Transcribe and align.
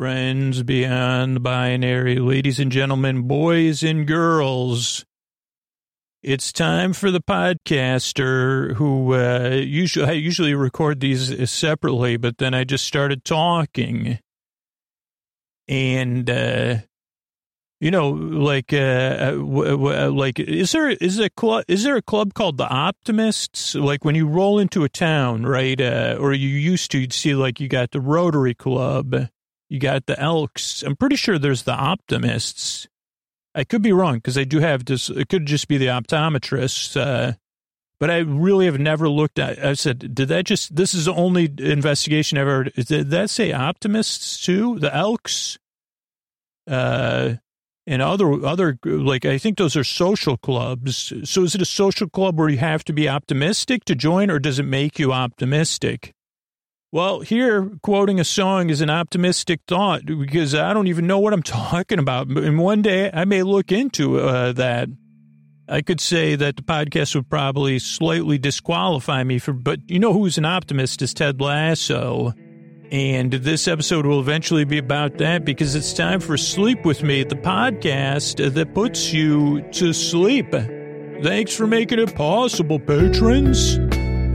friends 0.00 0.62
beyond 0.62 1.42
binary, 1.42 2.16
ladies 2.16 2.58
and 2.58 2.72
gentlemen, 2.72 3.28
boys 3.28 3.82
and 3.82 4.06
girls. 4.06 5.04
It's 6.22 6.54
time 6.54 6.94
for 6.94 7.10
the 7.10 7.20
podcaster 7.20 8.76
who 8.76 9.12
uh, 9.12 9.60
usually 9.62 10.06
I 10.06 10.12
usually 10.12 10.54
record 10.54 11.00
these 11.00 11.50
separately, 11.50 12.16
but 12.16 12.38
then 12.38 12.54
I 12.54 12.64
just 12.64 12.86
started 12.86 13.26
talking, 13.26 14.18
and 15.68 16.30
uh, 16.30 16.76
you 17.78 17.90
know, 17.90 18.08
like, 18.08 18.72
uh, 18.72 19.32
w- 19.32 19.76
w- 19.76 20.18
like, 20.18 20.40
is 20.40 20.72
there 20.72 20.88
is 20.88 21.18
a 21.18 21.28
club 21.28 21.64
is 21.68 21.84
there 21.84 21.96
a 21.96 22.02
club 22.02 22.32
called 22.32 22.56
the 22.56 22.68
Optimists? 22.68 23.74
Like 23.74 24.02
when 24.02 24.14
you 24.14 24.26
roll 24.26 24.58
into 24.58 24.82
a 24.82 24.88
town, 24.88 25.44
right? 25.44 25.78
Uh, 25.78 26.16
or 26.18 26.32
you 26.32 26.48
used 26.48 26.90
to 26.92 27.00
you'd 27.00 27.12
see 27.12 27.34
like 27.34 27.60
you 27.60 27.68
got 27.68 27.90
the 27.90 28.00
Rotary 28.00 28.54
Club, 28.54 29.28
you 29.70 29.78
got 29.78 30.06
the 30.06 30.20
Elks. 30.20 30.82
I'm 30.82 30.96
pretty 30.96 31.16
sure 31.16 31.38
there's 31.38 31.62
the 31.62 31.72
Optimists. 31.72 32.88
I 33.54 33.64
could 33.64 33.82
be 33.82 33.92
wrong 33.92 34.16
because 34.16 34.36
I 34.36 34.44
do 34.44 34.60
have 34.60 34.84
this. 34.84 35.08
It 35.08 35.28
could 35.28 35.46
just 35.46 35.68
be 35.68 35.78
the 35.78 35.86
optometrists. 35.86 37.00
Uh, 37.00 37.34
but 37.98 38.10
I 38.10 38.18
really 38.18 38.66
have 38.66 38.78
never 38.78 39.08
looked 39.08 39.38
at. 39.38 39.64
I 39.64 39.74
said, 39.74 40.14
did 40.14 40.28
that 40.28 40.44
just? 40.44 40.74
This 40.74 40.94
is 40.94 41.06
the 41.06 41.14
only 41.14 41.52
investigation 41.58 42.38
I've 42.38 42.48
ever. 42.48 42.64
Did 42.64 43.10
that 43.10 43.30
say 43.30 43.52
optimists 43.52 44.44
too? 44.44 44.78
The 44.78 44.94
Elks. 44.94 45.58
Uh, 46.66 47.34
and 47.86 48.02
other 48.02 48.44
other 48.44 48.78
like 48.84 49.24
I 49.24 49.38
think 49.38 49.58
those 49.58 49.76
are 49.76 49.84
social 49.84 50.36
clubs. 50.36 51.12
So 51.24 51.42
is 51.42 51.54
it 51.54 51.62
a 51.62 51.66
social 51.66 52.08
club 52.08 52.38
where 52.38 52.48
you 52.48 52.58
have 52.58 52.84
to 52.84 52.92
be 52.92 53.08
optimistic 53.08 53.84
to 53.86 53.94
join, 53.94 54.30
or 54.30 54.38
does 54.38 54.58
it 54.58 54.64
make 54.64 54.98
you 54.98 55.12
optimistic? 55.12 56.12
Well, 56.92 57.20
here 57.20 57.70
quoting 57.82 58.18
a 58.18 58.24
song 58.24 58.68
is 58.68 58.80
an 58.80 58.90
optimistic 58.90 59.60
thought 59.68 60.04
because 60.04 60.56
I 60.56 60.74
don't 60.74 60.88
even 60.88 61.06
know 61.06 61.20
what 61.20 61.32
I'm 61.32 61.42
talking 61.44 62.00
about. 62.00 62.26
And 62.26 62.58
one 62.58 62.82
day 62.82 63.10
I 63.12 63.24
may 63.24 63.42
look 63.42 63.70
into 63.70 64.18
uh, 64.18 64.52
that. 64.52 64.88
I 65.68 65.82
could 65.82 66.00
say 66.00 66.34
that 66.34 66.56
the 66.56 66.62
podcast 66.62 67.14
would 67.14 67.30
probably 67.30 67.78
slightly 67.78 68.38
disqualify 68.38 69.22
me 69.22 69.38
for, 69.38 69.52
but 69.52 69.78
you 69.88 70.00
know 70.00 70.12
who's 70.12 70.36
an 70.36 70.44
optimist 70.44 71.00
is 71.00 71.14
Ted 71.14 71.40
Lasso. 71.40 72.32
And 72.90 73.32
this 73.32 73.68
episode 73.68 74.04
will 74.04 74.18
eventually 74.18 74.64
be 74.64 74.78
about 74.78 75.18
that 75.18 75.44
because 75.44 75.76
it's 75.76 75.92
time 75.92 76.18
for 76.18 76.36
Sleep 76.36 76.84
With 76.84 77.04
Me, 77.04 77.22
the 77.22 77.36
podcast 77.36 78.52
that 78.52 78.74
puts 78.74 79.12
you 79.12 79.62
to 79.70 79.92
sleep. 79.92 80.50
Thanks 81.22 81.54
for 81.54 81.68
making 81.68 82.00
it 82.00 82.16
possible, 82.16 82.80
patrons. 82.80 83.78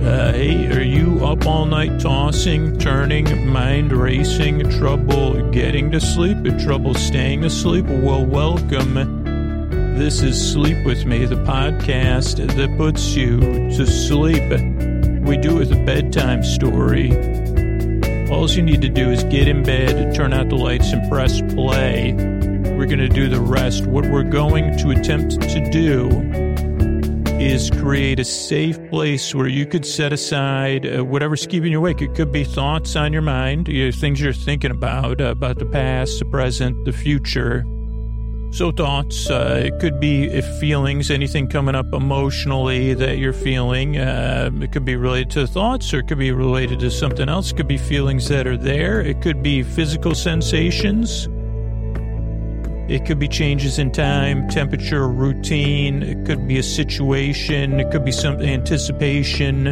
Uh, 0.02 0.34
hey, 0.34 0.68
are 0.72 0.84
you 0.84 1.26
up 1.26 1.46
all 1.48 1.66
night 1.66 2.00
tossing, 2.00 2.78
turning, 2.78 3.48
mind 3.48 3.92
racing, 3.92 4.70
trouble 4.72 5.50
getting 5.52 5.90
to 5.90 6.00
sleep, 6.00 6.38
trouble 6.60 6.94
staying 6.94 7.44
asleep? 7.44 7.86
Well, 7.86 8.26
welcome. 8.26 8.94
This 9.98 10.22
is 10.22 10.52
Sleep 10.52 10.86
With 10.86 11.06
Me, 11.06 11.26
the 11.26 11.38
podcast 11.38 12.46
that 12.56 12.78
puts 12.78 13.16
you 13.16 13.40
to 13.40 13.88
sleep. 13.88 14.44
We 15.26 15.38
do 15.38 15.56
it 15.56 15.60
with 15.60 15.72
a 15.72 15.84
bedtime 15.86 16.44
story. 16.44 17.12
All 18.30 18.50
you 18.50 18.62
need 18.62 18.82
to 18.82 18.90
do 18.90 19.10
is 19.10 19.24
get 19.24 19.48
in 19.48 19.64
bed, 19.64 20.14
turn 20.14 20.34
out 20.34 20.50
the 20.50 20.56
lights, 20.56 20.92
and 20.92 21.10
press 21.10 21.42
play. 21.54 22.14
We're 22.14 22.86
going 22.86 23.00
to 23.00 23.10
do 23.10 23.30
the 23.30 23.40
rest. 23.40 23.86
What 23.86 24.06
we're 24.08 24.24
going 24.24 24.78
to 24.78 24.90
attempt 24.92 25.40
to 25.42 25.70
do 25.72 26.55
is 27.40 27.70
create 27.70 28.20
a 28.20 28.24
safe 28.24 28.78
place 28.90 29.36
where 29.36 29.48
you 29.48 29.66
could 29.66 29.86
set 29.86 30.14
aside 30.14 30.86
uh, 30.86 31.04
whatever's 31.04 31.46
keeping 31.46 31.72
you 31.72 31.80
awake. 31.80 32.02
It 32.02 32.16
could 32.16 32.32
be 32.32 32.44
thoughts 32.44 32.96
on 32.96 33.12
your 33.12 33.22
mind, 33.22 33.68
you 33.68 33.86
know, 33.86 33.92
things 33.92 34.22
you're 34.22 34.32
thinking 34.32 34.72
about, 34.72 35.20
uh, 35.20 35.26
about 35.26 35.60
the 35.60 35.66
past, 35.66 36.20
the 36.20 36.26
present, 36.26 36.86
the 36.86 36.94
future. 36.94 37.66
So 38.52 38.72
thoughts, 38.72 39.30
uh, 39.30 39.64
it 39.66 39.80
could 39.82 40.00
be 40.00 40.26
if 40.26 40.46
feelings, 40.60 41.12
anything 41.12 41.50
coming 41.50 41.76
up 41.76 41.94
emotionally 41.94 42.94
that 42.94 43.18
you're 43.18 43.34
feeling. 43.34 43.98
Uh, 43.98 44.50
it 44.62 44.72
could 44.72 44.86
be 44.86 44.96
related 44.96 45.30
to 45.32 45.46
thoughts 45.46 45.94
or 45.94 46.00
it 46.00 46.08
could 46.08 46.20
be 46.20 46.32
related 46.32 46.80
to 46.80 46.90
something 46.90 47.28
else. 47.28 47.52
It 47.52 47.58
could 47.58 47.68
be 47.68 47.78
feelings 47.78 48.30
that 48.30 48.48
are 48.48 48.58
there. 48.58 49.02
It 49.02 49.22
could 49.22 49.44
be 49.44 49.62
physical 49.62 50.16
sensations. 50.16 51.28
It 52.88 53.04
could 53.06 53.18
be 53.18 53.28
changes 53.28 53.80
in 53.80 53.92
time, 53.92 54.48
temperature, 54.50 55.08
routine. 55.08 56.04
It 56.04 56.24
could 56.26 56.48
be 56.48 56.60
a 56.60 56.64
situation. 56.64 57.80
It 57.80 57.90
could 57.90 58.06
be 58.06 58.12
some 58.12 58.40
anticipation, 58.42 59.66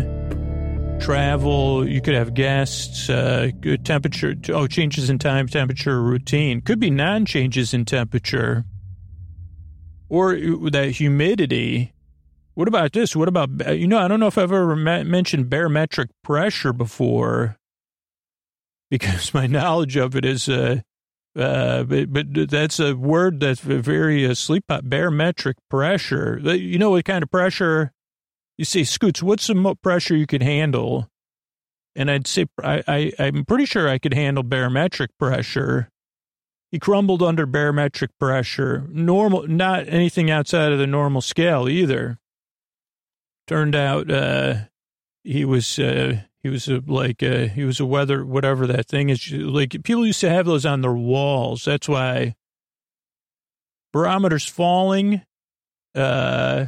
travel. 0.99 1.87
You 1.87 2.01
could 2.01 2.15
have 2.15 2.33
guests, 2.33 3.11
uh, 3.11 3.51
temperature. 3.83 4.33
Oh, 4.49 4.65
changes 4.65 5.11
in 5.11 5.19
time, 5.19 5.47
temperature, 5.47 6.01
routine. 6.01 6.61
Could 6.61 6.79
be 6.79 6.89
non 6.89 7.27
changes 7.27 7.71
in 7.71 7.85
temperature 7.85 8.65
or 10.09 10.35
that 10.35 10.93
humidity. 10.95 11.93
What 12.55 12.67
about 12.67 12.93
this? 12.93 13.15
What 13.15 13.27
about, 13.27 13.77
you 13.77 13.87
know, 13.87 13.99
I 13.99 14.07
don't 14.07 14.19
know 14.19 14.27
if 14.27 14.39
I've 14.39 14.51
ever 14.51 14.75
mentioned 14.75 15.51
barometric 15.51 16.09
pressure 16.23 16.73
before 16.73 17.57
because 18.89 19.33
my 19.35 19.45
knowledge 19.45 19.97
of 19.97 20.15
it 20.15 20.25
is, 20.25 20.49
uh, 20.49 20.81
uh, 21.35 21.83
but, 21.83 22.13
but 22.13 22.49
that's 22.49 22.79
a 22.79 22.95
word 22.95 23.39
that's 23.39 23.59
very 23.59 24.25
uh, 24.25 24.33
sleep 24.35 24.65
barometric 24.67 25.55
pressure. 25.69 26.39
You 26.39 26.77
know 26.77 26.91
what 26.91 27.05
kind 27.05 27.23
of 27.23 27.31
pressure? 27.31 27.91
You 28.57 28.65
see, 28.65 28.83
Scoots, 28.83 29.23
what's 29.23 29.47
the 29.47 29.75
pressure 29.81 30.15
you 30.15 30.27
could 30.27 30.43
handle? 30.43 31.09
And 31.95 32.09
I'd 32.09 32.27
say, 32.27 32.45
I, 32.63 32.83
I, 32.87 33.11
I'm 33.19 33.45
pretty 33.45 33.65
sure 33.65 33.87
I 33.87 33.97
could 33.99 34.13
handle 34.13 34.43
barometric 34.43 35.11
pressure. 35.17 35.89
He 36.71 36.79
crumbled 36.79 37.21
under 37.21 37.45
barometric 37.45 38.09
pressure. 38.19 38.87
Normal, 38.89 39.47
not 39.47 39.87
anything 39.87 40.31
outside 40.31 40.71
of 40.71 40.79
the 40.79 40.87
normal 40.87 41.21
scale 41.21 41.69
either. 41.69 42.17
Turned 43.47 43.75
out 43.75 44.09
uh, 44.09 44.55
he 45.23 45.45
was 45.45 45.77
uh, 45.77 46.21
he 46.43 46.49
was 46.49 46.67
a, 46.67 46.83
like 46.85 47.23
uh, 47.23 47.47
he 47.47 47.63
was 47.63 47.79
a 47.79 47.85
weather 47.85 48.25
whatever 48.25 48.67
that 48.67 48.87
thing 48.87 49.09
is. 49.09 49.31
Like 49.31 49.81
people 49.83 50.05
used 50.05 50.19
to 50.21 50.29
have 50.29 50.45
those 50.45 50.65
on 50.65 50.81
their 50.81 50.93
walls. 50.93 51.65
That's 51.65 51.87
why 51.87 52.35
barometers 53.93 54.45
falling. 54.45 55.21
Uh, 55.95 56.65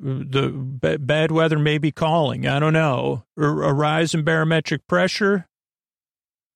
the 0.00 0.48
b- 0.48 0.96
bad 0.96 1.30
weather 1.30 1.58
may 1.58 1.76
be 1.78 1.90
calling. 1.90 2.46
I 2.46 2.58
don't 2.58 2.72
know. 2.72 3.24
Or 3.36 3.64
a 3.64 3.72
rise 3.72 4.14
in 4.14 4.22
barometric 4.22 4.86
pressure. 4.86 5.46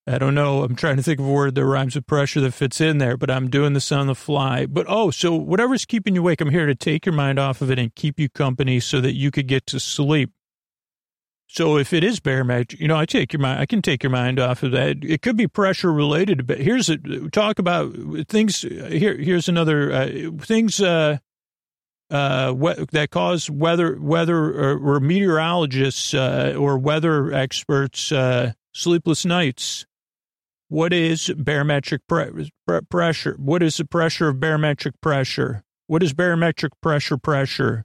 I 0.07 0.19
don't 0.19 0.35
know. 0.35 0.65
I'm 0.65 0.75
trying 0.75 0.97
to 0.97 1.03
think 1.03 1.21
of 1.21 1.27
a 1.27 1.31
word 1.31 1.55
that 1.55 1.65
rhymes 1.65 1.95
with 1.95 2.07
pressure 2.07 2.41
that 2.41 2.55
fits 2.55 2.81
in 2.81 2.99
there, 2.99 3.17
but 3.17 3.31
I'm 3.31 3.49
doing 3.49 3.73
this 3.73 3.93
on 3.93 4.09
the 4.09 4.15
fly. 4.15 4.67
But 4.67 4.87
oh, 4.89 5.11
so 5.11 5.35
whatever's 5.35 5.85
keeping 5.85 6.15
you 6.15 6.23
awake, 6.23 6.41
I'm 6.41 6.51
here 6.51 6.67
to 6.67 6.75
take 6.75 7.07
your 7.07 7.15
mind 7.15 7.39
off 7.39 7.61
of 7.63 7.71
it 7.71 7.79
and 7.79 7.95
keep 7.95 8.19
you 8.19 8.29
company 8.29 8.81
so 8.81 9.01
that 9.01 9.15
you 9.15 9.31
could 9.31 9.47
get 9.47 9.67
to 9.67 9.79
sleep. 9.79 10.33
So 11.53 11.77
if 11.77 11.93
it 11.93 12.03
is 12.03 12.19
barometric, 12.19 12.81
you 12.81 12.89
know, 12.89 12.97
I 12.97 13.05
take 13.05 13.35
your 13.35 13.41
mind, 13.41 13.61
I 13.61 13.67
can 13.67 13.83
take 13.83 14.03
your 14.03 14.09
mind 14.09 14.41
off 14.41 14.63
of 14.63 14.73
that. 14.73 15.05
It 15.05 15.21
could 15.21 15.37
be 15.37 15.47
pressure 15.47 15.93
related, 15.93 16.47
but 16.47 16.59
here's 16.59 16.89
a 16.89 16.97
talk 17.29 17.59
about 17.59 17.95
things. 18.27 18.63
Here, 18.63 19.19
here's 19.19 19.51
another 19.51 19.93
uh, 19.93 20.31
things 20.41 20.81
uh, 20.81 21.19
uh, 22.11 22.55
that 22.93 23.11
cause 23.11 23.51
weather, 23.51 23.99
weather 24.01 24.39
or, 24.39 24.97
or 24.97 25.01
meteorologists 25.01 26.15
uh, 26.15 26.57
or 26.59 26.79
weather 26.79 27.35
experts 27.35 28.11
uh, 28.11 28.53
sleepless 28.73 29.27
nights. 29.27 29.85
What 30.69 30.95
is 30.95 31.31
barometric 31.37 32.01
pre- 32.09 32.49
pressure? 32.89 33.37
What 33.39 33.63
is 33.63 33.77
the 33.77 33.85
pressure 33.85 34.29
of 34.29 34.41
barometric 34.41 34.99
pressure? 35.03 35.65
What 35.87 36.03
is 36.03 36.15
barometric 36.15 36.73
pressure 36.81 37.19
pressure? 37.19 37.85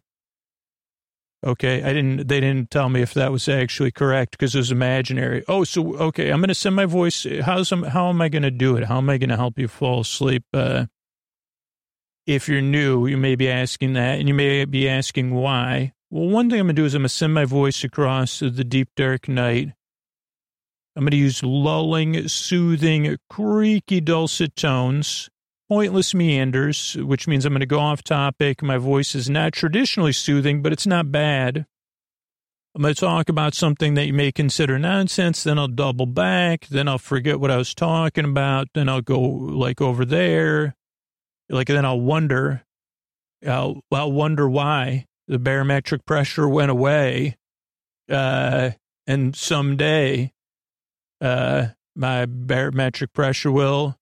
Okay, 1.45 1.83
I 1.83 1.93
didn't. 1.93 2.27
They 2.27 2.39
didn't 2.39 2.71
tell 2.71 2.89
me 2.89 3.01
if 3.01 3.13
that 3.13 3.31
was 3.31 3.47
actually 3.47 3.91
correct 3.91 4.31
because 4.31 4.55
it 4.55 4.59
was 4.59 4.71
imaginary. 4.71 5.43
Oh, 5.47 5.63
so 5.63 5.95
okay, 5.97 6.29
I'm 6.29 6.39
going 6.39 6.47
to 6.47 6.55
send 6.55 6.75
my 6.75 6.85
voice. 6.85 7.25
How's 7.43 7.69
how 7.69 8.09
am 8.09 8.21
I 8.21 8.29
going 8.29 8.43
to 8.43 8.51
do 8.51 8.75
it? 8.75 8.85
How 8.85 8.97
am 8.97 9.09
I 9.09 9.17
going 9.17 9.29
to 9.29 9.37
help 9.37 9.59
you 9.59 9.67
fall 9.67 10.01
asleep? 10.01 10.43
Uh, 10.53 10.87
if 12.25 12.49
you're 12.49 12.61
new, 12.61 13.05
you 13.07 13.17
may 13.17 13.35
be 13.35 13.49
asking 13.49 13.93
that, 13.93 14.19
and 14.19 14.27
you 14.27 14.33
may 14.33 14.65
be 14.65 14.89
asking 14.89 15.33
why. 15.33 15.93
Well, 16.09 16.27
one 16.27 16.49
thing 16.49 16.59
I'm 16.59 16.65
going 16.65 16.75
to 16.75 16.81
do 16.81 16.85
is 16.85 16.95
I'm 16.95 17.01
going 17.01 17.09
to 17.09 17.13
send 17.13 17.33
my 17.33 17.45
voice 17.45 17.83
across 17.83 18.39
the 18.39 18.51
deep 18.63 18.89
dark 18.95 19.27
night 19.27 19.73
I'm 20.97 21.03
going 21.03 21.11
to 21.11 21.17
use 21.17 21.43
lulling, 21.43 22.27
soothing, 22.27 23.17
creaky, 23.29 24.01
dulcet 24.01 24.55
tones, 24.55 25.29
pointless 25.69 26.13
meanders, 26.13 26.95
which 26.95 27.27
means 27.27 27.45
I'm 27.45 27.53
going 27.53 27.59
to 27.59 27.65
go 27.65 27.79
off 27.79 28.03
topic. 28.03 28.61
My 28.61 28.77
voice 28.77 29.15
is 29.15 29.29
not 29.29 29.53
traditionally 29.53 30.13
soothing, 30.13 30.61
but 30.61 30.73
it's 30.73 30.87
not 30.87 31.11
bad. 31.11 31.65
I'm 32.75 32.83
going 32.83 32.93
to 32.93 32.99
talk 32.99 33.27
about 33.27 33.55
something 33.55 33.95
that 33.95 34.05
you 34.05 34.13
may 34.13 34.31
consider 34.31 34.77
nonsense, 34.77 35.43
then 35.43 35.57
I'll 35.57 35.67
double 35.67 36.05
back, 36.05 36.67
then 36.67 36.87
I'll 36.87 36.99
forget 36.99 37.39
what 37.39 37.49
I 37.49 37.57
was 37.57 37.73
talking 37.73 38.25
about, 38.25 38.67
then 38.75 38.87
I'll 38.87 39.01
go 39.01 39.19
like 39.19 39.81
over 39.81 40.05
there. 40.05 40.75
Like, 41.49 41.67
then 41.67 41.85
I'll 41.85 41.99
wonder, 41.99 42.63
I'll, 43.47 43.81
I'll 43.91 44.11
wonder 44.11 44.47
why 44.47 45.05
the 45.27 45.39
barometric 45.39 46.05
pressure 46.05 46.47
went 46.47 46.69
away. 46.69 47.37
Uh, 48.09 48.71
and 49.07 49.35
someday 49.35 50.33
uh, 51.19 51.67
my 51.95 52.25
barometric 52.25 53.13
pressure 53.13 53.51
will 53.51 53.97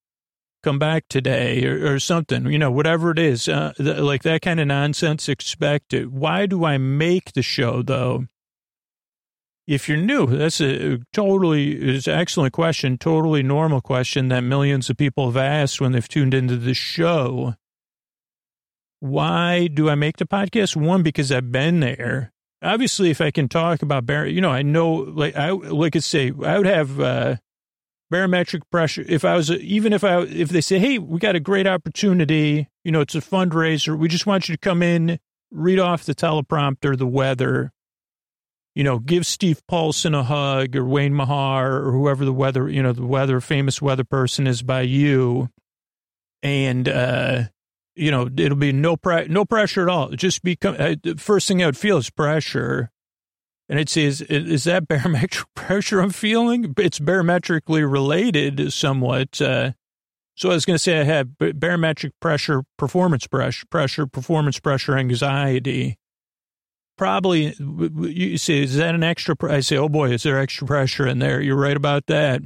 come 0.66 0.80
back 0.80 1.06
today 1.10 1.64
or, 1.66 1.94
or 1.94 2.00
something, 2.00 2.48
you 2.52 2.58
know, 2.58 2.72
whatever 2.72 3.12
it 3.12 3.20
is, 3.20 3.48
uh, 3.48 3.72
th- 3.78 4.00
like 4.00 4.24
that 4.24 4.42
kind 4.42 4.60
of 4.60 4.68
nonsense, 4.68 5.30
expect 5.30 5.94
it. 5.94 6.12
Why 6.12 6.48
do 6.48 6.66
I 6.66 6.78
make 6.80 7.34
the 7.34 7.44
show 7.44 7.84
though? 7.84 8.26
If 9.68 9.88
you're 9.88 9.98
new, 9.98 10.26
that's 10.26 10.62
a 10.62 11.00
totally, 11.14 11.74
it's 11.74 12.08
an 12.08 12.18
excellent 12.20 12.54
question, 12.54 12.98
totally 12.98 13.44
normal 13.44 13.82
question 13.82 14.28
that 14.30 14.42
millions 14.42 14.90
of 14.90 14.98
people 14.98 15.26
have 15.26 15.38
asked 15.38 15.80
when 15.80 15.92
they've 15.92 16.08
tuned 16.08 16.34
into 16.34 16.58
the 16.58 16.74
show. 16.74 17.56
Why 19.00 19.68
do 19.68 19.90
I 19.90 19.96
make 19.96 20.18
the 20.18 20.26
podcast? 20.26 20.76
One, 20.76 21.04
because 21.04 21.32
I've 21.32 21.52
been 21.52 21.80
there. 21.80 22.32
Obviously, 22.62 23.12
if 23.12 23.22
I 23.22 23.30
can 23.30 23.48
talk 23.48 23.84
about 23.84 24.06
Barry, 24.06 24.34
you 24.34 24.42
know, 24.42 24.50
I 24.50 24.64
know, 24.64 24.94
like 24.94 25.36
I 25.36 25.52
like 25.52 25.96
I 25.96 26.00
say, 26.00 26.32
I 26.44 26.58
would 26.58 26.66
have 26.66 27.00
uh, 27.00 27.36
barometric 28.10 28.70
pressure. 28.70 29.04
If 29.08 29.26
I 29.26 29.36
was, 29.36 29.52
even 29.52 29.94
if 29.94 30.04
I, 30.04 30.22
if 30.22 30.50
they 30.50 30.62
say, 30.62 30.80
hey, 30.80 30.98
we 31.00 31.20
got 31.20 31.36
a 31.36 31.40
great 31.40 31.68
opportunity, 31.68 32.70
you 32.84 32.92
know, 32.92 33.02
it's 33.02 33.16
a 33.16 33.20
fundraiser. 33.20 33.98
We 33.98 34.08
just 34.08 34.26
want 34.26 34.48
you 34.48 34.56
to 34.56 34.60
come 34.60 34.84
in, 34.84 35.20
read 35.52 35.80
off 35.80 36.04
the 36.04 36.16
teleprompter, 36.16 36.98
the 36.98 37.08
weather, 37.08 37.72
you 38.76 38.84
know, 38.84 39.00
give 39.00 39.26
Steve 39.26 39.66
Paulson 39.68 40.14
a 40.14 40.24
hug 40.24 40.76
or 40.76 40.86
Wayne 40.86 41.14
Mahar 41.14 41.78
or 41.78 41.92
whoever 41.94 42.26
the 42.26 42.34
weather, 42.34 42.70
you 42.70 42.84
know, 42.84 42.92
the 42.92 43.06
weather 43.06 43.40
famous 43.40 43.82
weather 43.82 44.04
person 44.04 44.48
is 44.48 44.62
by 44.62 44.82
you, 44.82 45.50
and 46.44 46.88
uh, 46.90 47.44
you 47.96 48.12
know, 48.12 48.30
it'll 48.38 48.58
be 48.58 48.74
no 48.74 48.98
pre- 48.98 49.30
no 49.30 49.46
pressure 49.46 49.84
at 49.84 49.90
all. 49.90 50.10
Just 50.10 50.44
become 50.44 50.76
uh, 50.78 50.96
the 51.02 51.16
first 51.16 51.48
thing 51.48 51.64
I 51.64 51.68
would 51.68 51.78
feel 51.78 51.98
is 51.98 52.10
pressure. 52.10 52.92
And 53.68 53.80
it 53.80 53.90
says, 53.90 54.22
is 54.22 54.66
that 54.66 54.88
barometric 54.88 55.48
pressure 55.56 56.00
I'm 56.00 56.12
feeling? 56.12 56.74
It's 56.78 57.00
barometrically 57.00 57.90
related 57.90 58.72
somewhat. 58.72 59.42
Uh, 59.42 59.72
so 60.36 60.52
I 60.52 60.54
was 60.54 60.66
going 60.66 60.76
to 60.76 60.84
say 60.84 61.00
I 61.00 61.04
have 61.04 61.30
barometric 61.38 62.12
pressure, 62.20 62.64
performance 62.78 63.26
pressure, 63.26 63.66
pressure, 63.68 64.06
performance 64.06 64.60
pressure, 64.60 64.98
anxiety. 64.98 65.98
Probably, 66.98 67.56
you 67.60 68.38
say, 68.38 68.64
is 68.64 68.78
that 68.78 68.96
an 68.96 69.04
extra? 69.04 69.36
I 69.50 69.62
say, 69.62 69.78
oh 69.78 69.90
boy, 69.90 70.12
is 70.12 70.24
there 70.24 70.40
extra 70.40 70.68
pressure 70.68 71.08
in 71.08 71.20
there? 71.20 71.42
You're 71.42 71.58
right 71.58 71.76
about 71.76 72.06
that. 72.08 72.42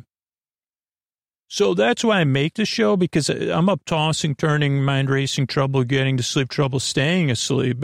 So 1.48 1.74
that's 1.74 2.04
why 2.04 2.20
I 2.20 2.24
make 2.26 2.56
the 2.56 2.66
show 2.66 2.96
because 2.96 3.28
I'm 3.30 3.70
up 3.70 3.82
tossing, 3.86 4.36
turning, 4.36 4.84
mind 4.84 5.10
racing, 5.10 5.48
trouble 5.48 5.84
getting 5.84 6.16
to 6.18 6.24
sleep, 6.24 6.50
trouble 6.50 6.80
staying 6.80 7.32
asleep. 7.32 7.84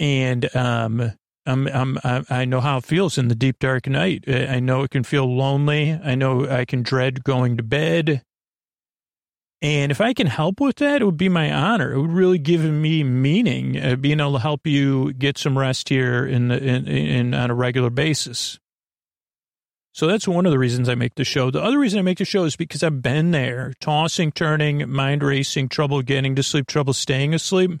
And, 0.00 0.56
um, 0.56 1.12
I'm, 1.46 1.68
I'm, 1.68 1.98
I 2.30 2.44
know 2.44 2.60
how 2.60 2.78
it 2.78 2.84
feels 2.84 3.18
in 3.18 3.28
the 3.28 3.34
deep 3.34 3.58
dark 3.58 3.86
night. 3.86 4.24
I 4.28 4.60
know 4.60 4.82
it 4.82 4.90
can 4.90 5.04
feel 5.04 5.26
lonely. 5.26 5.92
I 5.92 6.14
know 6.14 6.48
I 6.48 6.64
can 6.64 6.82
dread 6.82 7.22
going 7.24 7.56
to 7.58 7.62
bed. 7.62 8.22
And 9.60 9.90
if 9.90 10.00
I 10.00 10.12
can 10.12 10.26
help 10.26 10.60
with 10.60 10.76
that, 10.76 11.00
it 11.00 11.04
would 11.04 11.16
be 11.16 11.30
my 11.30 11.50
honor. 11.52 11.92
It 11.92 12.00
would 12.00 12.12
really 12.12 12.38
give 12.38 12.62
me 12.62 13.02
meaning, 13.02 13.82
uh, 13.82 13.96
being 13.96 14.20
able 14.20 14.34
to 14.34 14.38
help 14.38 14.66
you 14.66 15.14
get 15.14 15.38
some 15.38 15.56
rest 15.56 15.88
here 15.88 16.26
in, 16.26 16.48
the, 16.48 16.62
in, 16.62 16.86
in 16.86 17.34
on 17.34 17.50
a 17.50 17.54
regular 17.54 17.88
basis. 17.88 18.58
So 19.92 20.06
that's 20.06 20.26
one 20.26 20.44
of 20.44 20.52
the 20.52 20.58
reasons 20.58 20.88
I 20.88 20.96
make 20.96 21.14
the 21.14 21.24
show. 21.24 21.50
The 21.50 21.62
other 21.62 21.78
reason 21.78 21.98
I 21.98 22.02
make 22.02 22.18
the 22.18 22.24
show 22.24 22.44
is 22.44 22.56
because 22.56 22.82
I've 22.82 23.00
been 23.00 23.30
there, 23.30 23.72
tossing, 23.80 24.32
turning, 24.32 24.90
mind 24.90 25.22
racing, 25.22 25.68
trouble 25.68 26.02
getting 26.02 26.34
to 26.34 26.42
sleep, 26.42 26.66
trouble 26.66 26.92
staying 26.92 27.32
asleep. 27.32 27.80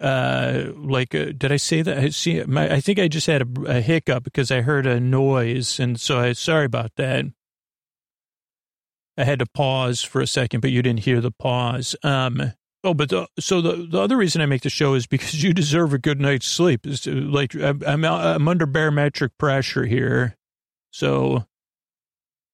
Uh, 0.00 0.72
like, 0.76 1.14
uh, 1.14 1.26
did 1.36 1.52
I 1.52 1.58
say 1.58 1.82
that? 1.82 1.98
I 1.98 2.08
see, 2.08 2.42
my, 2.44 2.72
I 2.72 2.80
think 2.80 2.98
I 2.98 3.06
just 3.06 3.26
had 3.26 3.42
a, 3.42 3.76
a, 3.76 3.80
hiccup 3.82 4.24
because 4.24 4.50
I 4.50 4.62
heard 4.62 4.86
a 4.86 4.98
noise, 4.98 5.78
and 5.78 6.00
so 6.00 6.18
I 6.18 6.32
sorry 6.32 6.64
about 6.64 6.92
that. 6.96 7.26
I 9.18 9.24
had 9.24 9.40
to 9.40 9.46
pause 9.46 10.02
for 10.02 10.22
a 10.22 10.26
second, 10.26 10.60
but 10.60 10.70
you 10.70 10.80
didn't 10.80 11.00
hear 11.00 11.20
the 11.20 11.30
pause. 11.30 11.94
Um, 12.02 12.54
oh, 12.82 12.94
but 12.94 13.10
the, 13.10 13.28
so 13.38 13.60
the 13.60 13.86
the 13.90 14.00
other 14.00 14.16
reason 14.16 14.40
I 14.40 14.46
make 14.46 14.62
the 14.62 14.70
show 14.70 14.94
is 14.94 15.06
because 15.06 15.42
you 15.44 15.52
deserve 15.52 15.92
a 15.92 15.98
good 15.98 16.18
night's 16.18 16.46
sleep. 16.46 16.86
It's 16.86 17.06
uh, 17.06 17.10
like 17.10 17.54
I'm 17.54 17.82
I'm, 17.86 18.04
I'm 18.06 18.48
under 18.48 18.64
barometric 18.64 19.36
pressure 19.36 19.84
here, 19.84 20.34
so 20.90 21.44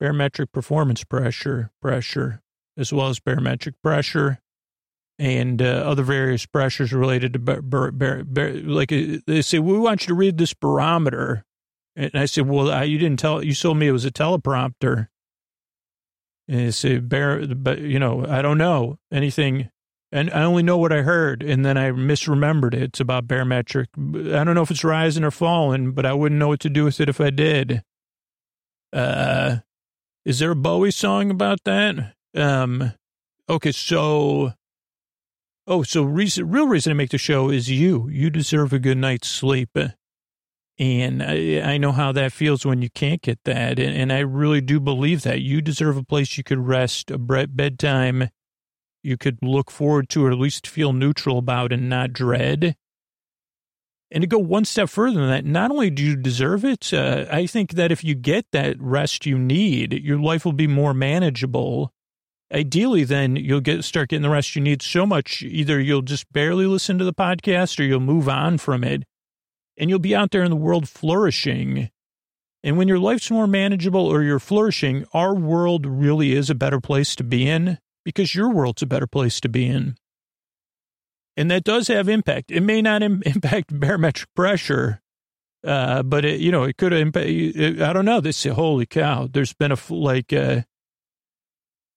barometric 0.01 0.51
performance 0.51 1.05
pressure, 1.05 1.71
pressure, 1.81 2.43
as 2.77 2.93
well 2.93 3.09
as 3.09 3.21
barometric 3.21 3.81
pressure 3.83 4.41
and 5.19 5.63
uh, 5.63 5.65
other 5.65 6.03
various 6.03 6.45
pressures 6.45 6.93
related 6.93 7.33
to 7.33 7.39
bar, 7.39 7.63
bar, 7.63 8.25
bar, 8.25 8.53
like 8.53 8.93
uh, 8.93 9.19
they 9.27 9.43
say 9.43 9.59
we 9.59 9.79
want 9.79 10.03
you 10.03 10.09
to 10.09 10.15
read 10.15 10.39
this 10.39 10.55
barometer. 10.55 11.45
And 11.95 12.11
i 12.15 12.27
said 12.27 12.47
well 12.47 12.71
I, 12.71 12.83
you 12.85 12.99
didn't 12.99 13.19
tell 13.19 13.43
you 13.43 13.55
told 13.55 13.79
me 13.79 13.89
it 13.89 13.93
was 13.93 14.05
a 14.05 14.11
teleprompter. 14.11 15.09
And 16.49 16.73
they 16.73 16.99
bear 16.99 17.47
but 17.47 17.79
you 17.79 17.99
know 17.99 18.27
i 18.29 18.43
don't 18.43 18.59
know 18.59 18.99
anything 19.11 19.71
and 20.13 20.31
i 20.31 20.43
only 20.43 20.63
know 20.63 20.77
what 20.77 20.93
i 20.93 21.03
heard 21.03 21.43
and 21.43 21.65
then 21.65 21.79
i 21.79 21.91
misremembered 21.91 22.75
it. 22.75 22.83
It's 22.83 23.01
about 23.01 23.27
barometric 23.27 23.89
i 23.97 24.45
don't 24.45 24.55
know 24.55 24.63
if 24.63 24.71
it's 24.71 24.85
rising 24.85 25.25
or 25.25 25.31
falling 25.31 25.93
but 25.93 26.05
i 26.05 26.13
wouldn't 26.13 26.39
know 26.39 26.49
what 26.49 26.61
to 26.61 26.71
do 26.71 26.85
with 26.85 27.01
it 27.01 27.09
if 27.09 27.21
i 27.21 27.31
did. 27.31 27.83
Uh 28.93 29.59
is 30.27 30.41
there 30.41 30.51
a 30.51 30.57
bowie 30.57 30.91
song 30.91 31.31
about 31.31 31.65
that? 31.65 32.13
Um 32.35 32.93
okay 33.49 33.73
so 33.73 34.53
Oh, 35.69 35.83
so 35.83 36.05
reason, 36.05 36.49
real 36.49 36.69
reason 36.69 36.91
to 36.91 36.95
make 36.95 37.11
the 37.11 37.19
show 37.19 37.51
is 37.51 37.69
you. 37.69 38.09
You 38.09 38.31
deserve 38.31 38.73
a 38.73 38.79
good 38.79 38.99
night's 38.99 39.29
sleep. 39.29 39.77
And 40.79 41.23
I, 41.23 41.61
I 41.61 41.79
know 41.79 41.91
how 41.91 42.13
that 42.13 42.33
feels 42.33 42.65
when 42.65 42.83
you 42.83 42.91
can't 42.91 43.21
get 43.21 43.41
that. 43.45 43.79
And, 43.81 43.97
and 43.97 44.13
I 44.13 44.21
really 44.21 44.61
do 44.61 44.79
believe 44.79 45.23
that. 45.23 45.41
You 45.41 45.61
deserve 45.61 45.97
a 45.97 46.05
place 46.05 46.39
you 46.39 46.45
could 46.45 46.61
rest, 46.61 47.11
a 47.11 47.19
bedtime 47.19 48.29
you 49.03 49.17
could 49.17 49.39
look 49.43 49.71
forward 49.71 50.09
to 50.11 50.27
or 50.27 50.31
at 50.31 50.39
least 50.39 50.67
feel 50.67 50.93
neutral 50.93 51.39
about 51.39 51.73
and 51.73 51.89
not 51.89 52.13
dread. 52.13 52.77
And 54.13 54.23
to 54.23 54.29
go 54.29 54.39
one 54.39 54.65
step 54.65 54.89
further 54.89 55.19
than 55.19 55.31
that, 55.31 55.45
not 55.45 55.73
only 55.73 55.91
do 55.91 56.03
you 56.03 56.15
deserve 56.15 56.65
it, 56.65 56.93
uh, 56.93 57.27
I 57.31 57.47
think 57.47 57.73
that 57.73 57.91
if 57.91 58.05
you 58.05 58.15
get 58.15 58.47
that 58.53 58.81
rest 58.81 59.27
you 59.27 59.37
need, 59.37 59.93
your 59.93 60.21
life 60.21 60.45
will 60.45 60.53
be 60.53 60.69
more 60.69 60.95
manageable 60.95 61.93
ideally 62.53 63.05
then 63.05 63.37
you'll 63.37 63.61
get 63.61 63.85
start 63.85 64.11
getting 64.11 64.23
the 64.23 64.31
rest 64.31 64.55
you 64.57 64.63
need. 64.63 64.83
So 64.83 65.07
much 65.07 65.43
either 65.43 65.81
you'll 65.81 66.03
just 66.03 66.31
barely 66.33 66.67
listen 66.67 66.99
to 66.99 67.05
the 67.05 67.15
podcast 67.15 67.79
or 67.79 67.85
you'll 67.85 68.01
move 68.01 68.29
on 68.29 68.59
from 68.59 68.85
it. 68.85 69.05
And 69.79 69.91
you'll 69.91 69.99
be 69.99 70.15
out 70.15 70.31
there 70.31 70.43
in 70.43 70.51
the 70.51 70.57
world 70.57 70.89
flourishing. 70.89 71.91
And 72.63 72.79
when 72.79 72.89
your 72.89 72.99
life's 72.99 73.31
more 73.31 73.47
manageable 73.47 74.07
or 74.07 74.23
you're 74.23 74.39
flourishing 74.39 75.05
our 75.13 75.35
world 75.35 75.87
really 75.87 76.33
is 76.33 76.49
a 76.49 76.55
better 76.55 76.81
place 76.81 77.15
to 77.17 77.25
be 77.25 77.49
in 77.49 77.79
because 78.05 78.35
your 78.35 78.51
world's 78.51 78.83
a 78.83 78.87
better 78.87 79.07
place 79.07 79.41
to 79.41 79.49
be 79.49 79.67
in. 79.67 79.97
And 81.37 81.51
that 81.51 81.65
does 81.65 81.89
have 81.89 82.09
impact. 82.09 82.51
It 82.51 82.63
may 82.63 82.81
not 82.81 83.03
Im- 83.03 83.23
impact 83.27 83.79
barometric 83.79 84.33
pressure 84.35 85.03
uh, 85.67 86.03
but 86.03 86.25
it, 86.25 86.41
you 86.41 86.53
know 86.53 86.63
it 86.63 86.77
could 86.77 86.93
impact 86.93 87.27
i 87.29 87.93
don't 87.93 88.05
know. 88.05 88.21
This 88.21 88.45
holy 88.45 88.87
cow. 88.87 89.29
There's 89.31 89.53
been 89.53 89.73
a 89.73 89.79
like 89.91 90.33
uh, 90.33 90.63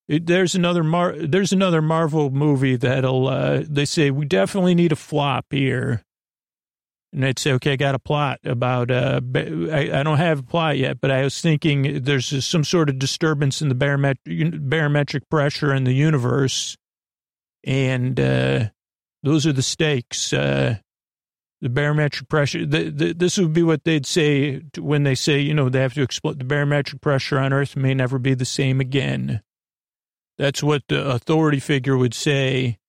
there's 0.09 0.55
another 0.55 0.83
Mar- 0.83 1.15
there's 1.15 1.53
another 1.53 1.81
Marvel 1.81 2.31
movie 2.31 2.75
that'll 2.75 3.27
uh, 3.27 3.63
they 3.67 3.85
say 3.85 4.09
we 4.09 4.25
definitely 4.25 4.73
need 4.73 4.91
a 4.91 4.95
flop 4.95 5.45
here, 5.51 6.01
and 7.13 7.23
I'd 7.23 7.37
say 7.37 7.53
okay, 7.53 7.73
I 7.73 7.75
got 7.75 7.93
a 7.93 7.99
plot 7.99 8.39
about 8.43 8.89
uh, 8.89 9.21
I, 9.35 9.91
I 9.93 10.03
don't 10.03 10.17
have 10.17 10.39
a 10.39 10.43
plot 10.43 10.77
yet, 10.79 10.99
but 10.99 11.11
I 11.11 11.23
was 11.23 11.39
thinking 11.39 12.03
there's 12.03 12.43
some 12.43 12.63
sort 12.63 12.89
of 12.89 12.97
disturbance 12.97 13.61
in 13.61 13.69
the 13.69 13.75
barometric 13.75 14.59
barometric 14.61 15.29
pressure 15.29 15.73
in 15.73 15.83
the 15.83 15.93
universe, 15.93 16.75
and 17.63 18.19
uh, 18.19 18.69
those 19.21 19.45
are 19.45 19.53
the 19.53 19.61
stakes. 19.61 20.33
Uh, 20.33 20.77
the 21.61 21.69
barometric 21.69 22.29
pressure. 22.29 22.65
The, 22.65 22.89
the, 22.89 23.13
this 23.13 23.37
would 23.37 23.51
be 23.51 23.63
what 23.63 23.83
they'd 23.83 24.05
say 24.05 24.61
when 24.77 25.03
they 25.03 25.13
say, 25.13 25.39
you 25.39 25.53
know, 25.53 25.67
they 25.67 25.81
have 25.81 25.93
to 25.95 26.01
explode. 26.01 26.39
The 26.39 26.45
barometric 26.45 27.01
pressure 27.01 27.37
on 27.37 27.51
Earth 27.51 27.75
may 27.75 27.93
never 27.93 28.17
be 28.17 28.33
the 28.33 28.45
same 28.45 28.79
again. 28.79 29.41
That's 30.39 30.63
what 30.63 30.84
the 30.88 31.05
authority 31.05 31.60
figure 31.60 31.98
would 31.98 32.13
say 32.13 32.79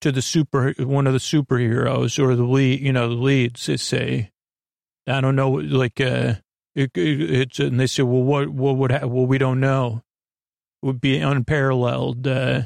to 0.00 0.10
the 0.10 0.22
super, 0.22 0.72
one 0.78 1.06
of 1.06 1.12
the 1.12 1.18
superheroes 1.18 2.18
or 2.18 2.34
the 2.34 2.44
lead, 2.44 2.80
you 2.80 2.90
know, 2.90 3.10
the 3.10 3.14
leads. 3.14 3.66
They 3.66 3.76
say, 3.76 4.30
I 5.06 5.20
don't 5.20 5.36
know, 5.36 5.50
like, 5.50 6.00
uh, 6.00 6.36
it, 6.74 6.90
it, 6.96 7.30
it's, 7.30 7.58
and 7.58 7.78
they 7.78 7.86
say, 7.86 8.02
well, 8.02 8.22
what, 8.22 8.48
what 8.48 8.78
would, 8.78 8.92
ha- 8.92 9.06
well, 9.06 9.26
we 9.26 9.36
don't 9.36 9.60
know. 9.60 10.02
It 10.82 10.86
would 10.86 11.02
be 11.02 11.18
unparalleled. 11.18 12.26
Uh, 12.26 12.62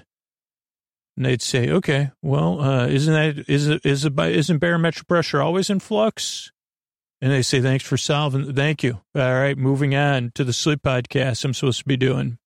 and 1.17 1.27
they'd 1.27 1.43
say, 1.43 1.69
okay, 1.71 2.13
well, 2.23 2.61
uh, 2.61 2.87
isn't 2.87 3.13
that, 3.13 3.49
is 3.49 3.67
it, 3.67 3.85
is 3.85 4.05
it, 4.05 4.17
isn't 4.17 4.59
barometric 4.59 5.09
pressure 5.09 5.43
always 5.43 5.71
in 5.71 5.81
flux? 5.81 6.53
And 7.21 7.33
they 7.33 7.43
say, 7.43 7.61
thanks 7.61 7.85
for 7.85 7.97
solving. 7.97 8.55
Thank 8.55 8.85
you. 8.85 9.01
All 9.17 9.35
right. 9.35 9.59
Moving 9.59 9.97
on 9.97 10.31
to 10.37 10.45
the 10.45 10.53
sleep 10.53 10.83
podcast 10.85 11.45
I'm 11.45 11.55
supposed 11.55 11.81
to 11.81 11.85
be 11.85 11.97
doing. 11.97 12.39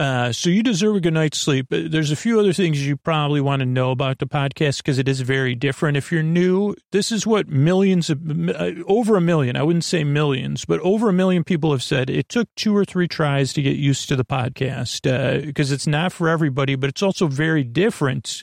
Uh, 0.00 0.32
so 0.32 0.48
you 0.48 0.62
deserve 0.62 0.96
a 0.96 1.00
good 1.00 1.12
night's 1.12 1.38
sleep. 1.38 1.66
There's 1.68 2.10
a 2.10 2.16
few 2.16 2.40
other 2.40 2.54
things 2.54 2.86
you 2.86 2.96
probably 2.96 3.42
want 3.42 3.60
to 3.60 3.66
know 3.66 3.90
about 3.90 4.18
the 4.18 4.24
podcast 4.24 4.78
because 4.78 4.98
it 4.98 5.06
is 5.06 5.20
very 5.20 5.54
different. 5.54 5.98
If 5.98 6.10
you're 6.10 6.22
new, 6.22 6.74
this 6.90 7.12
is 7.12 7.26
what 7.26 7.48
millions 7.48 8.08
of, 8.08 8.18
uh, 8.48 8.70
over 8.86 9.16
a 9.16 9.20
million, 9.20 9.56
I 9.56 9.62
wouldn't 9.62 9.84
say 9.84 10.02
millions, 10.02 10.64
but 10.64 10.80
over 10.80 11.10
a 11.10 11.12
million 11.12 11.44
people 11.44 11.70
have 11.72 11.82
said 11.82 12.08
it 12.08 12.30
took 12.30 12.48
two 12.56 12.74
or 12.74 12.86
three 12.86 13.08
tries 13.08 13.52
to 13.52 13.60
get 13.60 13.76
used 13.76 14.08
to 14.08 14.16
the 14.16 14.24
podcast 14.24 15.02
because 15.44 15.70
uh, 15.70 15.74
it's 15.74 15.86
not 15.86 16.14
for 16.14 16.30
everybody, 16.30 16.76
but 16.76 16.88
it's 16.88 17.02
also 17.02 17.26
very 17.26 17.62
different. 17.62 18.42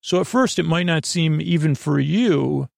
So 0.00 0.22
at 0.22 0.26
first 0.26 0.58
it 0.58 0.64
might 0.64 0.86
not 0.86 1.04
seem 1.04 1.38
even 1.42 1.74
for 1.74 2.00
you. 2.00 2.70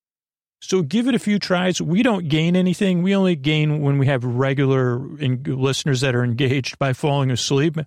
So 0.66 0.83
give 0.83 1.09
it 1.09 1.14
a 1.14 1.18
few 1.18 1.38
tries. 1.38 1.80
We 1.80 2.02
don't 2.02 2.28
gain 2.28 2.56
anything. 2.56 3.02
We 3.02 3.14
only 3.14 3.37
gain 3.37 3.83
when 3.83 3.99
we 3.99 4.06
have 4.06 4.25
regular 4.25 4.99
listeners 4.99 6.00
that 6.00 6.14
are 6.14 6.25
engaged 6.25 6.78
by 6.78 6.92
falling 6.92 7.30
asleep. 7.30 7.78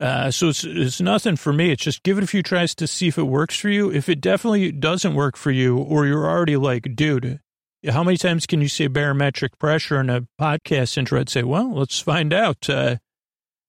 Uh, 0.00 0.30
so 0.30 0.48
it's, 0.48 0.64
it's 0.64 1.00
nothing 1.00 1.36
for 1.36 1.52
me. 1.52 1.72
It's 1.72 1.84
just 1.84 2.02
give 2.02 2.16
it 2.16 2.24
a 2.24 2.26
few 2.26 2.42
tries 2.42 2.74
to 2.76 2.86
see 2.86 3.08
if 3.08 3.18
it 3.18 3.24
works 3.24 3.58
for 3.58 3.68
you. 3.68 3.92
If 3.92 4.08
it 4.08 4.20
definitely 4.20 4.72
doesn't 4.72 5.14
work 5.14 5.36
for 5.36 5.50
you, 5.50 5.76
or 5.76 6.06
you're 6.06 6.26
already 6.26 6.56
like, 6.56 6.96
dude, 6.96 7.40
how 7.88 8.02
many 8.02 8.16
times 8.16 8.46
can 8.46 8.62
you 8.62 8.68
say 8.68 8.88
barometric 8.88 9.58
pressure 9.58 10.00
in 10.00 10.08
a 10.08 10.26
podcast 10.40 10.96
intro? 10.96 11.20
I'd 11.20 11.28
say, 11.28 11.42
well, 11.42 11.74
let's 11.74 12.00
find 12.00 12.32
out. 12.32 12.68
Uh, 12.68 12.96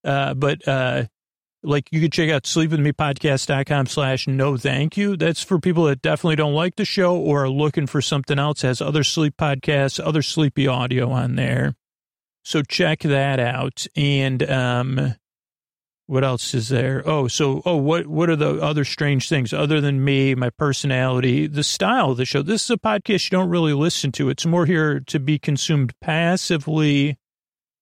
uh, 0.03 0.33
but 0.33 0.65
uh, 0.67 1.05
like 1.63 1.89
you 1.91 2.01
could 2.01 2.11
check 2.11 2.29
out 2.29 2.43
sleepwithmepodcast.com 2.43 3.85
slash 3.87 4.27
no 4.27 4.57
thank 4.57 4.97
you. 4.97 5.15
That's 5.15 5.43
for 5.43 5.59
people 5.59 5.85
that 5.85 6.01
definitely 6.01 6.37
don't 6.37 6.53
like 6.53 6.75
the 6.75 6.85
show 6.85 7.15
or 7.15 7.43
are 7.45 7.49
looking 7.49 7.87
for 7.87 8.01
something 8.01 8.39
else, 8.39 8.61
has 8.61 8.81
other 8.81 9.03
sleep 9.03 9.35
podcasts, 9.37 10.03
other 10.03 10.21
sleepy 10.21 10.67
audio 10.67 11.11
on 11.11 11.35
there. 11.35 11.75
So 12.43 12.63
check 12.63 13.01
that 13.01 13.39
out. 13.39 13.85
And 13.95 14.49
um 14.49 15.15
what 16.07 16.25
else 16.25 16.53
is 16.53 16.67
there? 16.67 17.01
Oh, 17.05 17.29
so 17.29 17.61
oh 17.65 17.77
what 17.77 18.07
what 18.07 18.29
are 18.29 18.35
the 18.35 18.61
other 18.61 18.83
strange 18.83 19.29
things 19.29 19.53
other 19.53 19.79
than 19.79 20.03
me, 20.03 20.35
my 20.35 20.49
personality, 20.49 21.47
the 21.47 21.63
style 21.63 22.11
of 22.11 22.17
the 22.17 22.25
show? 22.25 22.41
This 22.41 22.63
is 22.63 22.71
a 22.71 22.77
podcast 22.77 23.31
you 23.31 23.37
don't 23.37 23.49
really 23.49 23.73
listen 23.73 24.11
to. 24.13 24.29
It's 24.29 24.45
more 24.45 24.65
here 24.65 24.99
to 24.99 25.19
be 25.19 25.39
consumed 25.39 25.93
passively 26.01 27.17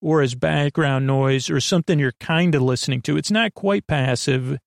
or 0.01 0.22
as 0.22 0.36
background 0.36 1.06
noise 1.06 1.50
or 1.50 1.60
something 1.60 2.00
you're 2.00 2.13
kind 2.20 2.56
of 2.56 2.62
listening 2.62 3.01
to. 3.01 3.18
It's 3.18 3.32
not 3.32 3.53
quite 3.53 3.88
passive. 3.88 4.58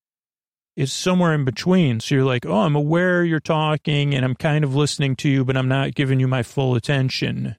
It's 0.76 0.92
somewhere 0.92 1.34
in 1.34 1.44
between. 1.44 2.00
So 2.00 2.14
you're 2.14 2.24
like, 2.24 2.46
oh, 2.46 2.60
I'm 2.60 2.76
aware 2.76 3.24
you're 3.24 3.40
talking 3.40 4.14
and 4.14 4.24
I'm 4.24 4.34
kind 4.34 4.64
of 4.64 4.74
listening 4.74 5.16
to 5.16 5.28
you, 5.28 5.44
but 5.44 5.56
I'm 5.56 5.68
not 5.68 5.94
giving 5.94 6.20
you 6.20 6.28
my 6.28 6.42
full 6.42 6.74
attention. 6.74 7.56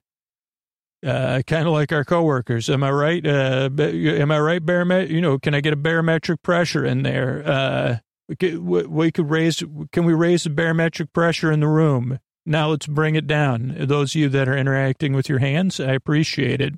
Uh, 1.04 1.42
kind 1.46 1.66
of 1.66 1.74
like 1.74 1.92
our 1.92 2.04
coworkers. 2.04 2.70
Am 2.70 2.82
I 2.82 2.90
right? 2.90 3.26
Uh, 3.26 3.68
am 3.78 4.30
I 4.30 4.40
right, 4.40 4.64
barometric? 4.64 5.10
You 5.10 5.20
know, 5.20 5.38
can 5.38 5.54
I 5.54 5.60
get 5.60 5.72
a 5.72 5.76
barometric 5.76 6.42
pressure 6.42 6.84
in 6.84 7.02
there? 7.02 7.42
Uh, 7.44 7.96
we 8.28 8.36
could, 8.36 8.58
we 8.60 9.12
could 9.12 9.30
raise, 9.30 9.62
can 9.92 10.04
we 10.06 10.14
raise 10.14 10.44
the 10.44 10.50
barometric 10.50 11.12
pressure 11.12 11.52
in 11.52 11.60
the 11.60 11.68
room? 11.68 12.20
Now 12.46 12.70
let's 12.70 12.86
bring 12.86 13.16
it 13.16 13.26
down. 13.26 13.76
Those 13.78 14.12
of 14.12 14.16
you 14.16 14.28
that 14.30 14.48
are 14.48 14.56
interacting 14.56 15.12
with 15.12 15.28
your 15.28 15.40
hands, 15.40 15.78
I 15.78 15.92
appreciate 15.92 16.60
it 16.60 16.74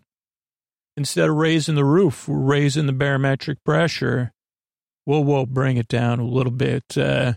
instead 0.97 1.29
of 1.29 1.37
raising 1.37 1.75
the 1.75 1.85
roof, 1.85 2.29
we're 2.29 2.39
raising 2.39 2.87
the 2.87 2.93
barometric 2.93 3.63
pressure. 3.65 4.33
We'll, 5.05 5.25
we'll 5.25 5.47
bring 5.47 5.77
it 5.77 5.89
down 5.89 6.19
a 6.19 6.25
little 6.25 6.53
bit, 6.53 6.97
uh, 6.97 7.35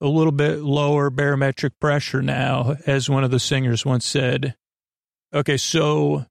a 0.00 0.06
little 0.06 0.32
bit 0.32 0.60
lower 0.60 1.10
barometric 1.10 1.78
pressure 1.80 2.22
now, 2.22 2.76
as 2.86 3.10
one 3.10 3.24
of 3.24 3.30
the 3.30 3.40
singers 3.40 3.84
once 3.84 4.06
said. 4.06 4.54
Okay, 5.34 5.56
so, 5.56 6.26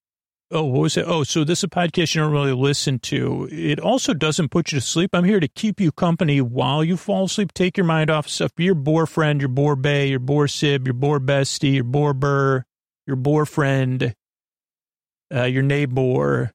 oh, 0.52 0.64
what 0.64 0.82
was 0.82 0.98
it? 0.98 1.06
Oh, 1.08 1.24
so 1.24 1.44
this 1.44 1.60
is 1.60 1.66
a 1.66 1.68
podcast 1.68 2.16
you 2.16 2.22
don't 2.22 2.32
really 2.32 2.54
listen 2.54 3.00
to. 3.00 3.50
It 3.52 3.80
also 3.80 4.14
doesn't 4.14 4.50
put 4.50 4.72
you 4.72 4.80
to 4.80 4.86
sleep. 4.86 5.10
I'm 5.14 5.26
here 5.26 5.40
to 5.42 5.48
keep 5.48 5.82
you 5.82 5.92
company 5.92 6.40
while 6.40 6.84
you 6.84 6.96
fall 6.96 7.26
asleep. 7.26 7.54
Take 7.54 7.76
your 7.76 7.86
mind 7.86 8.10
off 8.10 8.30
stuff. 8.30 8.52
Your 8.58 8.76
bore 8.76 9.08
friend, 9.08 9.42
your 9.42 9.50
bore 9.50 9.76
bay, 9.76 10.08
your 10.08 10.20
bore 10.20 10.48
sib, 10.48 10.88
your 10.88 10.94
bore 10.94 11.20
bestie, 11.20 11.76
your 11.76 11.84
bore 11.84 12.14
burr, 12.14 12.64
your 13.06 13.18
bore 13.18 13.46
friend 13.46 14.16
uh, 15.34 15.44
your 15.44 15.64
neighbor, 15.64 16.52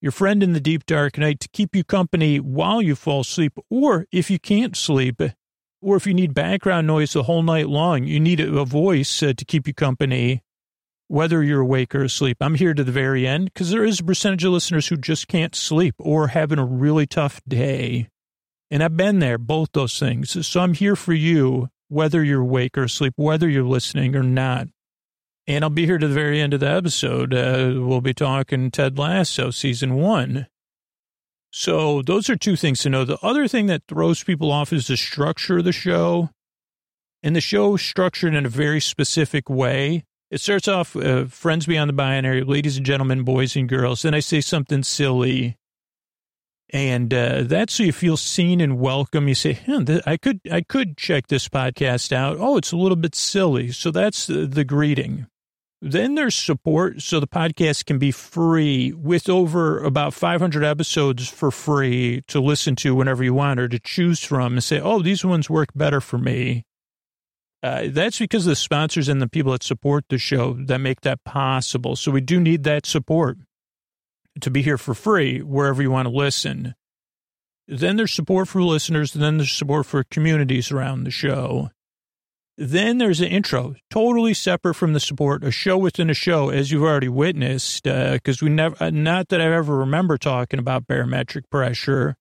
your 0.00 0.12
friend 0.12 0.42
in 0.42 0.52
the 0.52 0.60
deep 0.60 0.86
dark 0.86 1.18
night 1.18 1.40
to 1.40 1.48
keep 1.48 1.74
you 1.74 1.84
company 1.84 2.38
while 2.38 2.80
you 2.80 2.94
fall 2.94 3.20
asleep, 3.20 3.58
or 3.70 4.06
if 4.12 4.30
you 4.30 4.38
can't 4.38 4.76
sleep, 4.76 5.20
or 5.80 5.96
if 5.96 6.06
you 6.06 6.14
need 6.14 6.34
background 6.34 6.86
noise 6.86 7.12
the 7.12 7.24
whole 7.24 7.42
night 7.42 7.68
long, 7.68 8.04
you 8.04 8.20
need 8.20 8.40
a, 8.40 8.64
voice 8.64 9.22
uh, 9.22 9.32
to 9.36 9.44
keep 9.44 9.66
you 9.66 9.74
company, 9.74 10.42
whether 11.08 11.42
you're 11.42 11.60
awake 11.60 11.94
or 11.94 12.04
asleep. 12.04 12.36
I'm 12.40 12.54
here 12.54 12.74
to 12.74 12.84
the 12.84 12.92
very 12.92 13.26
end 13.26 13.46
because 13.52 13.70
there 13.70 13.84
is 13.84 14.00
a 14.00 14.04
percentage 14.04 14.44
of 14.44 14.52
listeners 14.52 14.88
who 14.88 14.96
just 14.96 15.28
can't 15.28 15.54
sleep 15.54 15.94
or 15.98 16.28
having 16.28 16.58
a 16.58 16.64
really 16.64 17.06
tough 17.06 17.40
day. 17.46 18.08
And 18.70 18.82
I've 18.82 18.96
been 18.96 19.18
there, 19.18 19.38
both 19.38 19.70
those 19.72 19.98
things. 19.98 20.46
So 20.46 20.60
I'm 20.60 20.74
here 20.74 20.96
for 20.96 21.14
you, 21.14 21.68
whether 21.88 22.22
you're 22.22 22.42
awake 22.42 22.76
or 22.76 22.84
asleep, 22.84 23.14
whether 23.16 23.48
you're 23.48 23.64
listening 23.64 24.14
or 24.14 24.22
not. 24.22 24.68
And 25.48 25.64
I'll 25.64 25.70
be 25.70 25.86
here 25.86 25.96
to 25.96 26.06
the 26.06 26.12
very 26.12 26.42
end 26.42 26.52
of 26.52 26.60
the 26.60 26.68
episode. 26.68 27.32
Uh, 27.32 27.72
we'll 27.76 28.02
be 28.02 28.12
talking 28.12 28.70
Ted 28.70 28.98
Lasso 28.98 29.50
season 29.50 29.94
one. 29.94 30.46
So 31.50 32.02
those 32.02 32.28
are 32.28 32.36
two 32.36 32.54
things 32.54 32.80
to 32.80 32.90
know. 32.90 33.06
The 33.06 33.18
other 33.22 33.48
thing 33.48 33.64
that 33.66 33.84
throws 33.88 34.22
people 34.22 34.52
off 34.52 34.74
is 34.74 34.88
the 34.88 34.96
structure 34.98 35.58
of 35.58 35.64
the 35.64 35.72
show. 35.72 36.28
And 37.22 37.34
the 37.34 37.40
show 37.40 37.76
is 37.76 37.82
structured 37.82 38.34
in 38.34 38.44
a 38.44 38.50
very 38.50 38.78
specific 38.78 39.48
way. 39.48 40.04
It 40.30 40.42
starts 40.42 40.68
off, 40.68 40.94
uh, 40.94 41.24
friends 41.24 41.64
beyond 41.64 41.88
the 41.88 41.94
binary, 41.94 42.44
ladies 42.44 42.76
and 42.76 42.84
gentlemen, 42.84 43.22
boys 43.22 43.56
and 43.56 43.66
girls. 43.66 44.02
Then 44.02 44.12
I 44.12 44.20
say 44.20 44.42
something 44.42 44.82
silly. 44.82 45.56
And 46.74 47.14
uh, 47.14 47.44
that's 47.44 47.72
so 47.72 47.84
you 47.84 47.92
feel 47.92 48.18
seen 48.18 48.60
and 48.60 48.78
welcome. 48.78 49.26
You 49.26 49.34
say, 49.34 49.54
huh, 49.54 50.02
I 50.04 50.18
could, 50.18 50.40
I 50.52 50.60
could 50.60 50.98
check 50.98 51.28
this 51.28 51.48
podcast 51.48 52.12
out. 52.12 52.36
Oh, 52.38 52.58
it's 52.58 52.72
a 52.72 52.76
little 52.76 52.96
bit 52.96 53.14
silly. 53.14 53.72
So 53.72 53.90
that's 53.90 54.26
the, 54.26 54.46
the 54.46 54.64
greeting. 54.64 55.26
Then 55.80 56.16
there's 56.16 56.34
support 56.34 57.02
so 57.02 57.20
the 57.20 57.28
podcast 57.28 57.86
can 57.86 57.98
be 57.98 58.10
free 58.10 58.92
with 58.92 59.28
over 59.28 59.82
about 59.82 60.12
500 60.12 60.64
episodes 60.64 61.28
for 61.28 61.52
free 61.52 62.22
to 62.26 62.40
listen 62.40 62.74
to 62.76 62.96
whenever 62.96 63.22
you 63.22 63.32
want 63.32 63.60
or 63.60 63.68
to 63.68 63.78
choose 63.78 64.24
from 64.24 64.54
and 64.54 64.64
say, 64.64 64.80
oh, 64.80 65.00
these 65.02 65.24
ones 65.24 65.48
work 65.48 65.68
better 65.76 66.00
for 66.00 66.18
me. 66.18 66.64
Uh, 67.62 67.84
that's 67.88 68.18
because 68.18 68.44
the 68.44 68.56
sponsors 68.56 69.08
and 69.08 69.22
the 69.22 69.28
people 69.28 69.52
that 69.52 69.62
support 69.62 70.04
the 70.08 70.18
show 70.18 70.54
that 70.54 70.78
make 70.78 71.02
that 71.02 71.22
possible. 71.24 71.94
So 71.94 72.10
we 72.10 72.20
do 72.20 72.40
need 72.40 72.64
that 72.64 72.84
support 72.84 73.38
to 74.40 74.50
be 74.50 74.62
here 74.62 74.78
for 74.78 74.94
free 74.94 75.42
wherever 75.42 75.82
you 75.82 75.90
want 75.90 76.06
to 76.06 76.14
listen. 76.14 76.74
Then 77.66 77.96
there's 77.96 78.12
support 78.12 78.48
for 78.48 78.62
listeners, 78.62 79.14
and 79.14 79.22
then 79.22 79.36
there's 79.36 79.52
support 79.52 79.86
for 79.86 80.02
communities 80.04 80.72
around 80.72 81.04
the 81.04 81.10
show. 81.10 81.70
Then 82.60 82.98
there's 82.98 83.20
an 83.20 83.28
intro, 83.28 83.76
totally 83.88 84.34
separate 84.34 84.74
from 84.74 84.92
the 84.92 84.98
support, 84.98 85.44
a 85.44 85.52
show 85.52 85.78
within 85.78 86.10
a 86.10 86.14
show, 86.14 86.48
as 86.48 86.72
you've 86.72 86.82
already 86.82 87.08
witnessed, 87.08 87.84
because 87.84 88.42
uh, 88.42 88.44
we 88.44 88.50
never, 88.50 88.76
uh, 88.82 88.90
not 88.90 89.28
that 89.28 89.40
I 89.40 89.44
ever 89.44 89.76
remember 89.76 90.18
talking 90.18 90.58
about 90.58 90.88
barometric 90.88 91.48
pressure 91.50 92.16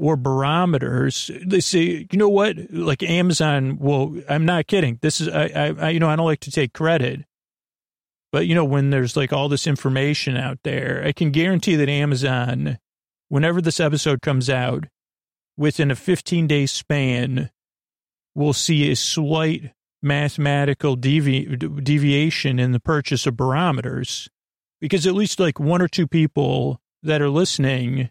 or 0.00 0.16
barometers. 0.16 1.30
They 1.46 1.60
say, 1.60 2.08
you 2.10 2.18
know 2.18 2.28
what? 2.28 2.56
Like 2.70 3.04
Amazon, 3.04 3.78
well, 3.78 4.16
I'm 4.28 4.44
not 4.44 4.66
kidding. 4.66 4.98
This 5.00 5.20
is, 5.20 5.28
I, 5.28 5.44
I, 5.44 5.74
I, 5.78 5.90
you 5.90 6.00
know, 6.00 6.10
I 6.10 6.16
don't 6.16 6.26
like 6.26 6.40
to 6.40 6.50
take 6.50 6.72
credit, 6.72 7.24
but 8.32 8.48
you 8.48 8.56
know, 8.56 8.64
when 8.64 8.90
there's 8.90 9.16
like 9.16 9.32
all 9.32 9.48
this 9.48 9.68
information 9.68 10.36
out 10.36 10.58
there, 10.64 11.04
I 11.06 11.12
can 11.12 11.30
guarantee 11.30 11.76
that 11.76 11.88
Amazon, 11.88 12.80
whenever 13.28 13.60
this 13.60 13.78
episode 13.78 14.22
comes 14.22 14.50
out, 14.50 14.86
within 15.56 15.92
a 15.92 15.94
15 15.94 16.48
day 16.48 16.66
span, 16.66 17.50
will 18.34 18.52
see 18.52 18.90
a 18.90 18.96
slight 18.96 19.72
mathematical 20.02 20.96
devi- 20.96 21.56
deviation 21.56 22.58
in 22.58 22.72
the 22.72 22.80
purchase 22.80 23.26
of 23.26 23.36
barometers 23.36 24.28
because 24.80 25.06
at 25.06 25.14
least 25.14 25.40
like 25.40 25.58
one 25.58 25.80
or 25.80 25.88
two 25.88 26.06
people 26.06 26.80
that 27.02 27.22
are 27.22 27.30
listening 27.30 28.10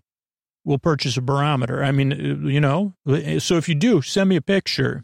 will 0.65 0.79
purchase 0.79 1.17
a 1.17 1.21
barometer. 1.21 1.83
I 1.83 1.91
mean, 1.91 2.47
you 2.47 2.59
know, 2.59 2.93
so 3.39 3.57
if 3.57 3.69
you 3.69 3.75
do, 3.75 4.01
send 4.01 4.29
me 4.29 4.35
a 4.35 4.41
picture 4.41 5.03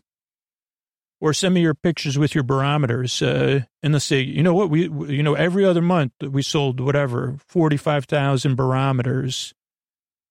or 1.21 1.33
send 1.33 1.53
me 1.53 1.61
your 1.61 1.75
pictures 1.75 2.17
with 2.17 2.33
your 2.33 2.43
barometers. 2.43 3.21
Uh, 3.21 3.61
and 3.83 3.93
let's 3.93 4.05
say, 4.05 4.21
you 4.21 4.41
know 4.41 4.53
what, 4.53 4.69
we, 4.69 4.83
you 4.83 5.21
know, 5.21 5.35
every 5.35 5.65
other 5.65 5.81
month 5.81 6.13
we 6.21 6.41
sold 6.41 6.79
whatever, 6.79 7.35
45,000 7.47 8.55
barometers 8.55 9.53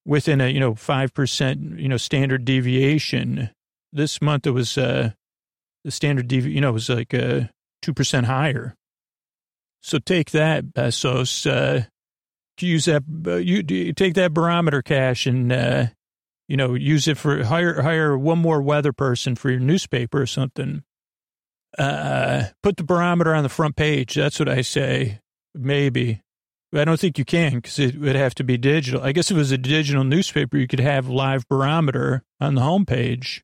within 0.06 0.40
a, 0.40 0.48
you 0.48 0.60
know, 0.60 0.72
5%, 0.72 1.80
you 1.80 1.88
know, 1.88 1.98
standard 1.98 2.44
deviation 2.44 3.50
this 3.98 4.22
month 4.22 4.46
it 4.46 4.52
was 4.52 4.78
uh, 4.78 5.10
the 5.84 5.90
standard 5.90 6.28
DV, 6.28 6.52
you 6.52 6.60
know, 6.60 6.70
it 6.70 6.72
was 6.72 6.88
like 6.88 7.12
uh, 7.12 7.42
2% 7.84 8.24
higher. 8.24 8.74
So 9.82 9.98
take 9.98 10.30
that, 10.30 10.72
Bezos. 10.74 11.46
Uh, 11.50 11.86
use 12.60 12.86
that, 12.86 13.04
uh, 13.26 13.36
you, 13.36 13.62
you 13.68 13.92
take 13.92 14.14
that 14.14 14.34
barometer 14.34 14.82
cash 14.82 15.26
and, 15.26 15.52
uh, 15.52 15.86
you 16.48 16.56
know, 16.56 16.74
use 16.74 17.06
it 17.06 17.18
for 17.18 17.44
hire, 17.44 17.82
hire 17.82 18.18
one 18.18 18.38
more 18.38 18.60
weather 18.62 18.92
person 18.92 19.36
for 19.36 19.50
your 19.50 19.60
newspaper 19.60 20.22
or 20.22 20.26
something. 20.26 20.82
Uh, 21.78 22.44
put 22.62 22.76
the 22.76 22.84
barometer 22.84 23.34
on 23.34 23.42
the 23.42 23.48
front 23.48 23.76
page. 23.76 24.14
That's 24.14 24.38
what 24.38 24.48
I 24.48 24.62
say. 24.62 25.20
Maybe. 25.54 26.22
I 26.74 26.84
don't 26.84 27.00
think 27.00 27.18
you 27.18 27.24
can 27.24 27.56
because 27.56 27.78
it 27.78 27.98
would 27.98 28.16
have 28.16 28.34
to 28.36 28.44
be 28.44 28.58
digital. 28.58 29.02
I 29.02 29.12
guess 29.12 29.30
if 29.30 29.36
it 29.36 29.40
was 29.40 29.52
a 29.52 29.58
digital 29.58 30.04
newspaper, 30.04 30.58
you 30.58 30.66
could 30.66 30.80
have 30.80 31.08
live 31.08 31.48
barometer 31.48 32.24
on 32.40 32.54
the 32.56 32.60
homepage. 32.60 33.42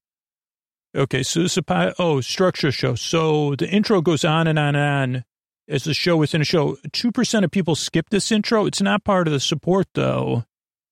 Okay, 0.96 1.24
so 1.24 1.42
this 1.42 1.56
is 1.56 1.64
a, 1.66 1.94
oh, 1.98 2.20
structure 2.20 2.70
show. 2.70 2.94
So 2.94 3.56
the 3.56 3.68
intro 3.68 4.00
goes 4.00 4.24
on 4.24 4.46
and 4.46 4.58
on 4.58 4.76
and 4.76 5.16
on 5.16 5.24
as 5.68 5.86
a 5.88 5.94
show 5.94 6.16
within 6.16 6.40
a 6.40 6.44
show. 6.44 6.76
2% 6.88 7.44
of 7.44 7.50
people 7.50 7.74
skip 7.74 8.10
this 8.10 8.30
intro. 8.30 8.66
It's 8.66 8.80
not 8.80 9.02
part 9.02 9.26
of 9.26 9.32
the 9.32 9.40
support, 9.40 9.88
though. 9.94 10.44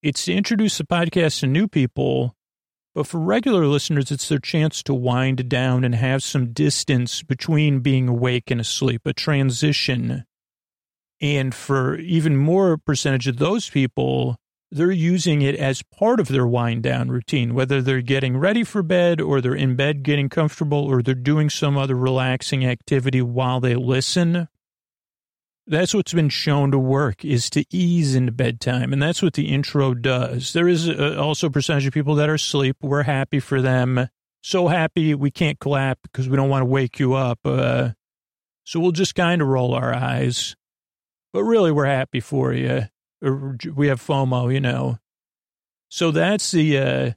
It's 0.02 0.24
to 0.24 0.32
introduce 0.32 0.78
the 0.78 0.84
podcast 0.84 1.40
to 1.40 1.46
new 1.46 1.68
people. 1.68 2.34
But 2.94 3.06
for 3.06 3.20
regular 3.20 3.66
listeners, 3.66 4.10
it's 4.10 4.28
their 4.28 4.40
chance 4.40 4.82
to 4.82 4.92
wind 4.92 5.48
down 5.48 5.84
and 5.84 5.94
have 5.94 6.22
some 6.22 6.52
distance 6.52 7.22
between 7.22 7.78
being 7.80 8.08
awake 8.08 8.50
and 8.50 8.60
asleep, 8.60 9.02
a 9.06 9.12
transition. 9.12 10.24
And 11.20 11.54
for 11.54 11.96
even 11.96 12.36
more 12.36 12.76
percentage 12.76 13.28
of 13.28 13.36
those 13.36 13.70
people, 13.70 14.36
they're 14.72 14.90
using 14.90 15.42
it 15.42 15.54
as 15.54 15.82
part 15.82 16.18
of 16.18 16.28
their 16.28 16.46
wind 16.46 16.82
down 16.82 17.10
routine, 17.10 17.52
whether 17.52 17.82
they're 17.82 18.00
getting 18.00 18.38
ready 18.38 18.64
for 18.64 18.82
bed 18.82 19.20
or 19.20 19.40
they're 19.40 19.54
in 19.54 19.76
bed 19.76 20.02
getting 20.02 20.30
comfortable 20.30 20.78
or 20.78 21.02
they're 21.02 21.14
doing 21.14 21.50
some 21.50 21.76
other 21.76 21.94
relaxing 21.94 22.64
activity 22.64 23.20
while 23.20 23.60
they 23.60 23.74
listen. 23.74 24.48
That's 25.66 25.94
what's 25.94 26.14
been 26.14 26.30
shown 26.30 26.70
to 26.70 26.78
work 26.78 27.22
is 27.22 27.50
to 27.50 27.64
ease 27.70 28.14
into 28.14 28.32
bedtime. 28.32 28.94
And 28.94 29.02
that's 29.02 29.22
what 29.22 29.34
the 29.34 29.52
intro 29.52 29.92
does. 29.92 30.54
There 30.54 30.68
is 30.68 30.88
also 30.88 31.48
a 31.48 31.50
percentage 31.50 31.86
of 31.86 31.92
people 31.92 32.14
that 32.14 32.30
are 32.30 32.34
asleep. 32.34 32.78
We're 32.80 33.02
happy 33.02 33.40
for 33.40 33.60
them. 33.60 34.08
So 34.40 34.68
happy 34.68 35.14
we 35.14 35.30
can't 35.30 35.58
clap 35.58 35.98
because 36.02 36.28
we 36.28 36.36
don't 36.36 36.48
want 36.48 36.62
to 36.62 36.66
wake 36.66 36.98
you 36.98 37.12
up. 37.12 37.40
Uh, 37.44 37.90
so 38.64 38.80
we'll 38.80 38.92
just 38.92 39.14
kind 39.14 39.42
of 39.42 39.48
roll 39.48 39.74
our 39.74 39.94
eyes. 39.94 40.56
But 41.32 41.44
really, 41.44 41.70
we're 41.70 41.84
happy 41.84 42.20
for 42.20 42.52
you. 42.52 42.86
We 43.22 43.88
have 43.88 44.00
FOMO, 44.00 44.52
you 44.52 44.60
know. 44.60 44.98
So 45.88 46.10
that's 46.10 46.50
the, 46.50 46.78
uh, 46.78 47.10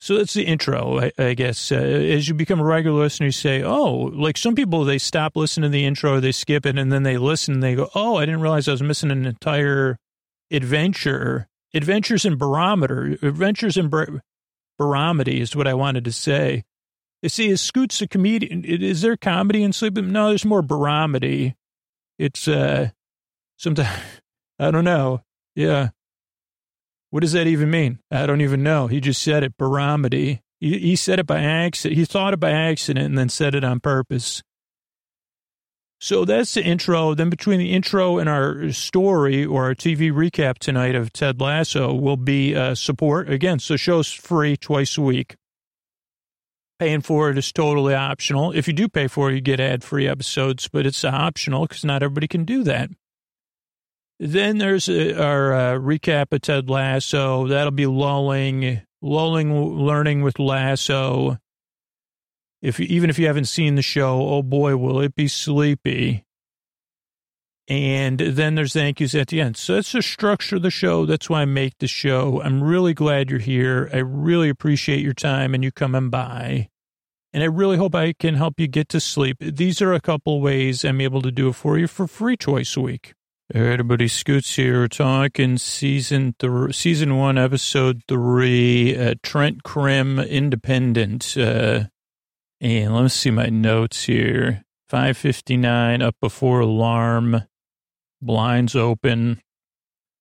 so 0.00 0.18
that's 0.18 0.34
the 0.34 0.44
intro, 0.44 1.00
I, 1.00 1.12
I 1.18 1.34
guess. 1.34 1.72
Uh, 1.72 1.76
as 1.76 2.28
you 2.28 2.34
become 2.34 2.60
a 2.60 2.64
regular 2.64 3.00
listener, 3.00 3.26
you 3.26 3.32
say, 3.32 3.62
oh, 3.62 4.10
like 4.14 4.36
some 4.36 4.54
people, 4.54 4.84
they 4.84 4.98
stop 4.98 5.34
listening 5.36 5.70
to 5.70 5.72
the 5.72 5.84
intro, 5.84 6.20
they 6.20 6.30
skip 6.32 6.66
it, 6.66 6.78
and 6.78 6.92
then 6.92 7.02
they 7.02 7.18
listen 7.18 7.54
and 7.54 7.62
they 7.62 7.74
go, 7.74 7.88
oh, 7.94 8.16
I 8.16 8.26
didn't 8.26 8.40
realize 8.40 8.68
I 8.68 8.72
was 8.72 8.82
missing 8.82 9.10
an 9.10 9.26
entire 9.26 9.98
adventure. 10.50 11.48
Adventures 11.72 12.24
in 12.24 12.36
barometer. 12.36 13.16
Adventures 13.22 13.76
in 13.76 13.88
bar- 13.88 14.22
barometer 14.78 15.30
is 15.30 15.56
what 15.56 15.66
I 15.66 15.74
wanted 15.74 16.04
to 16.04 16.12
say. 16.12 16.64
You 17.22 17.30
see, 17.30 17.48
is 17.48 17.60
Scoots 17.60 18.02
a 18.02 18.06
comedian? 18.06 18.64
Is 18.64 19.00
there 19.00 19.16
comedy 19.16 19.62
in 19.62 19.72
sleep? 19.72 19.94
No, 19.96 20.28
there's 20.28 20.44
more 20.44 20.62
barometer. 20.62 21.54
It's, 22.18 22.46
uh, 22.46 22.90
sometimes, 23.56 23.88
I 24.58 24.70
don't 24.70 24.84
know. 24.84 25.22
Yeah. 25.54 25.90
What 27.10 27.20
does 27.20 27.32
that 27.32 27.46
even 27.46 27.70
mean? 27.70 28.00
I 28.10 28.26
don't 28.26 28.40
even 28.40 28.62
know. 28.62 28.88
He 28.88 29.00
just 29.00 29.22
said 29.22 29.44
it, 29.44 29.56
barometer. 29.56 30.16
He, 30.16 30.40
he 30.60 30.96
said 30.96 31.18
it 31.18 31.26
by 31.26 31.40
accident. 31.40 31.96
He 31.98 32.04
thought 32.04 32.34
it 32.34 32.40
by 32.40 32.50
accident 32.50 33.06
and 33.06 33.16
then 33.16 33.28
said 33.28 33.54
it 33.54 33.62
on 33.62 33.80
purpose. 33.80 34.42
So 36.00 36.24
that's 36.24 36.54
the 36.54 36.62
intro. 36.62 37.14
Then 37.14 37.30
between 37.30 37.58
the 37.60 37.72
intro 37.72 38.18
and 38.18 38.28
our 38.28 38.72
story 38.72 39.44
or 39.44 39.64
our 39.64 39.74
TV 39.74 40.12
recap 40.12 40.58
tonight 40.58 40.94
of 40.94 41.12
Ted 41.12 41.40
Lasso 41.40 41.94
will 41.94 42.16
be 42.16 42.54
uh, 42.54 42.74
support. 42.74 43.30
Again, 43.30 43.58
so 43.58 43.76
show's 43.76 44.12
free 44.12 44.56
twice 44.56 44.98
a 44.98 45.02
week. 45.02 45.36
Paying 46.80 47.02
for 47.02 47.30
it 47.30 47.38
is 47.38 47.52
totally 47.52 47.94
optional. 47.94 48.50
If 48.50 48.66
you 48.66 48.74
do 48.74 48.88
pay 48.88 49.06
for 49.06 49.30
it, 49.30 49.34
you 49.36 49.40
get 49.40 49.60
ad-free 49.60 50.08
episodes, 50.08 50.68
but 50.68 50.84
it's 50.84 51.04
optional 51.04 51.66
because 51.66 51.84
not 51.84 52.02
everybody 52.02 52.26
can 52.26 52.44
do 52.44 52.64
that. 52.64 52.90
Then 54.20 54.58
there's 54.58 54.88
uh, 54.88 55.16
our 55.18 55.52
uh, 55.52 55.78
recap 55.78 56.32
of 56.32 56.42
Ted 56.42 56.70
Lasso. 56.70 57.48
That'll 57.48 57.72
be 57.72 57.86
lulling, 57.86 58.82
lulling, 59.02 59.54
learning 59.78 60.22
with 60.22 60.38
Lasso. 60.38 61.38
If 62.62 62.80
even 62.80 63.10
if 63.10 63.18
you 63.18 63.26
haven't 63.26 63.46
seen 63.46 63.74
the 63.74 63.82
show, 63.82 64.20
oh 64.22 64.42
boy, 64.42 64.76
will 64.76 65.00
it 65.00 65.14
be 65.14 65.28
sleepy. 65.28 66.24
And 67.66 68.18
then 68.18 68.54
there's 68.54 68.74
thank 68.74 69.00
yous 69.00 69.14
at 69.14 69.28
the 69.28 69.40
end. 69.40 69.56
So 69.56 69.74
that's 69.74 69.92
the 69.92 70.02
structure 70.02 70.56
of 70.56 70.62
the 70.62 70.70
show. 70.70 71.06
That's 71.06 71.30
why 71.30 71.42
I 71.42 71.46
make 71.46 71.78
the 71.78 71.86
show. 71.86 72.42
I'm 72.42 72.62
really 72.62 72.92
glad 72.92 73.30
you're 73.30 73.38
here. 73.38 73.88
I 73.92 73.98
really 73.98 74.50
appreciate 74.50 75.00
your 75.00 75.14
time 75.14 75.54
and 75.54 75.64
you 75.64 75.72
coming 75.72 76.10
by. 76.10 76.68
And 77.32 77.42
I 77.42 77.46
really 77.46 77.78
hope 77.78 77.94
I 77.94 78.12
can 78.12 78.34
help 78.34 78.60
you 78.60 78.68
get 78.68 78.88
to 78.90 79.00
sleep. 79.00 79.38
These 79.40 79.82
are 79.82 79.92
a 79.92 80.00
couple 80.00 80.40
ways 80.40 80.84
I'm 80.84 81.00
able 81.00 81.22
to 81.22 81.32
do 81.32 81.48
it 81.48 81.54
for 81.54 81.78
you 81.78 81.86
for 81.86 82.06
free 82.06 82.36
twice 82.36 82.76
a 82.76 82.80
week. 82.80 83.14
Everybody 83.52 84.08
scoots 84.08 84.56
here. 84.56 84.88
Talking 84.88 85.58
season 85.58 86.34
th- 86.38 86.74
season 86.74 87.18
one, 87.18 87.36
episode 87.36 88.02
three, 88.08 88.96
uh, 88.96 89.16
Trent 89.22 89.62
Crimm 89.62 90.18
Independent. 90.18 91.36
Uh, 91.36 91.84
and 92.62 92.94
let 92.94 93.02
me 93.02 93.08
see 93.10 93.30
my 93.30 93.50
notes 93.50 94.04
here. 94.04 94.64
559 94.88 96.00
up 96.00 96.16
before 96.22 96.60
alarm, 96.60 97.42
blinds 98.22 98.74
open, 98.74 99.42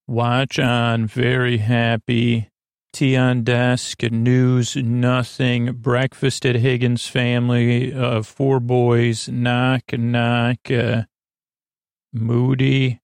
watch 0.05 0.59
on, 0.59 1.07
very 1.07 1.59
happy, 1.59 2.49
tea 2.91 3.15
on 3.15 3.45
desk, 3.45 4.03
news, 4.03 4.75
nothing, 4.75 5.71
breakfast 5.73 6.45
at 6.45 6.55
Higgins 6.55 7.07
family, 7.07 7.93
uh, 7.93 8.21
four 8.21 8.59
boys, 8.59 9.29
knock, 9.29 9.93
knock, 9.93 10.69
uh, 10.69 11.03
moody, 12.11 12.99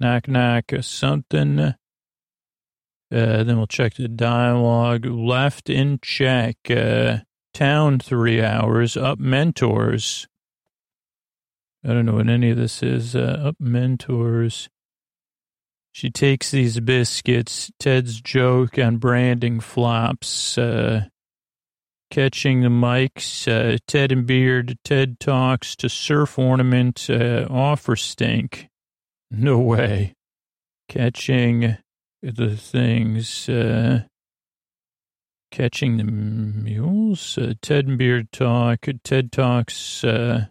knock, 0.00 0.28
knock, 0.28 0.72
something. 0.80 1.60
Uh, 1.60 1.74
then 3.42 3.56
we'll 3.56 3.66
check 3.66 3.94
the 3.94 4.08
dialogue. 4.08 5.04
Left 5.04 5.68
in 5.68 5.98
check. 6.00 6.56
Uh, 6.70 7.18
town 7.52 7.98
three 7.98 8.42
hours. 8.42 8.96
Up 8.96 9.18
mentors. 9.18 10.28
I 11.84 11.88
don't 11.88 12.06
know 12.06 12.14
what 12.14 12.28
any 12.28 12.50
of 12.50 12.56
this 12.56 12.82
is. 12.82 13.16
Uh, 13.16 13.42
up 13.46 13.56
mentors. 13.58 14.68
She 15.92 16.10
takes 16.10 16.50
these 16.52 16.78
biscuits. 16.78 17.70
Ted's 17.80 18.20
joke 18.20 18.78
on 18.78 18.98
branding 18.98 19.58
flops. 19.58 20.56
Uh, 20.56 21.06
catching 22.10 22.60
the 22.60 22.68
mics. 22.68 23.48
Uh, 23.48 23.78
Ted 23.88 24.12
and 24.12 24.24
Beard. 24.24 24.78
Ted 24.84 25.18
talks 25.18 25.74
to 25.76 25.88
surf 25.88 26.38
ornament. 26.38 27.08
Uh, 27.10 27.46
offer 27.50 27.96
stink. 27.96 28.68
No 29.30 29.58
way. 29.58 30.14
Catching 30.88 31.76
the 32.22 32.56
things, 32.56 33.48
uh, 33.48 34.02
catching 35.50 35.96
the 35.96 36.04
mules, 36.04 37.38
uh, 37.38 37.54
Ted 37.62 37.86
and 37.86 37.98
Beard 37.98 38.32
talk, 38.32 38.86
Ted 39.04 39.30
talks, 39.32 40.02
uh, 40.04 40.46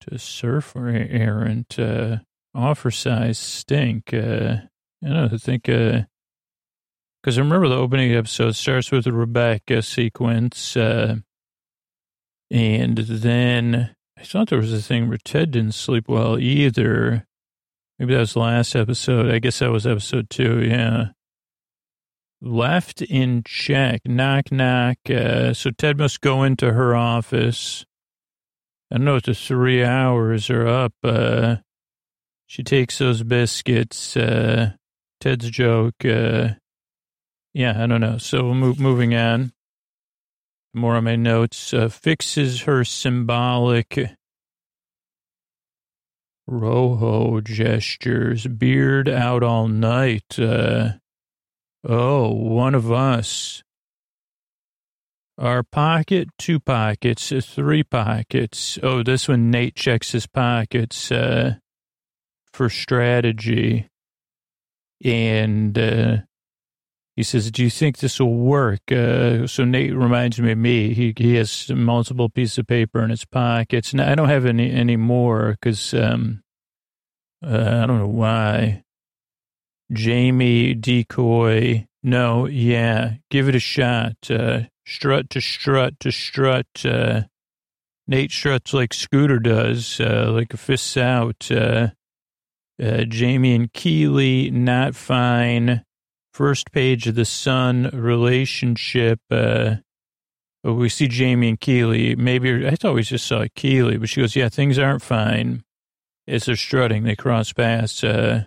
to 0.00 0.18
surf 0.18 0.74
or 0.74 0.88
errant, 0.88 1.78
uh, 1.78 2.18
offer 2.54 2.90
size 2.90 3.38
stink. 3.38 4.12
Uh, 4.12 4.56
I 5.04 5.08
don't 5.08 5.40
think, 5.40 5.68
uh, 5.68 6.02
because 7.22 7.38
I 7.38 7.42
remember 7.42 7.68
the 7.68 7.76
opening 7.76 8.12
episode 8.12 8.56
starts 8.56 8.90
with 8.90 9.04
the 9.04 9.12
Rebecca 9.12 9.82
sequence, 9.82 10.76
uh, 10.76 11.16
and 12.50 12.98
then 12.98 13.94
I 14.18 14.22
thought 14.24 14.48
there 14.48 14.58
was 14.58 14.72
a 14.72 14.82
thing 14.82 15.08
where 15.08 15.18
Ted 15.18 15.52
didn't 15.52 15.74
sleep 15.74 16.08
well 16.08 16.38
either. 16.38 17.24
Maybe 17.98 18.14
that 18.14 18.20
was 18.20 18.34
the 18.34 18.40
last 18.40 18.76
episode. 18.76 19.30
I 19.30 19.40
guess 19.40 19.58
that 19.58 19.72
was 19.72 19.86
episode 19.86 20.30
two. 20.30 20.62
Yeah. 20.62 21.08
Left 22.40 23.02
in 23.02 23.42
check. 23.44 24.02
Knock, 24.06 24.52
knock. 24.52 24.98
Uh, 25.10 25.52
so 25.52 25.70
Ted 25.70 25.98
must 25.98 26.20
go 26.20 26.44
into 26.44 26.72
her 26.72 26.94
office. 26.94 27.84
I 28.92 28.96
don't 28.96 29.04
know 29.04 29.16
if 29.16 29.24
the 29.24 29.34
three 29.34 29.84
hours 29.84 30.48
are 30.48 30.66
up. 30.66 30.92
Uh, 31.02 31.56
she 32.46 32.62
takes 32.62 32.98
those 32.98 33.24
biscuits. 33.24 34.16
Uh, 34.16 34.72
Ted's 35.20 35.50
joke. 35.50 36.04
Uh, 36.04 36.50
yeah, 37.52 37.82
I 37.82 37.86
don't 37.88 38.00
know. 38.00 38.18
So 38.18 38.54
move, 38.54 38.78
moving 38.78 39.14
on. 39.16 39.52
More 40.72 40.94
on 40.94 41.04
my 41.04 41.16
notes. 41.16 41.74
Uh, 41.74 41.88
fixes 41.88 42.62
her 42.62 42.84
symbolic 42.84 44.16
Rojo 46.50 47.42
gestures, 47.42 48.46
beard 48.46 49.06
out 49.06 49.42
all 49.42 49.68
night. 49.68 50.38
Uh, 50.38 50.92
oh, 51.86 52.32
one 52.32 52.74
of 52.74 52.90
us. 52.90 53.62
Our 55.36 55.62
pocket, 55.62 56.28
two 56.38 56.58
pockets, 56.58 57.32
three 57.46 57.82
pockets. 57.82 58.78
Oh, 58.82 59.02
this 59.02 59.28
one, 59.28 59.50
Nate 59.50 59.76
checks 59.76 60.12
his 60.12 60.26
pockets 60.26 61.12
uh, 61.12 61.56
for 62.52 62.70
strategy. 62.70 63.86
And 65.04 65.78
uh, 65.78 66.16
he 67.18 67.24
says, 67.24 67.50
Do 67.50 67.64
you 67.64 67.70
think 67.70 67.98
this 67.98 68.20
will 68.20 68.32
work? 68.32 68.92
Uh, 68.92 69.48
so 69.48 69.64
Nate 69.64 69.92
reminds 69.92 70.40
me 70.40 70.52
of 70.52 70.58
me. 70.58 70.94
He, 70.94 71.12
he 71.16 71.34
has 71.34 71.68
multiple 71.68 72.28
pieces 72.28 72.58
of 72.58 72.68
paper 72.68 73.02
in 73.02 73.10
his 73.10 73.24
pockets. 73.24 73.92
Now, 73.92 74.08
I 74.08 74.14
don't 74.14 74.28
have 74.28 74.46
any, 74.46 74.70
any 74.70 74.94
more 74.94 75.50
because 75.60 75.92
um, 75.94 76.44
uh, 77.44 77.80
I 77.82 77.86
don't 77.86 77.98
know 77.98 78.06
why. 78.06 78.84
Jamie 79.92 80.74
decoy. 80.74 81.88
No, 82.04 82.46
yeah, 82.46 83.14
give 83.32 83.48
it 83.48 83.56
a 83.56 83.58
shot. 83.58 84.14
Uh, 84.30 84.60
strut 84.86 85.28
to 85.30 85.40
strut 85.40 85.98
to 85.98 86.12
strut. 86.12 86.68
Uh, 86.84 87.22
Nate 88.06 88.30
struts 88.30 88.72
like 88.72 88.94
Scooter 88.94 89.40
does, 89.40 89.98
uh, 89.98 90.30
like 90.30 90.54
a 90.54 90.56
fists 90.56 90.96
out. 90.96 91.50
Uh, 91.50 91.88
uh, 92.80 93.02
Jamie 93.08 93.56
and 93.56 93.72
Keeley, 93.72 94.52
not 94.52 94.94
fine. 94.94 95.82
First 96.38 96.70
page 96.70 97.08
of 97.08 97.16
the 97.16 97.24
Sun 97.24 97.90
relationship. 97.92 99.18
Uh, 99.28 99.78
we 100.62 100.88
see 100.88 101.08
Jamie 101.08 101.48
and 101.48 101.58
Keeley. 101.58 102.14
Maybe 102.14 102.64
I 102.64 102.76
thought 102.76 102.94
we 102.94 103.02
just 103.02 103.26
saw 103.26 103.44
Keeley, 103.56 103.96
but 103.96 104.08
she 104.08 104.20
goes, 104.20 104.36
"Yeah, 104.36 104.48
things 104.48 104.78
aren't 104.78 105.02
fine." 105.02 105.64
As 106.28 106.44
they're 106.44 106.54
strutting, 106.54 107.02
they 107.02 107.16
cross 107.16 107.52
paths. 107.52 108.04
Uh, 108.04 108.44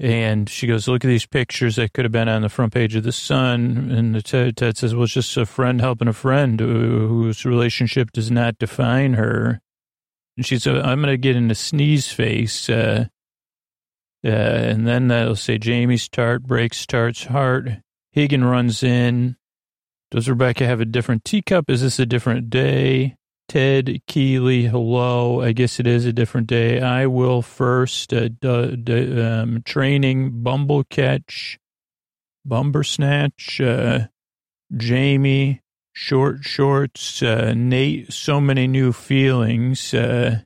and 0.00 0.50
she 0.50 0.66
goes, 0.66 0.88
look 0.88 1.04
at 1.04 1.08
these 1.08 1.26
pictures 1.26 1.76
that 1.76 1.92
could 1.92 2.04
have 2.04 2.10
been 2.10 2.28
on 2.28 2.42
the 2.42 2.48
front 2.48 2.72
page 2.72 2.96
of 2.96 3.04
the 3.04 3.12
Sun. 3.12 3.92
And 3.92 4.24
Ted, 4.24 4.56
Ted 4.56 4.76
says, 4.76 4.94
well, 4.94 5.04
it's 5.04 5.12
just 5.12 5.36
a 5.36 5.46
friend 5.46 5.80
helping 5.80 6.08
a 6.08 6.12
friend 6.12 6.58
whose 6.58 7.44
relationship 7.44 8.10
does 8.10 8.32
not 8.32 8.58
define 8.58 9.14
her. 9.14 9.60
And 10.36 10.44
she 10.44 10.58
said, 10.58 10.76
I'm 10.76 11.02
going 11.02 11.12
to 11.12 11.18
get 11.18 11.36
in 11.36 11.50
a 11.52 11.54
sneeze 11.54 12.10
face. 12.10 12.68
Uh, 12.68 13.06
uh, 14.24 14.28
and 14.28 14.86
then 14.86 15.08
they'll 15.08 15.36
say, 15.36 15.58
Jamie's 15.58 16.08
tart 16.08 16.42
breaks 16.42 16.86
Tart's 16.86 17.24
heart. 17.24 17.68
Higgin 18.16 18.48
runs 18.48 18.82
in. 18.82 19.36
Does 20.10 20.28
Rebecca 20.28 20.66
have 20.66 20.80
a 20.80 20.86
different 20.86 21.24
teacup? 21.24 21.68
Is 21.68 21.82
this 21.82 21.98
a 21.98 22.06
different 22.06 22.50
day? 22.50 23.16
Ted 23.48 24.02
Keeley, 24.06 24.66
hello. 24.66 25.40
I 25.40 25.52
guess 25.52 25.80
it 25.80 25.86
is 25.86 26.04
a 26.04 26.12
different 26.12 26.46
day. 26.48 26.80
I 26.80 27.06
will 27.06 27.40
first 27.40 28.12
uh, 28.12 28.28
d- 28.28 28.76
d- 28.76 29.22
um, 29.22 29.62
training 29.64 30.42
Bumble 30.42 30.84
Catch, 30.84 31.58
Bumber 32.44 32.82
Snatch, 32.84 33.58
uh, 33.60 34.08
Jamie, 34.76 35.62
Short 35.94 36.44
Shorts, 36.44 37.22
uh, 37.22 37.54
Nate. 37.56 38.12
So 38.12 38.40
many 38.40 38.66
new 38.66 38.92
feelings. 38.92 39.94
Uh, 39.94 40.40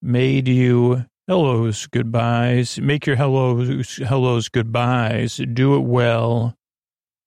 made 0.00 0.46
you 0.46 1.06
hellos, 1.28 1.86
goodbyes. 1.86 2.80
Make 2.80 3.06
your 3.06 3.16
hellos, 3.16 3.96
hellos, 3.96 4.48
goodbyes. 4.48 5.36
Do 5.36 5.76
it 5.76 5.80
well. 5.80 6.54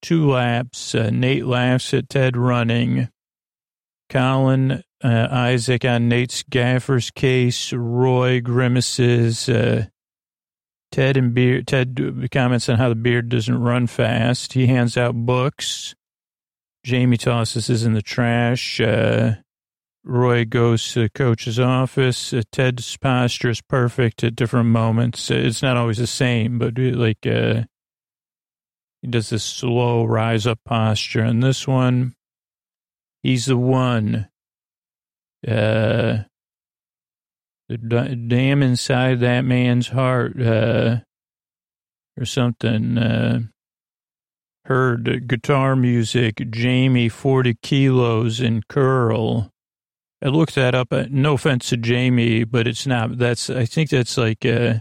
Two 0.01 0.29
laps. 0.29 0.95
Uh, 0.95 1.09
Nate 1.11 1.45
laughs 1.45 1.93
at 1.93 2.09
Ted 2.09 2.37
running. 2.37 3.09
Colin, 4.09 4.83
uh, 5.03 5.27
Isaac 5.29 5.85
on 5.85 6.09
Nate's 6.09 6.43
gaffer's 6.43 7.11
case, 7.11 7.71
Roy 7.71 8.41
grimaces, 8.41 9.47
uh, 9.47 9.85
Ted 10.91 11.15
and 11.15 11.33
Beard, 11.33 11.67
Ted 11.67 12.29
comments 12.31 12.67
on 12.69 12.77
how 12.77 12.89
the 12.89 12.95
beard 12.95 13.29
doesn't 13.29 13.61
run 13.61 13.85
fast. 13.85 14.53
He 14.53 14.65
hands 14.67 14.97
out 14.97 15.13
books. 15.13 15.93
Jamie 16.83 17.17
tosses 17.17 17.67
his 17.67 17.83
in 17.83 17.93
the 17.93 18.01
trash. 18.01 18.81
Uh, 20.09 20.11
Roy 20.11 20.45
goes 20.45 20.93
to 20.93 21.01
the 21.01 21.09
coach's 21.09 21.59
office. 21.59 22.33
Uh, 22.33 22.41
Ted's 22.51 22.97
posture 22.97 23.49
is 23.49 23.61
perfect 23.61 24.23
at 24.23 24.35
different 24.35 24.69
moments. 24.69 25.29
It's 25.31 25.61
not 25.61 25.77
always 25.77 25.97
the 25.97 26.07
same, 26.07 26.59
but 26.59 26.77
uh, 26.77 26.97
like, 26.97 27.25
uh, 27.25 27.63
he 29.01 29.07
does 29.07 29.29
this 29.29 29.43
slow 29.43 30.03
rise 30.03 30.45
up 30.45 30.59
posture. 30.65 31.21
And 31.21 31.41
this 31.41 31.67
one, 31.67 32.15
He's 33.21 33.47
the 33.47 33.57
one. 33.57 34.29
Uh, 35.45 36.23
the 37.67 37.77
damn 38.27 38.63
inside 38.63 39.19
that 39.19 39.41
man's 39.41 39.89
heart, 39.89 40.41
uh, 40.41 40.99
or 42.17 42.25
something. 42.25 42.97
Uh, 42.97 43.39
heard 44.65 45.27
guitar 45.27 45.75
music, 45.75 46.49
Jamie, 46.49 47.09
40 47.09 47.57
kilos 47.61 48.39
in 48.39 48.63
curl. 48.69 49.51
I 50.23 50.27
looked 50.27 50.55
that 50.55 50.75
up. 50.75 50.91
Uh, 50.91 51.05
no 51.09 51.33
offense 51.33 51.69
to 51.69 51.77
Jamie, 51.77 52.43
but 52.43 52.67
it's 52.67 52.85
not. 52.85 53.17
That's, 53.17 53.49
I 53.49 53.65
think 53.65 53.89
that's 53.89 54.17
like, 54.17 54.45
uh, 54.45 54.79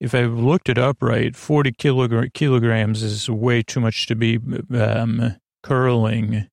if 0.00 0.14
I 0.14 0.22
looked 0.22 0.68
it 0.68 0.78
up 0.78 1.02
right, 1.02 1.34
40 1.34 1.72
kilogram, 1.72 2.30
kilograms 2.34 3.02
is 3.02 3.30
way 3.30 3.62
too 3.62 3.80
much 3.80 4.06
to 4.06 4.14
be 4.14 4.38
um, 4.74 5.36
curling 5.62 6.48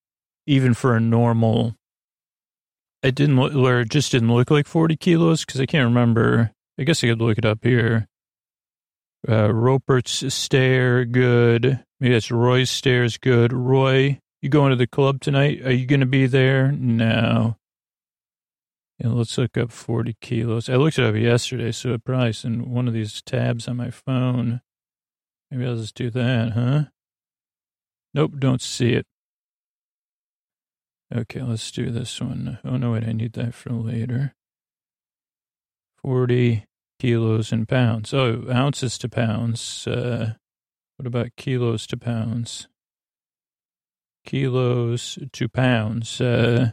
even 0.45 0.73
for 0.73 0.95
a 0.95 0.99
normal. 0.99 1.75
It 3.01 3.15
didn't 3.15 3.37
look, 3.37 3.53
or 3.53 3.81
it 3.81 3.89
just 3.89 4.11
didn't 4.11 4.33
look 4.33 4.49
like 4.49 4.67
40 4.67 4.95
kilos 4.95 5.45
because 5.45 5.59
I 5.59 5.65
can't 5.65 5.87
remember. 5.87 6.51
I 6.79 6.83
guess 6.83 7.03
I 7.03 7.07
could 7.07 7.21
look 7.21 7.37
it 7.37 7.45
up 7.45 7.59
here. 7.63 8.07
Uh, 9.27 9.53
Ropert's 9.53 10.33
stare, 10.33 11.05
good. 11.05 11.83
Maybe 11.99 12.13
that's 12.13 12.31
Roy's 12.31 12.69
stairs, 12.69 13.17
good. 13.17 13.53
Roy, 13.53 14.19
you 14.41 14.49
going 14.49 14.71
to 14.71 14.75
the 14.75 14.87
club 14.87 15.21
tonight? 15.21 15.65
Are 15.65 15.71
you 15.71 15.85
going 15.85 16.01
to 16.01 16.05
be 16.05 16.27
there? 16.27 16.71
No. 16.71 17.57
Yeah, 19.03 19.09
let's 19.09 19.37
look 19.37 19.57
up 19.57 19.69
40 19.69 20.15
kilos. 20.21 20.69
I 20.69 20.75
looked 20.75 20.97
it 20.97 21.03
up 21.05 21.15
yesterday, 21.15 21.73
so 21.73 21.93
it 21.93 22.05
probably 22.05 22.33
in 22.45 22.71
one 22.71 22.87
of 22.87 22.93
these 22.93 23.21
tabs 23.21 23.67
on 23.67 23.75
my 23.75 23.91
phone. 23.91 24.61
Maybe 25.51 25.65
I'll 25.65 25.75
just 25.75 25.95
do 25.95 26.09
that, 26.11 26.53
huh? 26.53 26.83
Nope, 28.13 28.35
don't 28.39 28.61
see 28.61 28.93
it. 28.93 29.05
Okay, 31.13 31.41
let's 31.41 31.69
do 31.69 31.91
this 31.91 32.21
one. 32.21 32.59
Oh, 32.63 32.77
no, 32.77 32.93
wait, 32.93 33.03
I 33.03 33.11
need 33.11 33.33
that 33.33 33.53
for 33.53 33.71
later. 33.71 34.35
40 36.01 36.65
kilos 36.97 37.51
in 37.51 37.65
pounds. 37.65 38.13
Oh, 38.13 38.45
ounces 38.49 38.97
to 38.99 39.09
pounds. 39.09 39.85
Uh, 39.85 40.35
what 40.95 41.07
about 41.07 41.35
kilos 41.35 41.85
to 41.87 41.97
pounds? 41.97 42.69
Kilos 44.25 45.19
to 45.33 45.49
pounds 45.49 46.21
uh, 46.21 46.71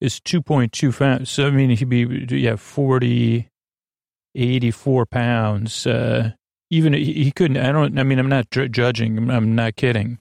is 0.00 0.20
2.2 0.20 0.96
pounds. 0.96 1.30
So, 1.30 1.46
I 1.46 1.50
mean, 1.50 1.70
he'd 1.70 1.88
be, 1.88 2.26
yeah, 2.30 2.56
40, 2.56 3.48
84 4.34 5.06
pounds. 5.06 5.86
Uh, 5.86 6.32
even 6.70 6.92
he, 6.92 7.32
couldn't, 7.32 7.56
I 7.56 7.72
don't, 7.72 7.98
I 7.98 8.02
mean, 8.02 8.18
I'm 8.18 8.28
not 8.28 8.50
judging, 8.50 9.30
I'm 9.30 9.54
not 9.54 9.76
kidding 9.76 10.18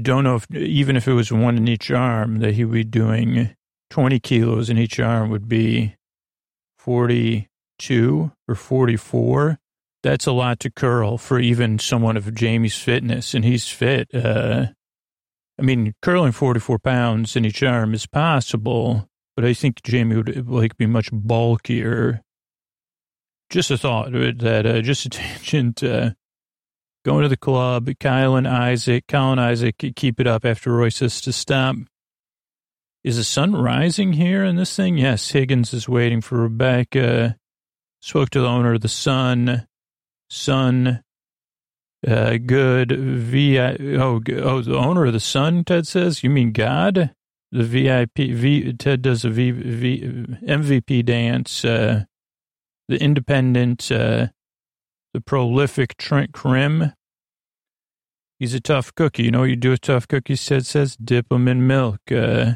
don't 0.00 0.24
know 0.24 0.36
if 0.36 0.50
even 0.54 0.96
if 0.96 1.06
it 1.06 1.12
was 1.12 1.30
one 1.30 1.56
in 1.56 1.68
each 1.68 1.90
arm 1.90 2.38
that 2.38 2.54
he 2.54 2.64
would 2.64 2.72
be 2.72 2.84
doing 2.84 3.54
20 3.90 4.20
kilos 4.20 4.70
in 4.70 4.78
each 4.78 4.98
arm 4.98 5.28
would 5.30 5.48
be 5.48 5.96
42 6.78 8.32
or 8.48 8.54
44 8.54 9.58
that's 10.02 10.26
a 10.26 10.32
lot 10.32 10.60
to 10.60 10.70
curl 10.70 11.18
for 11.18 11.38
even 11.38 11.78
someone 11.78 12.16
of 12.16 12.34
jamie's 12.34 12.76
fitness 12.76 13.34
and 13.34 13.44
he's 13.44 13.68
fit 13.68 14.08
uh, 14.14 14.66
i 15.58 15.62
mean 15.62 15.94
curling 16.02 16.32
44 16.32 16.78
pounds 16.78 17.36
in 17.36 17.44
each 17.44 17.62
arm 17.62 17.94
is 17.94 18.06
possible 18.06 19.08
but 19.36 19.44
i 19.44 19.52
think 19.54 19.82
jamie 19.82 20.16
would 20.16 20.48
like 20.48 20.76
be 20.76 20.86
much 20.86 21.10
bulkier 21.12 22.22
just 23.50 23.70
a 23.70 23.76
thought 23.76 24.12
that 24.12 24.64
uh, 24.66 24.80
just 24.80 25.06
a 25.06 25.08
tangent 25.10 25.82
uh, 25.82 26.10
Going 27.04 27.22
to 27.24 27.28
the 27.28 27.36
club, 27.36 27.90
Kyle 27.98 28.36
and 28.36 28.46
Isaac, 28.46 29.08
Kyle 29.08 29.32
and 29.32 29.40
Isaac 29.40 29.76
keep 29.96 30.20
it 30.20 30.28
up 30.28 30.44
after 30.44 30.72
Roy 30.72 30.88
says 30.88 31.20
to 31.22 31.32
stop. 31.32 31.74
Is 33.02 33.16
the 33.16 33.24
sun 33.24 33.56
rising 33.56 34.12
here 34.12 34.44
in 34.44 34.54
this 34.54 34.76
thing? 34.76 34.98
Yes, 34.98 35.28
Higgins 35.30 35.74
is 35.74 35.88
waiting 35.88 36.20
for 36.20 36.38
Rebecca. 36.38 37.36
Spoke 38.00 38.30
to 38.30 38.40
the 38.40 38.46
owner 38.46 38.74
of 38.74 38.82
the 38.82 38.88
Sun. 38.88 39.66
Sun, 40.30 41.02
uh, 42.06 42.38
good. 42.44 42.92
V. 42.92 43.58
Oh, 43.58 44.20
oh, 44.28 44.60
the 44.60 44.76
owner 44.76 45.06
of 45.06 45.12
the 45.12 45.20
Sun. 45.20 45.64
Ted 45.64 45.86
says. 45.86 46.22
You 46.22 46.30
mean 46.30 46.52
God? 46.52 47.14
The 47.50 47.64
VIP. 47.64 48.34
V. 48.34 48.72
Ted 48.74 49.02
does 49.02 49.24
a 49.24 49.30
v, 49.30 49.50
v, 49.50 50.00
MVP 50.42 51.04
dance. 51.04 51.64
Uh, 51.64 52.04
the 52.88 53.00
independent. 53.00 53.90
Uh, 53.90 54.28
the 55.14 55.20
prolific 55.20 55.96
Trent 55.96 56.32
Crimm. 56.32 56.92
He's 58.38 58.54
a 58.54 58.60
tough 58.60 58.94
cookie. 58.94 59.24
You 59.24 59.30
know 59.30 59.40
what 59.40 59.50
you 59.50 59.56
do 59.56 59.70
with 59.70 59.82
tough 59.82 60.08
cookies, 60.08 60.44
Ted 60.44 60.66
says? 60.66 60.96
Dip 60.96 61.28
them 61.28 61.46
in 61.46 61.66
milk. 61.66 62.00
Uh, 62.10 62.54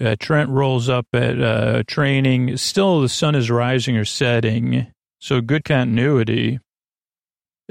uh, 0.00 0.16
Trent 0.18 0.50
rolls 0.50 0.88
up 0.88 1.06
at 1.12 1.40
uh, 1.40 1.82
training. 1.86 2.56
Still, 2.56 3.00
the 3.00 3.08
sun 3.08 3.34
is 3.34 3.50
rising 3.50 3.96
or 3.96 4.04
setting, 4.04 4.88
so 5.20 5.40
good 5.40 5.64
continuity. 5.64 6.58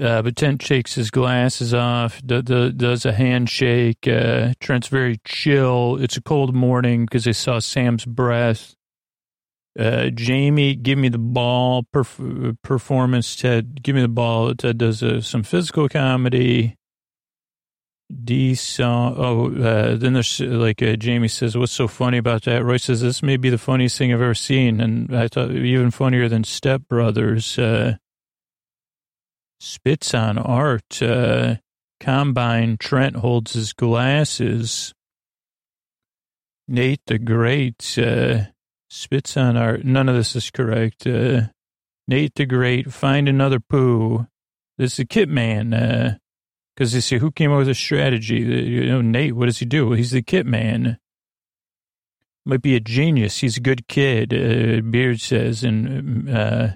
Uh, 0.02 0.24
but 0.24 0.36
Trent 0.36 0.60
takes 0.60 0.96
his 0.96 1.12
glasses 1.12 1.74
off, 1.74 2.20
do, 2.26 2.42
do, 2.42 2.72
does 2.72 3.06
a 3.06 3.14
handshake. 3.14 4.08
Uh, 4.08 4.54
Trent's 4.60 4.88
very 4.88 5.20
chill. 5.24 5.98
It's 6.02 6.18
a 6.18 6.22
cold 6.22 6.56
morning 6.56 7.06
because 7.06 7.26
they 7.26 7.34
saw 7.34 7.60
Sam's 7.60 8.06
breath. 8.06 8.76
Uh, 9.78 10.10
Jamie, 10.10 10.76
give 10.76 10.98
me 10.98 11.10
the 11.10 11.20
ball 11.20 11.84
perf- 11.94 12.58
performance. 12.64 13.36
Ted, 13.36 13.84
give 13.84 13.96
me 13.96 14.02
the 14.02 14.08
ball. 14.08 14.54
Ted 14.56 14.80
does 14.80 15.04
uh, 15.04 15.22
some 15.22 15.44
physical 15.44 15.88
comedy. 15.90 16.76
D 18.24 18.54
song. 18.54 19.16
Oh, 19.18 19.48
uh, 19.64 19.96
then 19.96 20.14
there's 20.14 20.40
like 20.40 20.84
uh, 20.84 20.96
Jamie 20.98 21.30
says, 21.30 21.58
"What's 21.58 21.72
so 21.72 21.88
funny 21.88 22.18
about 22.18 22.44
that?" 22.44 22.64
Roy 22.64 22.78
says, 22.78 23.02
"This 23.02 23.24
may 23.24 23.38
be 23.38 23.50
the 23.50 23.58
funniest 23.58 23.98
thing 23.98 24.14
I've 24.14 24.22
ever 24.22 24.36
seen," 24.36 24.82
and 24.82 25.16
I 25.16 25.28
thought 25.28 25.50
even 25.50 25.90
funnier 25.90 26.30
than 26.30 26.44
Step 26.44 26.84
Brothers. 26.88 27.58
Uh, 29.64 29.66
spits 29.66 30.14
on 30.14 30.38
art. 30.38 31.02
Uh, 31.02 31.56
combine, 32.00 32.78
Trent 32.78 33.18
holds 33.18 33.54
his 33.54 33.74
glasses. 33.74 34.94
Nate 36.68 37.02
the 37.08 37.20
Great 37.20 37.98
uh, 37.98 38.46
spits 38.90 39.38
on 39.38 39.58
art. 39.58 39.84
None 39.84 40.10
of 40.10 40.16
this 40.16 40.36
is 40.36 40.52
correct. 40.52 41.08
Uh, 41.08 41.44
Nate 42.08 42.36
the 42.36 42.46
Great, 42.46 42.92
find 42.92 43.28
another 43.28 43.60
poo. 43.60 44.28
This 44.78 44.94
is 44.94 45.00
a 45.00 45.06
kit 45.06 45.30
man. 45.30 46.20
Because 46.76 46.94
uh, 46.94 46.98
they 46.98 47.02
say, 47.02 47.18
who 47.20 47.32
came 47.32 47.52
up 47.52 47.60
with 47.60 47.70
a 47.70 47.76
strategy? 47.76 48.40
You 48.40 48.86
know, 48.86 49.02
Nate, 49.02 49.36
what 49.36 49.46
does 49.46 49.60
he 49.60 49.66
do? 49.66 49.92
He's 49.92 50.12
the 50.12 50.22
kit 50.22 50.46
man. 50.46 50.98
Might 52.46 52.62
be 52.62 52.76
a 52.76 52.82
genius. 52.82 53.38
He's 53.38 53.58
a 53.58 53.62
good 53.62 53.88
kid, 53.88 54.34
uh, 54.34 54.82
Beard 54.82 55.22
says. 55.22 55.64
And 55.64 56.30
uh, 56.30 56.70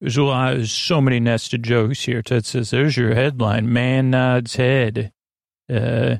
there's 0.00 0.16
a 0.16 0.66
so 0.66 1.00
many 1.00 1.20
nested 1.20 1.62
jokes 1.62 2.04
here. 2.04 2.22
Ted 2.22 2.46
says, 2.46 2.70
there's 2.70 2.96
your 2.96 3.14
headline. 3.14 3.72
Man 3.72 4.10
nods 4.10 4.56
head. 4.56 5.12
Uh, 5.68 6.16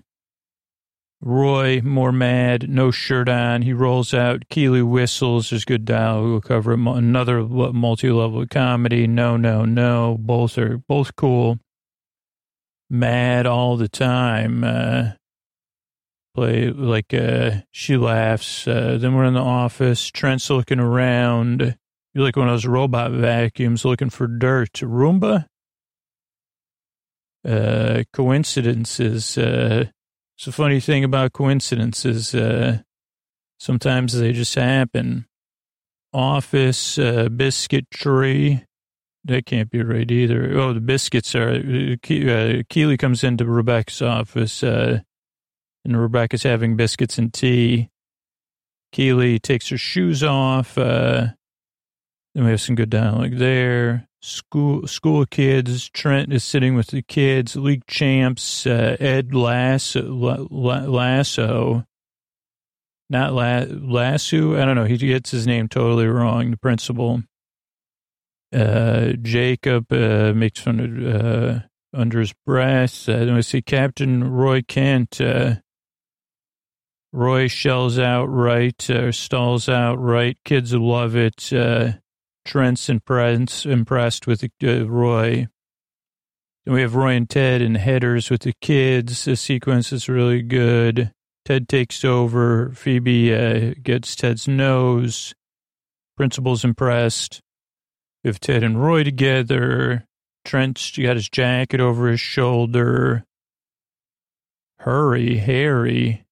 Roy, 1.23 1.83
more 1.83 2.13
mad, 2.13 2.71
no 2.71 2.91
shirt 2.91 3.29
on. 3.29 3.61
He 3.63 3.75
rolls 3.75 4.15
out. 4.15 4.49
Keeley 4.49 4.83
whistles. 4.83 5.51
There's 5.51 5.67
good 5.67 5.85
dialogue. 5.85 6.31
We'll 6.31 6.41
cover 6.41 6.73
another 6.73 7.43
multi-level 7.43 8.47
comedy. 8.47 9.07
No, 9.07 9.37
no, 9.37 9.67
no. 9.67 10.17
Both 10.19 10.57
are 10.57 10.79
both 10.79 11.17
cool. 11.17 11.59
Mad 12.89 13.47
all 13.47 13.77
the 13.77 13.89
time. 13.89 14.65
Uh, 14.65 15.11
play 16.35 16.71
like 16.71 17.13
uh, 17.13 17.63
she 17.71 17.99
laughs. 17.99 18.67
Uh, 18.67 18.97
then 18.99 19.15
we're 19.15 19.25
in 19.25 19.35
the 19.35 19.41
office. 19.41 20.07
Trent's 20.11 20.49
looking 20.49 20.81
around. 20.81 21.77
You're 22.15 22.25
like 22.25 22.37
one 22.37 22.49
of 22.49 22.55
those 22.55 22.67
robot 22.67 23.13
vacuums 23.13 23.85
looking 23.85 24.11
for 24.11 24.27
dirt. 24.27 24.73
Roomba. 24.75 25.47
Uh, 27.47 28.03
coincidences. 28.13 29.39
Uh, 29.39 29.87
it's 30.37 30.47
a 30.47 30.53
funny 30.53 30.81
thing 30.81 31.05
about 31.05 31.33
coincidences. 31.33 32.35
Uh, 32.35 32.79
sometimes 33.59 34.19
they 34.19 34.33
just 34.33 34.55
happen. 34.55 35.27
Office, 36.13 36.99
uh, 36.99 37.29
biscuit 37.29 37.91
tree. 37.91 38.65
That 39.25 39.47
can't 39.47 39.71
be 39.71 39.83
right 39.83 40.11
either. 40.11 40.59
Oh, 40.59 40.73
the 40.73 40.81
biscuits 40.81 41.35
are. 41.35 41.51
Uh, 41.51 42.63
Keeley 42.69 42.97
comes 42.97 43.23
into 43.23 43.45
Rebecca's 43.45 44.03
office, 44.03 44.63
uh, 44.63 45.01
and 45.85 46.01
Rebecca's 46.01 46.43
having 46.43 46.77
biscuits 46.77 47.19
and 47.19 47.33
tea. 47.33 47.91
Keeley 48.93 49.39
takes 49.39 49.69
her 49.69 49.79
shoes 49.79 50.23
off. 50.25 50.77
Uh, 50.77 51.29
then 52.35 52.45
we 52.45 52.51
have 52.51 52.61
some 52.61 52.75
good 52.75 52.91
dialogue 52.91 53.37
there 53.37 54.09
school 54.23 54.87
school 54.87 55.27
kids. 55.27 55.89
Trent 55.91 56.33
is 56.33 56.45
sitting 56.45 56.75
with 56.75 56.89
the 56.89 57.03
kids. 57.03 57.57
League 57.57 57.87
champs. 57.87 58.67
Uh, 58.67 58.97
Ed 59.01 59.35
Lasso, 59.35 60.03
Lasso, 60.51 61.85
not 63.09 63.33
La, 63.33 63.65
Lasso. 63.69 64.61
I 64.61 64.65
don't 64.65 64.77
know. 64.77 64.85
He 64.85 64.97
gets 64.97 65.31
his 65.31 65.47
name 65.47 65.69
totally 65.69 66.07
wrong. 66.07 66.51
The 66.51 66.57
principal. 66.57 67.23
Uh, 68.53 69.13
Jacob 69.23 69.93
uh, 69.93 70.33
makes 70.35 70.61
fun 70.61 70.81
of 70.81 71.25
uh, 71.25 71.61
under 71.95 72.19
his 72.19 72.35
breath. 72.45 73.09
Uh, 73.09 73.25
then 73.25 73.35
we 73.37 73.43
see 73.43 73.63
Captain 73.63 74.25
Roy 74.25 74.63
Kent. 74.63 75.21
Uh, 75.21 75.57
Roy 77.13 77.49
shells 77.49 77.99
out 77.99 78.27
right, 78.27 78.89
or 78.91 79.13
stalls 79.13 79.69
out 79.69 79.97
right. 79.97 80.37
Kids 80.45 80.73
love 80.75 81.17
it. 81.17 81.53
Trent's 82.45 82.89
impressed, 82.89 83.67
impressed 83.67 84.27
with 84.27 84.45
uh, 84.45 84.89
Roy. 84.89 85.47
And 86.67 86.75
we 86.75 86.83
have 86.83 86.95
Roy 86.95 87.15
and 87.15 87.29
Ted 87.29 87.63
in 87.63 87.75
headers 87.77 88.31
with 88.31 88.43
the 88.43 88.55
kids. 88.61 89.25
The 89.25 89.37
sequence 89.37 89.93
is 89.93 90.09
really 90.09 90.43
good. 90.43 91.13
Ted 91.45 91.69
takes 91.69 92.05
over. 92.05 92.73
Phoebe 92.75 93.35
uh, 93.35 93.75
gets 93.83 94.15
Ted's 94.15 94.47
nose. 94.47 95.35
Principal's 96.17 96.65
impressed. 96.65 97.41
Have 98.25 98.41
Ted 98.41 98.63
and 98.63 98.83
Roy 98.83 99.03
together. 99.03 100.05
Trent's 100.45 100.97
got 100.97 101.17
his 101.17 101.29
jacket 101.29 101.81
over 101.81 102.09
his 102.09 102.21
shoulder. 102.21 103.25
Hurry, 104.81 105.39
Harry. 105.39 106.25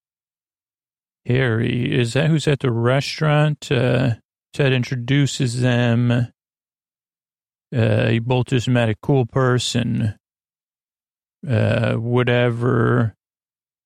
Harry, 1.27 1.95
is 1.95 2.15
that 2.15 2.31
who's 2.31 2.49
at 2.49 2.61
the 2.61 2.73
restaurant? 2.73 3.71
Uh, 3.71 4.15
Ted 4.59 4.73
introduces 4.73 5.61
them. 5.61 6.11
Uh, 7.73 8.09
he 8.09 8.19
both 8.19 8.47
just 8.47 8.69
met 8.69 8.89
a 8.89 8.97
cool 9.01 9.25
person. 9.25 10.17
Uh, 11.49 11.95
whatever 11.95 13.15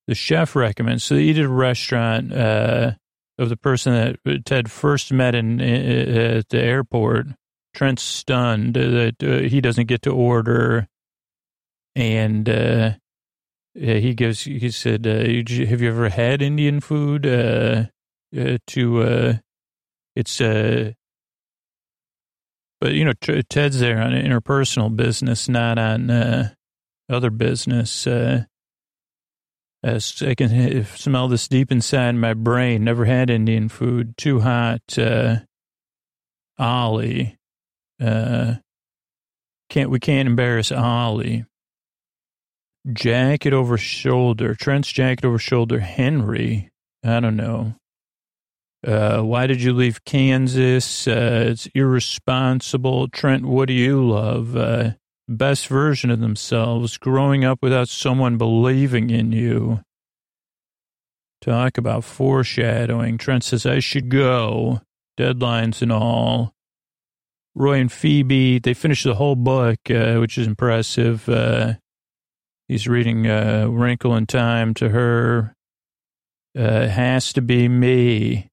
the 0.07 0.15
chef 0.15 0.57
recommends. 0.57 1.05
So 1.05 1.15
they 1.15 1.25
eat 1.25 1.37
at 1.37 1.45
a 1.45 1.49
restaurant 1.49 2.33
uh, 2.33 2.93
of 3.39 3.51
the 3.51 3.57
person 3.59 4.17
that 4.25 4.47
Ted 4.47 4.71
first 4.71 5.13
met 5.13 5.35
in, 5.35 5.61
in 5.61 6.17
at 6.39 6.49
the 6.49 6.63
airport. 6.63 7.27
Trent's 7.75 8.03
stunned 8.03 8.73
that 8.73 9.17
uh, 9.23 9.47
he 9.47 9.61
doesn't 9.61 9.89
get 9.89 10.01
to 10.03 10.11
order, 10.11 10.89
and 11.95 12.49
uh, 12.49 12.93
he 13.75 14.15
gives. 14.15 14.45
He 14.45 14.71
said, 14.71 15.07
uh, 15.07 15.19
"Have 15.67 15.83
you 15.83 15.91
ever 15.91 16.09
had 16.09 16.41
Indian 16.41 16.81
food?" 16.81 17.27
Uh, 17.27 17.85
uh, 18.35 18.57
to 18.69 19.39
it's 20.17 20.41
uh 20.41 20.93
but 22.81 22.93
you 22.93 23.05
know 23.05 23.13
ted's 23.49 23.81
there 23.81 24.01
on 24.01 24.13
interpersonal 24.13 24.95
business 24.95 25.49
not 25.49 25.79
on 25.79 26.11
uh 26.11 26.51
other 27.09 27.31
business 27.31 28.07
uh 28.07 28.45
I 29.85 30.35
can 30.37 30.85
smell 30.85 31.27
this 31.27 31.49
deep 31.49 31.73
inside 31.73 32.13
my 32.13 32.35
brain. 32.35 32.85
Never 32.85 33.05
had 33.05 33.31
Indian 33.31 33.69
food. 33.69 34.17
Too 34.17 34.39
hot. 34.41 34.97
Uh, 34.97 35.39
Ollie. 36.59 37.37
Uh, 38.01 38.55
can't 39.69 39.91
we 39.91 39.99
can't 39.99 40.29
embarrass 40.29 40.71
Ollie. 40.71 41.47
Jacket 42.93 43.53
over 43.53 43.77
shoulder. 43.77 44.55
Trent's 44.55 44.93
jacket 44.93 45.25
over 45.25 45.39
shoulder. 45.39 45.81
Henry. 45.81 46.71
I 47.05 47.19
don't 47.19 47.37
know. 47.37 47.75
Uh, 48.85 49.21
why 49.23 49.47
did 49.47 49.63
you 49.63 49.73
leave 49.73 50.05
Kansas? 50.05 51.07
Uh, 51.07 51.45
it's 51.49 51.67
irresponsible. 51.75 53.09
Trent, 53.09 53.47
what 53.47 53.69
do 53.69 53.75
you 53.75 54.05
love? 54.05 54.57
Uh, 54.57 54.93
best 55.29 55.69
version 55.69 56.11
of 56.11 56.19
themselves, 56.21 56.99
growing 56.99 57.45
up 57.45 57.61
without 57.63 57.89
someone 57.89 58.39
believing 58.39 59.11
in 59.11 59.31
you. 59.31 59.81
Talk 61.41 61.79
about 61.79 62.05
foreshadowing. 62.05 63.19
Trent 63.19 63.45
says, 63.45 63.67
I 63.67 63.79
should 63.79 64.09
go. 64.09 64.81
Deadlines 65.19 65.83
and 65.83 65.93
all. 65.93 66.53
Roy 67.55 67.81
and 67.81 67.93
Phoebe, 67.93 68.59
they 68.59 68.75
finish 68.75 69.03
the 69.03 69.15
whole 69.15 69.37
book, 69.37 69.79
uh, 69.91 70.17
which 70.17 70.39
is 70.39 70.47
impressive. 70.47 71.29
Uh, 71.29 71.75
he's 72.67 72.89
reading 72.89 73.25
Wrinkle 73.25 74.17
in 74.17 74.27
Time 74.27 74.73
to 74.75 74.89
her. 74.89 75.55
Has 76.55 77.33
to 77.35 77.43
be 77.43 77.69
me. 77.69 78.49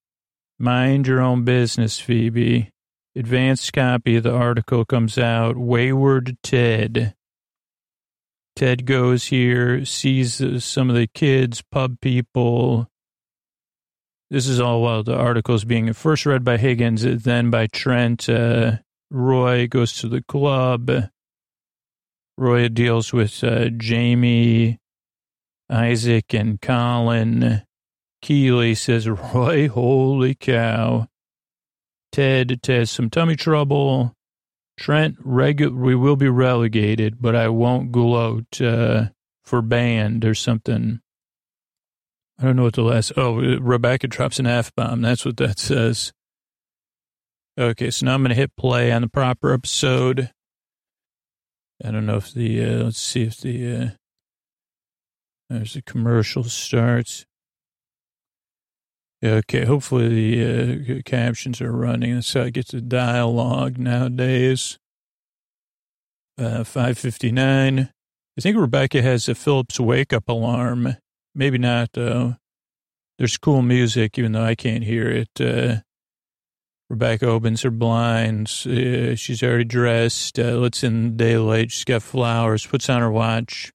Mind 0.62 1.08
your 1.08 1.22
own 1.22 1.46
business, 1.46 2.00
Phoebe. 2.00 2.70
Advanced 3.16 3.72
copy 3.72 4.18
of 4.18 4.24
the 4.24 4.34
article 4.34 4.84
comes 4.84 5.18
out. 5.18 5.56
Wayward 5.56 6.38
Ted. 6.44 7.16
Ted 8.58 8.86
goes 8.86 9.28
here, 9.28 9.86
sees 9.86 10.44
some 10.64 10.90
of 10.90 10.98
the 10.98 11.08
kids, 11.08 11.64
pub 11.72 12.02
people. 12.02 12.90
This 14.30 14.48
is 14.48 14.60
all 14.60 14.82
while 14.82 15.02
the 15.02 15.16
article 15.16 15.56
is 15.56 15.64
being 15.64 15.94
first 15.94 16.26
read 16.26 16.44
by 16.44 16.58
Higgins, 16.58 17.04
then 17.24 17.50
by 17.50 17.68
Trent. 17.68 18.28
Uh, 18.28 18.80
Roy 19.10 19.66
goes 19.66 19.94
to 20.00 20.10
the 20.10 20.22
club. 20.24 20.92
Roy 22.38 22.68
deals 22.68 23.14
with 23.14 23.42
uh, 23.46 23.70
Jamie, 23.70 24.78
Isaac, 25.70 26.34
and 26.34 26.60
Colin. 26.60 27.64
Keeley 28.22 28.76
says, 28.76 29.08
Roy, 29.08 29.68
holy 29.68 30.36
cow. 30.36 31.08
Ted 32.12 32.60
has 32.68 32.92
some 32.92 33.10
tummy 33.10 33.36
trouble. 33.36 34.16
Trent, 34.78 35.22
regu- 35.24 35.76
we 35.76 35.96
will 35.96 36.16
be 36.16 36.30
relegated, 36.30 37.22
but 37.22 37.36
I 37.36 37.50
won't 37.50 37.92
gloat 37.92 38.62
uh, 38.62 39.10
for 39.44 39.62
band 39.62 40.26
or 40.26 40.34
something. 40.34 41.02
I 42.40 42.44
don't 42.44 42.56
know 42.56 42.64
what 42.64 42.76
the 42.76 42.82
last. 42.84 43.12
Oh, 43.18 43.36
Rebecca 43.36 44.08
drops 44.08 44.40
an 44.40 44.48
F 44.48 44.74
bomb. 44.74 45.02
That's 45.02 45.26
what 45.26 45.38
that 45.38 45.60
says. 45.60 46.14
Okay, 47.58 47.92
so 47.92 48.06
now 48.06 48.14
I'm 48.14 48.22
going 48.22 48.30
to 48.30 48.36
hit 48.36 48.56
play 48.56 48.92
on 48.94 49.02
the 49.02 49.10
proper 49.10 49.54
episode. 49.54 50.32
I 51.84 51.92
don't 51.92 52.06
know 52.06 52.16
if 52.16 52.34
the. 52.34 52.64
Uh, 52.64 52.84
let's 52.86 53.00
see 53.00 53.24
if 53.24 53.38
the. 53.38 53.76
Uh, 53.76 53.90
there's 55.50 55.76
a 55.76 55.82
commercial 55.82 56.46
starts. 56.46 57.26
Okay, 59.24 59.66
hopefully 59.66 60.08
the 60.08 61.00
uh, 61.00 61.02
captions 61.04 61.60
are 61.60 61.72
running. 61.74 62.16
That's 62.16 62.34
how 62.34 62.44
I 62.44 62.50
get 62.52 62.70
the 62.70 62.80
dialogue 62.80 63.78
nowadays. 63.78 64.80
Uh, 66.38 66.64
559. 66.64 67.80
I 67.80 68.42
think 68.42 68.58
Rebecca 68.58 69.02
has 69.02 69.28
a 69.28 69.36
Philips 69.36 69.78
wake 69.78 70.14
up 70.14 70.30
alarm. 70.30 70.96
Maybe 71.36 71.58
not, 71.58 71.90
though. 71.92 72.38
There's 73.18 73.36
cool 73.38 73.62
music, 73.62 74.18
even 74.18 74.32
though 74.32 74.46
I 74.46 74.56
can't 74.56 74.86
hear 74.86 75.10
it. 75.10 75.42
Uh, 75.42 75.82
Rebecca 76.90 77.28
opens 77.28 77.64
her 77.64 77.72
blinds. 77.72 78.66
Uh, 78.66 79.16
she's 79.18 79.44
already 79.44 79.66
dressed. 79.66 80.40
Uh, 80.40 80.54
lets 80.54 80.82
in 80.82 81.18
daylight. 81.18 81.72
She's 81.72 81.84
got 81.84 82.04
flowers. 82.04 82.66
Puts 82.66 82.90
on 82.90 83.02
her 83.02 83.12
watch. 83.12 83.74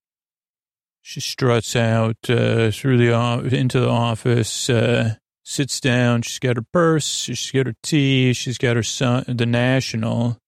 She 1.02 1.20
struts 1.20 1.76
out 1.76 2.16
uh, 2.30 2.70
through 2.70 2.96
the 2.96 3.12
into 3.54 3.78
the 3.78 3.90
office. 3.90 4.70
Sits 5.44 5.78
down. 5.78 6.22
She's 6.22 6.38
got 6.38 6.56
her 6.56 6.64
purse. 6.72 7.06
She's 7.06 7.50
got 7.50 7.66
her 7.66 7.74
tea. 7.82 8.32
She's 8.32 8.58
got 8.58 8.76
her 8.76 8.82
son, 8.82 9.24
the 9.28 9.46
national, 9.46 10.38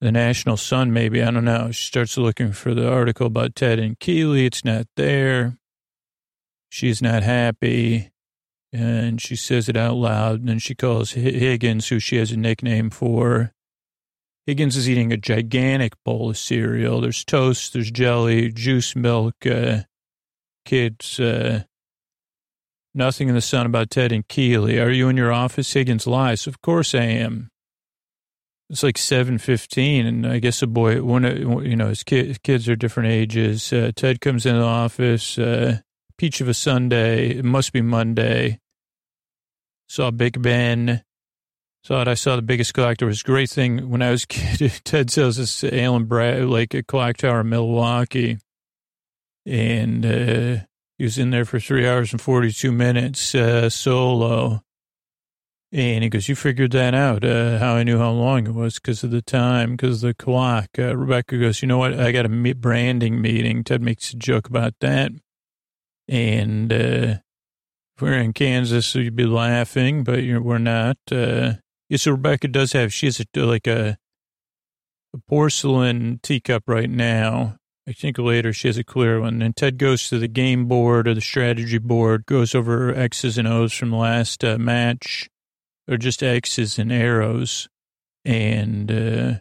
the 0.00 0.12
national 0.12 0.56
sun. 0.56 0.92
Maybe 0.92 1.22
I 1.22 1.30
don't 1.30 1.44
know. 1.44 1.72
She 1.72 1.86
starts 1.88 2.16
looking 2.16 2.52
for 2.52 2.74
the 2.74 2.88
article 2.88 3.26
about 3.26 3.56
Ted 3.56 3.80
and 3.80 3.98
Keeley. 3.98 4.46
It's 4.46 4.64
not 4.64 4.86
there. 4.96 5.58
She's 6.70 7.02
not 7.02 7.22
happy 7.22 8.12
and 8.72 9.20
she 9.20 9.36
says 9.36 9.68
it 9.68 9.76
out 9.76 9.96
loud. 9.96 10.40
And 10.40 10.48
then 10.48 10.58
she 10.58 10.74
calls 10.74 11.12
Higgins, 11.12 11.88
who 11.88 11.98
she 11.98 12.16
has 12.16 12.32
a 12.32 12.36
nickname 12.36 12.90
for. 12.90 13.52
Higgins 14.46 14.76
is 14.76 14.88
eating 14.88 15.12
a 15.12 15.16
gigantic 15.16 15.92
bowl 16.04 16.30
of 16.30 16.38
cereal. 16.38 17.00
There's 17.00 17.24
toast, 17.24 17.72
there's 17.72 17.90
jelly, 17.90 18.50
juice, 18.50 18.96
milk, 18.96 19.46
uh, 19.46 19.82
kids. 20.64 21.20
Uh, 21.20 21.64
nothing 22.94 23.28
in 23.28 23.34
the 23.34 23.40
sun 23.40 23.66
about 23.66 23.90
Ted 23.90 24.12
and 24.12 24.26
Keeley. 24.28 24.78
Are 24.78 24.90
you 24.90 25.08
in 25.08 25.16
your 25.16 25.32
office? 25.32 25.72
Higgins 25.72 26.06
lies. 26.06 26.46
Of 26.46 26.60
course 26.60 26.94
I 26.94 27.04
am. 27.04 27.50
It's 28.70 28.82
like 28.82 28.96
seven 28.96 29.36
fifteen, 29.36 30.06
and 30.06 30.26
I 30.26 30.38
guess 30.38 30.62
a 30.62 30.66
boy, 30.66 31.02
one, 31.02 31.24
you 31.64 31.76
know, 31.76 31.88
his, 31.88 32.02
his 32.06 32.38
kids 32.38 32.68
are 32.70 32.76
different 32.76 33.10
ages. 33.10 33.70
Uh, 33.70 33.92
Ted 33.94 34.20
comes 34.20 34.46
in 34.46 34.56
the 34.56 34.64
office. 34.64 35.38
Uh, 35.38 35.80
peach 36.16 36.40
of 36.40 36.48
a 36.48 36.54
Sunday. 36.54 37.30
It 37.30 37.44
must 37.44 37.72
be 37.72 37.82
Monday. 37.82 38.60
Saw 39.88 40.10
Big 40.10 40.40
Ben. 40.40 41.02
Thought 41.84 42.08
I 42.08 42.14
saw 42.14 42.36
the 42.36 42.42
biggest 42.42 42.74
clock 42.74 42.96
tower. 42.96 43.08
It 43.08 43.10
was 43.10 43.22
a 43.22 43.24
great 43.24 43.50
thing 43.50 43.90
when 43.90 44.02
I 44.02 44.10
was 44.10 44.24
kid. 44.28 44.72
Ted 44.84 45.10
sells 45.10 45.36
this 45.36 45.64
Allen 45.64 46.04
Brad, 46.04 46.46
like 46.46 46.72
a 46.74 46.82
clock 46.82 47.18
tower 47.18 47.40
in 47.40 47.50
Milwaukee. 47.50 48.38
And 49.44 50.06
uh, 50.06 50.56
he 51.02 51.06
was 51.06 51.18
in 51.18 51.30
there 51.30 51.44
for 51.44 51.58
three 51.58 51.84
hours 51.84 52.12
and 52.12 52.20
42 52.20 52.70
minutes 52.70 53.34
uh, 53.34 53.68
solo. 53.68 54.62
And 55.72 56.04
he 56.04 56.08
goes, 56.08 56.28
You 56.28 56.36
figured 56.36 56.70
that 56.70 56.94
out, 56.94 57.24
uh, 57.24 57.58
how 57.58 57.74
I 57.74 57.82
knew 57.82 57.98
how 57.98 58.12
long 58.12 58.46
it 58.46 58.54
was 58.54 58.76
because 58.76 59.02
of 59.02 59.10
the 59.10 59.20
time, 59.20 59.72
because 59.72 60.04
of 60.04 60.06
the 60.06 60.14
clock. 60.14 60.68
Uh, 60.78 60.96
Rebecca 60.96 61.38
goes, 61.38 61.60
You 61.60 61.66
know 61.66 61.78
what? 61.78 61.98
I 61.98 62.12
got 62.12 62.26
a 62.26 62.54
branding 62.54 63.20
meeting. 63.20 63.64
Ted 63.64 63.82
makes 63.82 64.12
a 64.12 64.16
joke 64.16 64.46
about 64.46 64.74
that. 64.78 65.10
And 66.06 66.72
uh, 66.72 67.16
if 67.96 68.00
we're 68.00 68.20
in 68.20 68.32
Kansas, 68.32 68.86
so 68.86 69.00
you'd 69.00 69.16
be 69.16 69.26
laughing, 69.26 70.04
but 70.04 70.20
we're 70.20 70.58
not. 70.58 70.98
Uh, 71.10 71.54
yes, 71.88 72.02
so 72.02 72.12
Rebecca 72.12 72.46
does 72.46 72.74
have, 72.74 72.94
she 72.94 73.06
has 73.06 73.18
a, 73.18 73.40
like 73.40 73.66
a, 73.66 73.98
a 75.12 75.18
porcelain 75.28 76.20
teacup 76.22 76.62
right 76.68 76.88
now. 76.88 77.56
I 77.88 77.92
think 77.92 78.18
later 78.18 78.52
she 78.52 78.68
has 78.68 78.78
a 78.78 78.84
clear 78.84 79.20
one. 79.20 79.42
And 79.42 79.56
Ted 79.56 79.78
goes 79.78 80.08
to 80.08 80.18
the 80.18 80.28
game 80.28 80.66
board 80.66 81.08
or 81.08 81.14
the 81.14 81.20
strategy 81.20 81.78
board, 81.78 82.26
goes 82.26 82.54
over 82.54 82.94
X's 82.94 83.38
and 83.38 83.48
O's 83.48 83.72
from 83.72 83.90
the 83.90 83.96
last 83.96 84.44
uh, 84.44 84.58
match, 84.58 85.28
or 85.88 85.96
just 85.96 86.22
X's 86.22 86.78
and 86.78 86.92
arrows. 86.92 87.68
And 88.24 88.90
uh, 88.90 89.34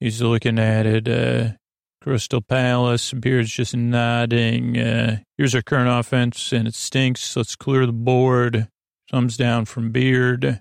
he's 0.00 0.22
looking 0.22 0.58
at 0.58 0.86
it. 0.86 1.08
Uh, 1.08 1.56
Crystal 2.02 2.40
Palace. 2.40 3.12
Beard's 3.12 3.52
just 3.52 3.76
nodding. 3.76 4.76
Uh, 4.76 5.18
here's 5.38 5.54
our 5.54 5.62
current 5.62 5.88
offense, 5.88 6.52
and 6.52 6.66
it 6.66 6.74
stinks. 6.74 7.36
Let's 7.36 7.54
clear 7.54 7.86
the 7.86 7.92
board. 7.92 8.68
Thumbs 9.10 9.36
down 9.36 9.66
from 9.66 9.92
Beard. 9.92 10.60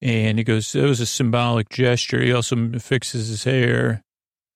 And 0.00 0.38
he 0.38 0.44
goes, 0.44 0.72
that 0.72 0.84
was 0.84 1.00
a 1.00 1.06
symbolic 1.06 1.68
gesture. 1.70 2.22
He 2.22 2.32
also 2.32 2.78
fixes 2.78 3.28
his 3.28 3.44
hair. 3.44 4.02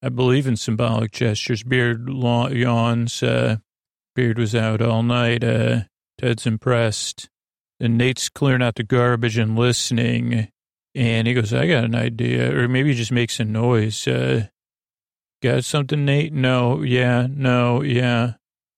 I 0.03 0.09
believe 0.09 0.47
in 0.47 0.57
symbolic 0.57 1.13
gestures. 1.13 1.63
Beard 1.63 2.09
yawns. 2.09 3.23
Uh, 3.23 3.57
Beard 4.15 4.39
was 4.39 4.55
out 4.55 4.83
all 4.83 5.03
night. 5.03 5.45
Uh, 5.45 5.83
Ted's 6.19 6.47
impressed. 6.47 7.29
And 7.79 7.97
Nate's 7.97 8.29
clearing 8.29 8.63
out 8.63 8.75
the 8.75 8.83
garbage 8.85 9.39
and 9.39 9.57
listening. 9.57 10.49
And 10.95 11.27
he 11.27 11.35
goes, 11.35 11.55
I 11.55 11.67
got 11.67 11.85
an 11.85 11.95
idea. 11.95 12.57
Or 12.57 12.69
maybe 12.69 12.91
he 12.91 12.95
just 12.95 13.13
makes 13.13 13.41
a 13.41 13.45
noise. 13.45 14.07
Uh, 14.07 14.47
Got 15.43 15.65
something, 15.65 16.05
Nate? 16.05 16.33
No, 16.33 16.83
yeah, 16.83 17.27
no, 17.29 17.83
yeah. 17.83 18.35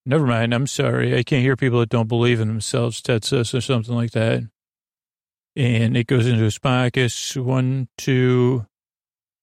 Never 0.07 0.27
mind. 0.27 0.55
I'm 0.55 0.67
sorry. 0.67 1.15
I 1.15 1.23
can't 1.23 1.43
hear 1.43 1.57
people 1.57 1.79
that 1.81 1.91
don't 1.91 2.09
believe 2.09 2.41
in 2.41 2.49
themselves, 2.49 3.03
Ted 3.03 3.23
says, 3.23 3.55
or 3.55 3.61
something 3.61 3.95
like 3.95 4.13
that. 4.13 4.45
And 5.55 5.95
it 5.95 6.07
goes 6.07 6.27
into 6.27 6.43
his 6.43 6.59
pockets. 6.59 7.37
One, 7.37 7.89
two, 7.99 8.65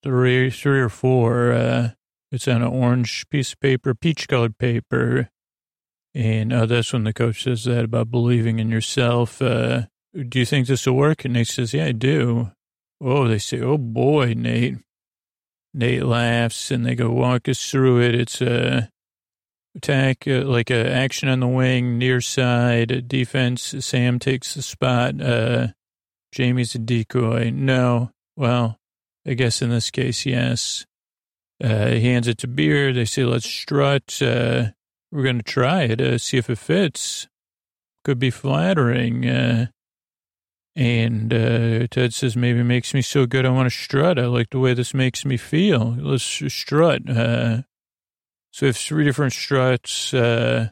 three, 0.02 0.50
three 0.50 0.80
or 0.80 0.88
four. 0.88 1.52
Uh, 1.52 1.90
it's 2.30 2.48
on 2.48 2.62
an 2.62 2.68
orange 2.68 3.28
piece 3.28 3.52
of 3.52 3.60
paper, 3.60 3.94
peach 3.94 4.28
colored 4.28 4.58
paper. 4.58 5.30
And 6.14 6.52
uh, 6.52 6.66
that's 6.66 6.92
when 6.92 7.04
the 7.04 7.12
coach 7.12 7.44
says 7.44 7.64
that 7.64 7.84
about 7.84 8.10
believing 8.10 8.58
in 8.58 8.70
yourself. 8.70 9.40
Uh, 9.40 9.82
do 10.28 10.38
you 10.38 10.44
think 10.44 10.66
this 10.66 10.86
will 10.86 10.96
work? 10.96 11.24
And 11.24 11.34
Nate 11.34 11.48
says, 11.48 11.72
yeah, 11.72 11.86
I 11.86 11.92
do. 11.92 12.50
Oh, 13.00 13.28
they 13.28 13.38
say, 13.38 13.60
oh 13.60 13.78
boy, 13.78 14.34
Nate. 14.36 14.76
Nate 15.74 16.04
laughs 16.04 16.70
and 16.70 16.84
they 16.84 16.94
go 16.94 17.10
walk 17.10 17.48
us 17.48 17.70
through 17.70 18.02
it. 18.02 18.14
It's 18.14 18.42
a 18.42 18.90
attack, 19.74 20.28
uh, 20.28 20.42
like 20.42 20.70
a 20.70 20.90
action 20.90 21.30
on 21.30 21.40
the 21.40 21.48
wing, 21.48 21.96
near 21.96 22.20
side 22.20 23.08
defense. 23.08 23.74
Sam 23.80 24.18
takes 24.18 24.54
the 24.54 24.60
spot. 24.60 25.20
Uh, 25.20 25.68
Jamie's 26.30 26.74
a 26.74 26.78
decoy. 26.78 27.50
No, 27.50 28.10
well, 28.36 28.78
I 29.26 29.34
guess 29.34 29.62
in 29.62 29.70
this 29.70 29.90
case, 29.90 30.26
yes. 30.26 30.86
Uh, 31.62 31.88
he 31.88 32.00
hands 32.00 32.26
it 32.26 32.38
to 32.38 32.48
Beard. 32.48 32.96
They 32.96 33.04
say, 33.04 33.24
let's 33.24 33.48
strut. 33.48 34.20
Uh, 34.20 34.70
we're 35.12 35.22
going 35.22 35.38
to 35.38 35.44
try 35.44 35.82
it, 35.82 36.00
uh, 36.00 36.18
see 36.18 36.38
if 36.38 36.50
it 36.50 36.58
fits. 36.58 37.28
Could 38.04 38.18
be 38.18 38.30
flattering. 38.30 39.28
Uh, 39.28 39.66
and 40.74 41.32
uh, 41.32 41.86
Ted 41.88 42.14
says, 42.14 42.34
maybe 42.34 42.60
it 42.60 42.64
makes 42.64 42.94
me 42.94 43.02
so 43.02 43.26
good 43.26 43.46
I 43.46 43.50
want 43.50 43.70
to 43.70 43.76
strut. 43.78 44.18
I 44.18 44.26
like 44.26 44.50
the 44.50 44.58
way 44.58 44.74
this 44.74 44.94
makes 44.94 45.24
me 45.24 45.36
feel. 45.36 45.96
Let's 46.00 46.24
strut. 46.24 47.08
Uh, 47.08 47.62
so 48.50 48.62
we 48.62 48.68
have 48.68 48.76
three 48.76 49.04
different 49.04 49.34
struts. 49.34 50.12
Uh, 50.12 50.70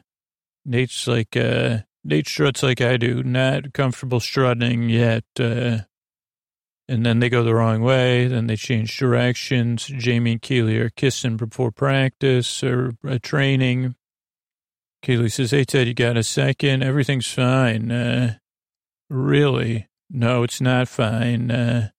Nate's 0.65 1.07
like, 1.07 1.37
uh, 1.37 1.79
Nate 2.03 2.27
struts 2.27 2.63
like 2.63 2.81
I 2.81 2.97
do, 2.97 3.23
not 3.23 3.73
comfortable 3.73 4.19
strutting 4.19 4.89
yet. 4.89 5.23
And 6.91 7.05
then 7.05 7.19
they 7.19 7.29
go 7.29 7.41
the 7.41 7.55
wrong 7.55 7.81
way. 7.81 8.27
Then 8.27 8.47
they 8.47 8.57
change 8.57 8.97
directions. 8.97 9.85
Jamie 9.85 10.33
and 10.33 10.41
Keeley 10.41 10.77
are 10.77 10.89
kissing 10.89 11.37
before 11.37 11.71
practice 11.71 12.61
or 12.65 12.91
uh, 13.07 13.17
training. 13.23 13.95
Keeley 15.01 15.29
says, 15.29 15.51
hey, 15.51 15.63
Ted, 15.63 15.87
you 15.87 15.93
got 15.93 16.17
a 16.17 16.23
second? 16.23 16.83
Everything's 16.83 17.31
fine. 17.31 17.93
Uh, 17.93 18.35
really? 19.09 19.87
No, 20.09 20.43
it's 20.43 20.59
not 20.59 20.89
fine. 20.89 21.49
Uh, 21.49 21.91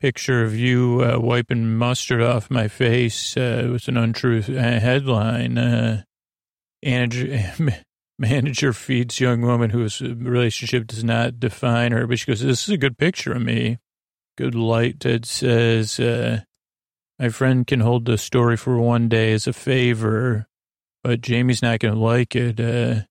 picture 0.00 0.42
of 0.42 0.56
you 0.56 1.02
uh, 1.04 1.20
wiping 1.20 1.76
mustard 1.76 2.22
off 2.22 2.50
my 2.50 2.68
face 2.68 3.36
uh, 3.36 3.68
with 3.70 3.86
an 3.86 3.98
untrue 3.98 4.38
uh, 4.48 4.80
headline. 4.80 5.58
Uh, 5.58 6.04
manager, 6.82 7.52
manager 8.18 8.72
feeds 8.72 9.20
young 9.20 9.42
woman 9.42 9.68
whose 9.68 10.00
relationship 10.00 10.86
does 10.86 11.04
not 11.04 11.38
define 11.38 11.92
her, 11.92 12.06
but 12.06 12.18
she 12.18 12.26
goes, 12.26 12.40
"This 12.40 12.62
is 12.64 12.70
a 12.70 12.78
good 12.78 12.96
picture 12.96 13.32
of 13.32 13.42
me." 13.42 13.76
Good 14.36 14.54
light. 14.54 15.00
Ted 15.00 15.26
says, 15.26 16.00
uh, 16.00 16.42
"My 17.18 17.28
friend 17.28 17.66
can 17.66 17.80
hold 17.80 18.06
the 18.06 18.18
story 18.18 18.56
for 18.56 18.78
one 18.78 19.08
day 19.08 19.32
as 19.32 19.46
a 19.46 19.52
favor, 19.52 20.46
but 21.02 21.20
Jamie's 21.20 21.62
not 21.62 21.80
going 21.80 21.94
to 21.94 22.00
like 22.00 22.34
it." 22.34 22.58
Uh, 22.58 23.02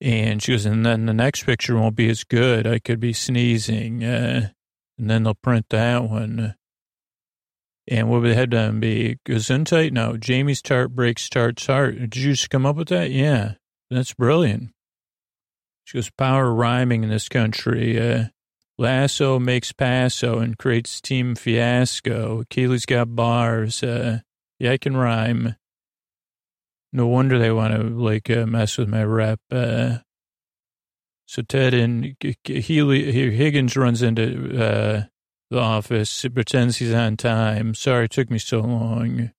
and 0.00 0.42
she 0.42 0.52
goes, 0.52 0.64
and 0.64 0.84
then 0.84 1.06
the 1.06 1.12
next 1.12 1.44
picture 1.44 1.76
won't 1.76 1.96
be 1.96 2.08
as 2.08 2.24
good. 2.24 2.66
I 2.66 2.78
could 2.78 3.00
be 3.00 3.12
sneezing. 3.12 4.02
Uh, 4.02 4.50
and 4.98 5.10
then 5.10 5.24
they'll 5.24 5.34
print 5.34 5.66
that 5.70 6.04
one. 6.04 6.54
And 7.86 8.08
what 8.08 8.22
would 8.22 8.30
the 8.30 8.34
headline 8.34 8.80
be? 8.80 9.18
Gesundheit? 9.26 9.92
No, 9.92 10.16
Jamie's 10.16 10.62
tart 10.62 10.94
breaks 10.94 11.28
Tartt's 11.28 11.66
heart. 11.66 11.98
Did 11.98 12.16
you 12.16 12.32
just 12.32 12.50
come 12.50 12.64
up 12.64 12.76
with 12.76 12.88
that? 12.88 13.10
Yeah, 13.10 13.54
that's 13.90 14.14
brilliant. 14.14 14.70
She 15.84 15.98
goes, 15.98 16.10
power 16.10 16.52
rhyming 16.52 17.02
in 17.02 17.10
this 17.10 17.28
country. 17.28 17.98
Uh, 18.00 18.24
Lasso 18.80 19.38
makes 19.38 19.72
passo 19.72 20.38
and 20.38 20.56
creates 20.56 21.02
team 21.02 21.34
fiasco. 21.34 22.44
Keeley's 22.48 22.86
got 22.86 23.14
bars. 23.14 23.82
Uh, 23.82 24.20
yeah, 24.58 24.72
I 24.72 24.78
can 24.78 24.96
rhyme. 24.96 25.56
No 26.90 27.06
wonder 27.06 27.38
they 27.38 27.52
want 27.52 27.74
to 27.74 27.82
like 27.82 28.30
uh, 28.30 28.46
mess 28.46 28.78
with 28.78 28.88
my 28.88 29.04
rep. 29.04 29.38
Uh, 29.50 29.98
so 31.26 31.42
Ted 31.42 31.74
and 31.74 32.16
Keeley, 32.42 33.12
Higgins 33.12 33.76
runs 33.76 34.00
into 34.00 34.58
uh, 34.58 35.02
the 35.50 35.60
office. 35.60 36.24
Pretends 36.32 36.78
he's 36.78 36.94
on 36.94 37.18
time. 37.18 37.74
Sorry 37.74 38.06
it 38.06 38.12
took 38.12 38.30
me 38.30 38.38
so 38.38 38.60
long. 38.60 39.30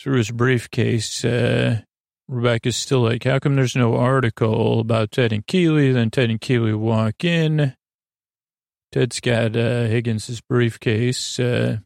Through 0.00 0.16
his 0.16 0.30
briefcase, 0.30 1.22
uh, 1.22 1.82
Rebecca's 2.28 2.76
still 2.76 3.02
like, 3.02 3.24
how 3.24 3.38
come 3.38 3.56
there's 3.56 3.76
no 3.76 3.94
article 3.94 4.80
about 4.80 5.10
Ted 5.10 5.34
and 5.34 5.46
Keeley? 5.46 5.92
Then 5.92 6.10
Ted 6.10 6.30
and 6.30 6.40
Keeley 6.40 6.72
walk 6.72 7.24
in. 7.24 7.74
Ted's 8.92 9.20
got 9.20 9.56
uh, 9.56 9.84
Higgins' 9.84 10.40
briefcase, 10.42 11.40
uh, 11.40 11.78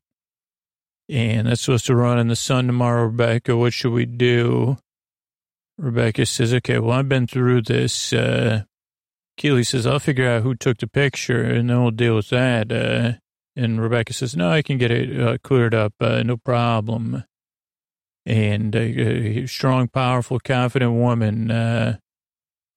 and 1.09 1.47
that's 1.47 1.63
supposed 1.63 1.87
to 1.87 1.95
run 1.95 2.19
in 2.19 2.29
the 2.29 2.37
sun 2.37 2.67
tomorrow, 2.67 3.05
Rebecca. 3.05 3.57
What 3.57 3.73
should 3.73 3.93
we 3.93 4.05
do? 4.07 4.77
Rebecca 5.79 6.27
says, 6.27 6.53
okay, 6.55 6.79
well, 6.79 6.99
I've 6.99 7.09
been 7.09 7.27
through 7.27 7.63
this. 7.63 8.13
Uh, 8.13 8.65
Keeley 9.37 9.63
says, 9.63 9.87
I'll 9.87 10.01
figure 10.01 10.29
out 10.29 10.43
who 10.43 10.55
took 10.55 10.79
the 10.79 10.89
picture, 10.89 11.43
and 11.43 11.71
then 11.71 11.81
we'll 11.81 11.91
deal 11.93 12.17
with 12.17 12.31
that. 12.31 12.73
Uh, 12.73 13.13
and 13.55 13.81
Rebecca 13.81 14.13
says, 14.13 14.35
no, 14.37 14.51
I 14.51 14.63
can 14.63 14.77
get 14.77 14.91
it 14.91 15.21
uh, 15.21 15.39
cleared 15.45 15.75
up, 15.75 15.95
uh, 16.01 16.23
no 16.23 16.37
problem 16.37 17.25
and 18.27 18.75
a, 18.75 19.43
a 19.43 19.47
strong, 19.47 19.87
powerful, 19.87 20.41
confident 20.41 20.93
woman. 20.93 21.51
Uh, 21.51 21.99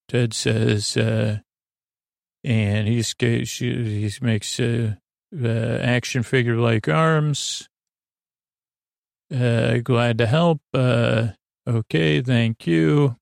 Ted 0.08 0.34
says, 0.34 0.96
uh, 0.96 1.40
and 2.44 2.88
he's 2.88 3.14
he 3.20 4.12
makes 4.22 4.60
uh, 4.60 4.96
action 5.34 6.24
figure 6.24 6.58
like 6.58 6.88
arms. 6.88 7.68
Uh, 9.34 9.78
glad 9.78 10.18
to 10.18 10.26
help. 10.26 10.62
Uh, 10.74 11.30
okay, 11.68 12.22
thank 12.22 12.66
you. 12.66 13.16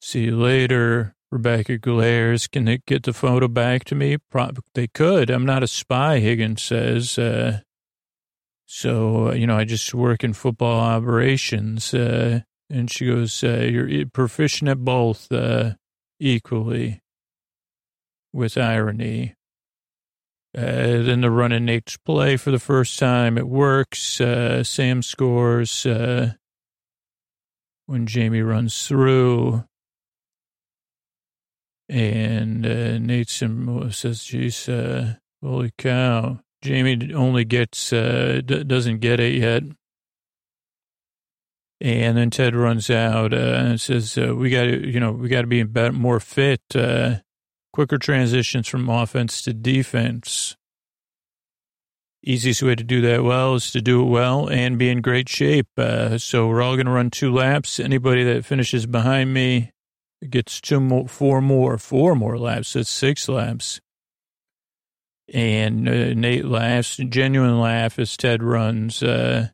See 0.00 0.24
you 0.24 0.36
later. 0.36 1.14
Rebecca 1.30 1.78
glares. 1.78 2.46
Can 2.46 2.66
they 2.66 2.80
get 2.86 3.04
the 3.04 3.14
photo 3.14 3.48
back 3.48 3.84
to 3.84 3.94
me? 3.94 4.18
Pro- 4.30 4.50
they 4.74 4.86
could. 4.86 5.30
I'm 5.30 5.46
not 5.46 5.62
a 5.62 5.66
spy, 5.66 6.18
Higgins 6.18 6.62
says. 6.62 7.18
Uh, 7.18 7.60
so, 8.66 9.28
uh, 9.28 9.32
you 9.32 9.46
know, 9.46 9.56
I 9.56 9.64
just 9.64 9.94
work 9.94 10.24
in 10.24 10.34
football 10.34 10.78
operations. 10.78 11.94
Uh, 11.94 12.40
and 12.68 12.90
she 12.90 13.06
goes, 13.06 13.42
uh, 13.42 13.66
You're 13.70 14.06
proficient 14.06 14.68
at 14.68 14.84
both 14.84 15.32
uh, 15.32 15.74
equally, 16.20 17.00
with 18.32 18.56
irony. 18.56 19.34
Uh, 20.56 21.02
then 21.02 21.22
the 21.22 21.30
run 21.30 21.52
in 21.52 21.64
Nate's 21.64 21.96
play 21.96 22.36
for 22.36 22.50
the 22.50 22.58
first 22.58 22.98
time. 22.98 23.38
It 23.38 23.48
works. 23.48 24.20
Uh, 24.20 24.62
Sam 24.62 25.02
scores 25.02 25.84
when 25.84 26.36
Jamie 28.06 28.42
runs 28.42 28.86
through. 28.86 29.64
And 31.88 32.62
Nate 32.62 33.28
says, 33.28 34.24
Geez, 34.24 34.68
holy 35.42 35.72
cow. 35.76 36.40
Jamie 36.62 37.12
only 37.12 37.44
gets, 37.44 37.92
uh, 37.92 38.40
d- 38.44 38.64
doesn't 38.64 39.00
get 39.00 39.20
it 39.20 39.34
yet. 39.34 39.64
And 41.80 42.16
then 42.16 42.30
Ted 42.30 42.54
runs 42.54 42.88
out 42.90 43.34
uh, 43.34 43.36
and 43.36 43.80
says, 43.80 44.16
uh, 44.16 44.36
"We 44.36 44.50
got 44.50 44.64
to, 44.64 44.88
you 44.88 45.00
know, 45.00 45.10
we 45.10 45.28
got 45.28 45.40
to 45.40 45.48
be 45.48 45.64
better, 45.64 45.92
more 45.92 46.20
fit, 46.20 46.60
uh, 46.76 47.16
quicker 47.72 47.98
transitions 47.98 48.68
from 48.68 48.88
offense 48.88 49.42
to 49.42 49.52
defense. 49.52 50.56
Easiest 52.24 52.62
way 52.62 52.76
to 52.76 52.84
do 52.84 53.00
that 53.00 53.24
well 53.24 53.56
is 53.56 53.72
to 53.72 53.80
do 53.80 54.02
it 54.02 54.06
well 54.06 54.48
and 54.48 54.78
be 54.78 54.88
in 54.88 55.00
great 55.00 55.28
shape. 55.28 55.66
Uh, 55.76 56.18
so 56.18 56.46
we're 56.46 56.62
all 56.62 56.76
going 56.76 56.86
to 56.86 56.92
run 56.92 57.10
two 57.10 57.32
laps. 57.32 57.80
Anybody 57.80 58.22
that 58.24 58.44
finishes 58.44 58.86
behind 58.86 59.34
me 59.34 59.72
gets 60.30 60.60
two 60.60 60.78
more, 60.78 61.08
four 61.08 61.40
more, 61.40 61.78
four 61.78 62.14
more 62.14 62.38
laps. 62.38 62.74
That's 62.74 62.88
six 62.88 63.28
laps." 63.28 63.80
And 65.32 65.88
uh, 65.88 66.14
Nate 66.14 66.44
laughs, 66.44 66.96
genuine 66.96 67.58
laugh 67.58 67.98
as 67.98 68.16
Ted 68.16 68.42
runs. 68.42 69.02
Uh, 69.02 69.48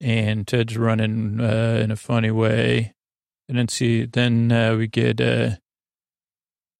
and 0.00 0.46
Ted's 0.46 0.76
running 0.76 1.40
uh, 1.40 1.80
in 1.82 1.90
a 1.90 1.96
funny 1.96 2.30
way. 2.30 2.94
And 3.48 3.58
then 3.58 3.68
see, 3.68 4.04
then 4.04 4.52
uh, 4.52 4.76
we 4.76 4.86
get 4.86 5.20
uh, 5.20 5.56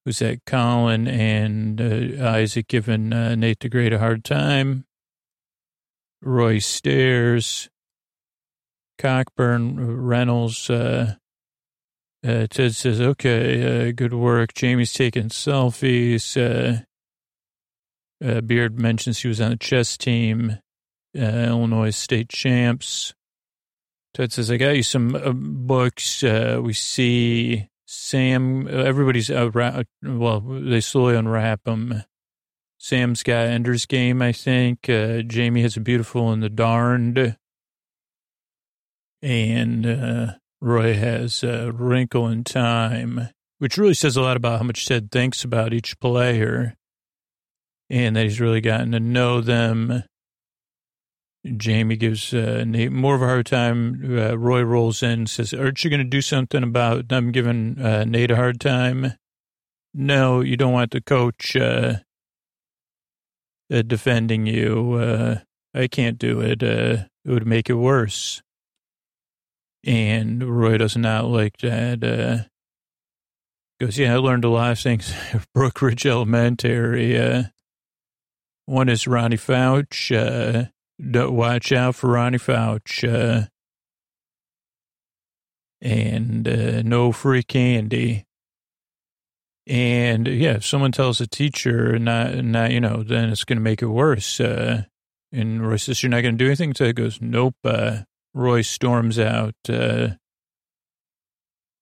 who's 0.05 0.19
that? 0.19 0.45
Colin 0.47 1.09
and 1.09 1.81
uh, 1.81 2.29
Isaac 2.29 2.69
giving 2.69 3.13
uh, 3.13 3.35
Nate 3.35 3.61
the 3.61 3.69
great 3.69 3.93
a 3.93 3.99
hard 3.99 4.25
time. 4.25 4.85
Roy 6.23 6.59
stares. 6.59 7.69
Cockburn, 8.99 10.05
Reynolds. 10.05 10.71
Uh, 10.71 11.17
uh, 12.27 12.47
Ted 12.49 12.75
says, 12.75 13.01
"Okay, 13.01 13.89
uh, 13.89 13.93
good 13.93 14.15
work." 14.15 14.55
Jamie's 14.55 14.93
taking 14.93 15.29
selfies. 15.29 16.37
Uh, 16.37 16.83
Beard 18.41 18.79
mentions 18.79 19.21
he 19.21 19.29
was 19.29 19.41
on 19.41 19.51
the 19.51 19.57
chess 19.57 19.99
team, 19.99 20.59
Illinois 21.15 21.91
state 21.91 22.31
champs. 22.31 23.13
Ted 24.15 24.33
says, 24.33 24.51
I 24.51 24.57
got 24.57 24.77
you 24.77 24.83
some 24.83 25.67
books. 25.67 26.23
We 26.23 26.73
see 26.73 27.69
Sam, 27.95 28.69
everybody's 28.69 29.31
around, 29.31 29.87
well, 30.03 30.41
they 30.41 30.81
slowly 30.81 31.17
unwrap 31.17 31.65
them. 31.65 32.03
Sam's 32.79 33.23
got 33.23 33.47
Ender's 33.47 33.87
Game, 33.87 34.21
I 34.21 34.33
think. 34.33 34.89
Uh, 34.89 35.23
Jamie 35.23 35.63
has 35.63 35.77
a 35.77 35.81
beautiful 35.81 36.31
and 36.33 36.43
the 36.43 36.51
damned. 36.51 37.37
And 39.23 39.87
uh, 39.87 40.35
Roy 40.61 40.95
has 40.95 41.43
Wrinkle 41.43 42.29
in 42.29 42.45
Time, 42.45 43.29
which 43.59 43.79
really 43.79 43.95
says 43.95 44.17
a 44.17 44.23
lot 44.23 44.37
about 44.37 44.59
how 44.59 44.65
much 44.65 44.87
Ted 44.87 45.11
thinks 45.11 45.45
about 45.45 45.73
each 45.73 45.99
player 45.99 46.77
and 47.89 48.17
that 48.17 48.25
he's 48.25 48.41
really 48.41 48.61
gotten 48.61 48.93
to 48.93 49.01
know 49.01 49.41
them. 49.41 50.05
Jamie 51.57 51.97
gives 51.97 52.33
uh, 52.33 52.65
Nate 52.67 52.93
more 52.93 53.15
of 53.15 53.23
a 53.23 53.27
hard 53.27 53.47
time. 53.47 54.19
Uh, 54.19 54.39
Roy 54.39 54.63
rolls 54.63 55.03
in 55.03 55.27
says, 55.27 55.53
Aren't 55.53 55.85
you 55.85 55.91
going 55.91 56.01
to 56.01 56.05
do 56.05 56.23
something 56.23 56.63
about 56.63 57.09
them 57.09 57.33
giving 57.33 57.79
uh, 57.81 58.05
Nate 58.05 58.31
a 58.31 58.37
hard 58.37 58.61
time? 58.61 59.13
No, 59.93 60.41
you 60.41 60.57
don't 60.57 60.73
want 60.73 60.93
the 60.93 61.03
coach 61.03 61.55
uh, 61.55 61.97
uh, 63.71 63.83
defending 63.83 64.47
you. 64.47 64.95
Uh, 64.95 65.41
I 65.75 65.87
can't 65.87 66.19
do 66.19 66.41
it. 66.41 66.63
it 66.63 67.09
would 67.27 67.47
make 67.47 67.69
it 67.69 67.75
worse. 67.75 68.43
And 69.85 70.43
Roy 70.43 70.79
does 70.79 70.97
not 70.97 71.27
like 71.27 71.59
that. 71.59 72.49
goes, 73.79 73.99
Yeah, 73.99 74.15
I 74.15 74.17
learned 74.17 74.47
a 74.47 74.49
lot 74.49 74.73
of 74.73 74.79
things 74.79 75.13
at 75.35 75.47
Brook 75.53 75.83
Ridge 75.83 76.07
Elementary. 76.07 77.45
One 78.65 78.89
is 78.89 79.07
Ronnie 79.07 79.37
Fouch. 79.37 80.71
Uh, 81.03 81.31
watch 81.31 81.73
out 81.73 81.95
for 81.95 82.11
Ronnie 82.11 82.39
Fouch. 82.39 83.05
Uh, 83.05 83.47
and 85.81 86.49
uh, 86.49 86.83
no 86.83 87.13
free 87.13 87.43
candy. 87.43 88.25
And 89.67 90.27
yeah, 90.27 90.55
if 90.55 90.67
someone 90.67 90.93
tells 90.93 91.21
a 91.21 91.27
teacher 91.27 91.99
not, 91.99 92.35
not 92.45 92.71
you 92.71 92.81
know, 92.81 93.03
then 93.03 93.31
it's 93.31 93.45
going 93.45 93.59
to 93.59 93.63
make 93.63 93.83
it 93.83 93.87
worse. 93.87 94.41
Uh, 94.41 94.85
and 95.33 95.67
Roy 95.67 95.77
says, 95.77 96.03
You're 96.03 96.11
not 96.11 96.23
going 96.23 96.37
to 96.37 96.45
do 96.45 96.47
anything? 96.47 96.75
So 96.75 96.87
he 96.87 96.93
goes, 96.93 97.21
Nope. 97.21 97.57
Uh, 97.65 98.03
Roy 98.33 98.63
storms 98.63 99.19
out. 99.19 99.55
Uh, 99.69 100.11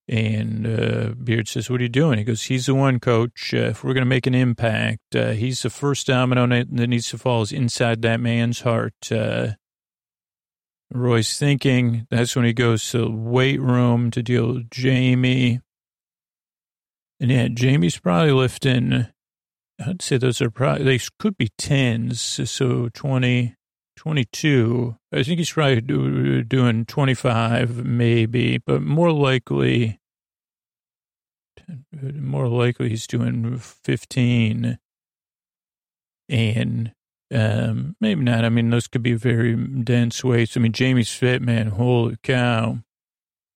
and 0.09 0.67
uh, 0.67 1.15
Beard 1.23 1.49
says, 1.49 1.71
What 1.71 1.81
are 1.81 1.85
you 1.85 1.89
doing? 1.89 2.19
He 2.19 2.25
goes, 2.25 2.43
He's 2.43 2.67
the 2.67 2.75
one, 2.75 3.01
coach. 3.01 3.55
Uh, 3.55 3.69
if 3.69 3.85
we're 3.85 3.95
going 3.95 4.03
to 4.05 4.09
make 4.09 4.27
an 4.27 4.35
impact, 4.35 5.15
uh, 5.15 5.31
he's 5.31 5.63
the 5.63 5.71
first 5.71 6.07
domino 6.07 6.47
that 6.47 6.71
needs 6.71 7.09
to 7.11 7.19
fall 7.19 7.43
is 7.43 7.53
inside 7.53 8.03
that 8.03 8.21
man's 8.21 8.61
heart. 8.61 8.95
Uh, 9.11 9.53
Roy's 10.93 11.39
thinking. 11.39 12.07
That's 12.11 12.37
when 12.37 12.45
he 12.45 12.53
goes 12.53 12.91
to 12.91 12.99
the 12.99 13.11
weight 13.11 13.61
room 13.61 14.11
to 14.11 14.23
deal 14.23 14.49
with 14.49 14.71
Jamie. 14.71 15.61
And 17.19 17.31
yeah, 17.31 17.49
Jamie's 17.49 17.99
probably 17.99 18.33
lifting, 18.33 19.07
I'd 19.85 20.03
say 20.03 20.19
those 20.19 20.43
are 20.43 20.51
probably, 20.51 20.85
they 20.85 21.01
could 21.19 21.37
be 21.37 21.51
tens. 21.57 22.21
So 22.21 22.89
20, 22.93 23.55
22. 24.03 24.97
I 25.13 25.23
think 25.23 25.39
he's 25.39 25.53
probably 25.53 25.81
do, 25.81 26.43
doing 26.43 26.85
25, 26.87 27.85
maybe, 27.87 28.59
but 28.59 28.83
more 28.83 29.13
likely 29.13 30.01
more 32.03 32.49
likely 32.49 32.89
he's 32.89 33.07
doing 33.07 33.57
15 33.59 34.79
and 36.29 36.93
um, 37.33 37.95
maybe 38.01 38.25
not. 38.25 38.45
I 38.45 38.49
mean, 38.49 38.71
those 38.71 38.89
could 38.89 39.05
be 39.05 39.15
very 39.15 39.55
dense 39.55 40.25
weights. 40.25 40.57
I 40.57 40.61
mean, 40.61 40.73
Jamie's 40.73 41.13
fit, 41.13 41.41
man. 41.41 41.69
Holy 41.69 42.17
cow. 42.25 42.79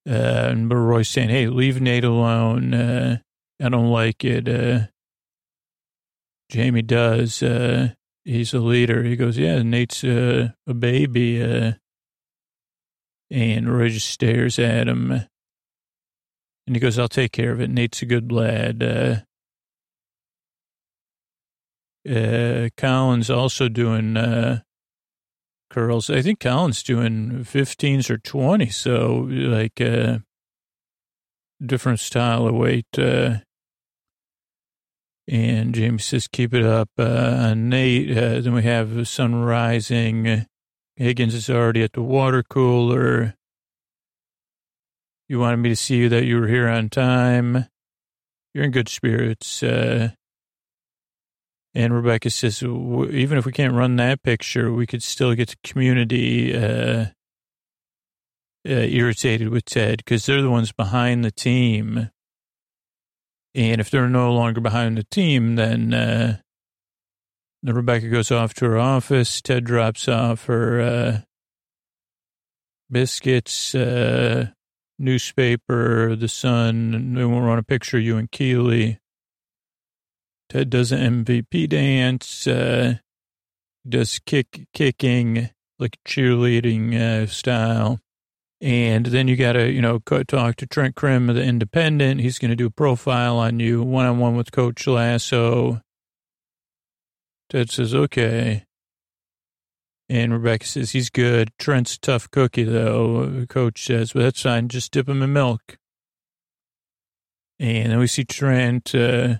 Uh, 0.08 0.12
and 0.12 0.72
Roy's 0.72 1.08
saying, 1.08 1.30
hey, 1.30 1.48
leave 1.48 1.80
Nate 1.80 2.04
alone. 2.04 2.72
Uh, 2.72 3.18
I 3.60 3.68
don't 3.68 3.90
like 3.90 4.24
it. 4.24 4.48
Uh, 4.48 4.86
Jamie 6.50 6.82
does. 6.82 7.42
Uh, 7.42 7.94
he's 8.26 8.52
a 8.52 8.58
leader. 8.58 9.02
He 9.04 9.16
goes, 9.16 9.38
yeah, 9.38 9.62
Nate's 9.62 10.04
uh, 10.04 10.50
a 10.66 10.74
baby. 10.74 11.42
Uh, 11.42 11.72
and 13.30 13.72
Roy 13.72 13.90
stares 13.90 14.58
at 14.58 14.88
him. 14.88 15.12
And 15.12 16.76
he 16.76 16.80
goes, 16.80 16.98
I'll 16.98 17.08
take 17.08 17.32
care 17.32 17.52
of 17.52 17.60
it. 17.60 17.70
Nate's 17.70 18.02
a 18.02 18.06
good 18.06 18.32
lad. 18.32 18.82
Uh, 18.82 19.16
uh, 22.08 22.68
Colin's 22.76 23.30
also 23.30 23.68
doing 23.68 24.16
uh, 24.16 24.60
curls. 25.70 26.10
I 26.10 26.22
think 26.22 26.40
Colin's 26.40 26.82
doing 26.82 27.44
15s 27.44 28.10
or 28.10 28.18
20s. 28.18 28.74
So 28.74 29.28
like 29.30 29.80
uh, 29.80 30.18
different 31.64 32.00
style 32.00 32.46
of 32.46 32.54
weight. 32.54 32.86
Uh, 32.98 33.38
and 35.28 35.74
Jamie 35.74 35.98
says, 35.98 36.28
keep 36.28 36.54
it 36.54 36.64
up. 36.64 36.88
Uh, 36.96 37.54
Nate, 37.54 38.16
uh, 38.16 38.40
then 38.40 38.54
we 38.54 38.62
have 38.62 39.08
sun 39.08 39.34
rising. 39.34 40.46
Higgins 40.96 41.34
is 41.34 41.50
already 41.50 41.82
at 41.82 41.92
the 41.92 42.02
water 42.02 42.42
cooler. 42.42 43.34
You 45.28 45.40
wanted 45.40 45.58
me 45.58 45.68
to 45.70 45.76
see 45.76 45.96
you 45.96 46.08
that 46.10 46.24
you 46.24 46.40
were 46.40 46.46
here 46.46 46.68
on 46.68 46.88
time. 46.88 47.66
You're 48.54 48.64
in 48.64 48.70
good 48.70 48.88
spirits. 48.88 49.62
Uh, 49.62 50.10
and 51.74 51.92
Rebecca 51.92 52.30
says, 52.30 52.62
even 52.62 53.36
if 53.36 53.44
we 53.44 53.52
can't 53.52 53.74
run 53.74 53.96
that 53.96 54.22
picture, 54.22 54.72
we 54.72 54.86
could 54.86 55.02
still 55.02 55.34
get 55.34 55.48
the 55.48 55.56
community 55.62 56.56
uh, 56.56 57.06
uh, 58.66 58.70
irritated 58.70 59.50
with 59.50 59.66
Ted 59.66 59.98
because 59.98 60.24
they're 60.24 60.40
the 60.40 60.50
ones 60.50 60.72
behind 60.72 61.24
the 61.24 61.30
team. 61.30 62.10
And 63.56 63.80
if 63.80 63.90
they're 63.90 64.08
no 64.08 64.32
longer 64.34 64.60
behind 64.60 64.98
the 64.98 65.04
team, 65.04 65.56
then, 65.56 65.94
uh, 65.94 66.36
Rebecca 67.64 68.08
goes 68.08 68.30
off 68.30 68.54
to 68.54 68.66
her 68.66 68.78
office. 68.78 69.40
Ted 69.40 69.64
drops 69.64 70.06
off 70.08 70.44
her 70.44 70.80
uh, 70.80 71.20
biscuits, 72.90 73.74
uh, 73.74 74.50
newspaper, 74.98 76.14
the 76.14 76.28
sun. 76.28 77.14
They 77.14 77.24
won't 77.24 77.46
run 77.46 77.58
a 77.58 77.62
picture 77.62 77.96
of 77.96 78.04
you 78.04 78.18
and 78.18 78.30
Keeley. 78.30 78.98
Ted 80.48 80.70
does 80.70 80.92
an 80.92 81.24
MVP 81.24 81.68
dance, 81.68 82.46
uh, 82.46 82.98
does 83.88 84.20
kick 84.24 84.66
kicking 84.72 85.50
like 85.78 85.98
cheerleading 86.06 86.94
uh, 86.94 87.26
style. 87.26 88.00
And 88.60 89.06
then 89.06 89.28
you 89.28 89.36
got 89.36 89.52
to, 89.52 89.70
you 89.70 89.82
know, 89.82 89.98
talk 89.98 90.56
to 90.56 90.66
Trent 90.66 90.94
Crimm 90.94 91.28
of 91.28 91.36
the 91.36 91.42
Independent. 91.42 92.22
He's 92.22 92.38
going 92.38 92.50
to 92.50 92.56
do 92.56 92.66
a 92.66 92.70
profile 92.70 93.36
on 93.36 93.60
you, 93.60 93.82
one 93.82 94.06
on 94.06 94.18
one 94.18 94.34
with 94.34 94.50
Coach 94.50 94.86
Lasso. 94.86 95.82
Ted 97.50 97.70
says, 97.70 97.94
okay. 97.94 98.64
And 100.08 100.32
Rebecca 100.32 100.66
says, 100.66 100.92
he's 100.92 101.10
good. 101.10 101.50
Trent's 101.58 101.98
tough 101.98 102.30
cookie, 102.30 102.64
though. 102.64 103.44
Coach 103.48 103.84
says, 103.84 104.14
well, 104.14 104.24
that's 104.24 104.42
fine. 104.42 104.68
Just 104.68 104.92
dip 104.92 105.08
him 105.08 105.22
in 105.22 105.32
milk. 105.32 105.78
And 107.58 107.92
then 107.92 107.98
we 107.98 108.06
see 108.06 108.24
Trent, 108.24 108.94
uh, 108.94 109.36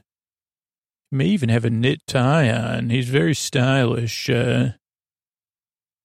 may 1.10 1.26
even 1.26 1.48
have 1.48 1.64
a 1.64 1.70
knit 1.70 2.00
tie 2.06 2.50
on. 2.50 2.90
He's 2.90 3.08
very 3.08 3.34
stylish. 3.34 4.28
Uh, 4.28 4.70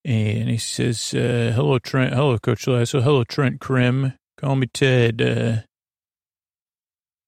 and 0.04 0.50
he 0.50 0.58
says, 0.58 1.14
uh, 1.14 1.52
hello, 1.56 1.78
Trent. 1.80 2.14
Hello, 2.14 2.38
Coach 2.40 2.68
Lasso. 2.68 3.02
Hello, 3.02 3.24
Trent 3.24 3.60
Crimm. 3.60 4.14
Call 4.38 4.56
me 4.56 4.68
Ted. 4.68 5.22
Uh, 5.22 5.58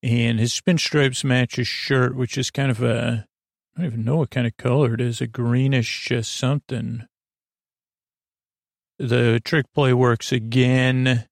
and 0.01 0.39
his 0.39 0.59
pinstripes 0.59 1.23
match 1.23 1.55
his 1.55 1.67
shirt, 1.67 2.15
which 2.15 2.37
is 2.37 2.51
kind 2.51 2.71
of 2.71 2.81
a, 2.81 3.25
I 3.77 3.81
don't 3.81 3.87
even 3.87 4.03
know 4.03 4.17
what 4.17 4.31
kind 4.31 4.47
of 4.47 4.57
color 4.57 4.95
it 4.95 5.01
is, 5.01 5.21
a 5.21 5.27
greenish 5.27 6.11
uh, 6.11 6.21
something. 6.23 7.05
The 8.97 9.39
trick 9.43 9.65
play 9.73 9.93
works 9.93 10.31
again. 10.31 11.25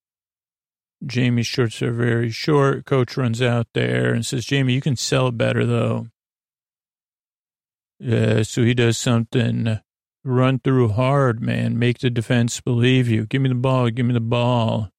Jamie's 1.04 1.48
shorts 1.48 1.82
are 1.82 1.92
very 1.92 2.30
short. 2.30 2.84
Coach 2.86 3.16
runs 3.16 3.42
out 3.42 3.66
there 3.74 4.14
and 4.14 4.24
says, 4.24 4.44
Jamie, 4.44 4.74
you 4.74 4.80
can 4.80 4.96
sell 4.96 5.28
it 5.28 5.36
better, 5.36 5.66
though. 5.66 6.06
Uh, 8.04 8.42
so 8.44 8.62
he 8.62 8.74
does 8.74 8.96
something 8.96 9.80
run 10.24 10.58
through 10.58 10.88
hard, 10.88 11.40
man. 11.40 11.78
Make 11.78 11.98
the 11.98 12.10
defense 12.10 12.60
believe 12.60 13.08
you. 13.08 13.26
Give 13.26 13.42
me 13.42 13.48
the 13.48 13.54
ball. 13.54 13.90
Give 13.90 14.06
me 14.06 14.14
the 14.14 14.20
ball. 14.20 14.90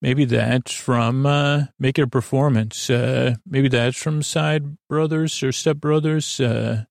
Maybe 0.00 0.24
that's 0.24 0.72
from 0.72 1.26
uh, 1.26 1.64
Make 1.78 1.98
It 1.98 2.02
a 2.02 2.06
Performance. 2.06 2.88
Uh, 2.88 3.34
maybe 3.44 3.68
that's 3.68 4.00
from 4.00 4.22
Side 4.22 4.76
Brothers 4.88 5.42
or 5.42 5.50
Step 5.50 5.78
Brothers. 5.78 6.38
Uh, 6.38 6.84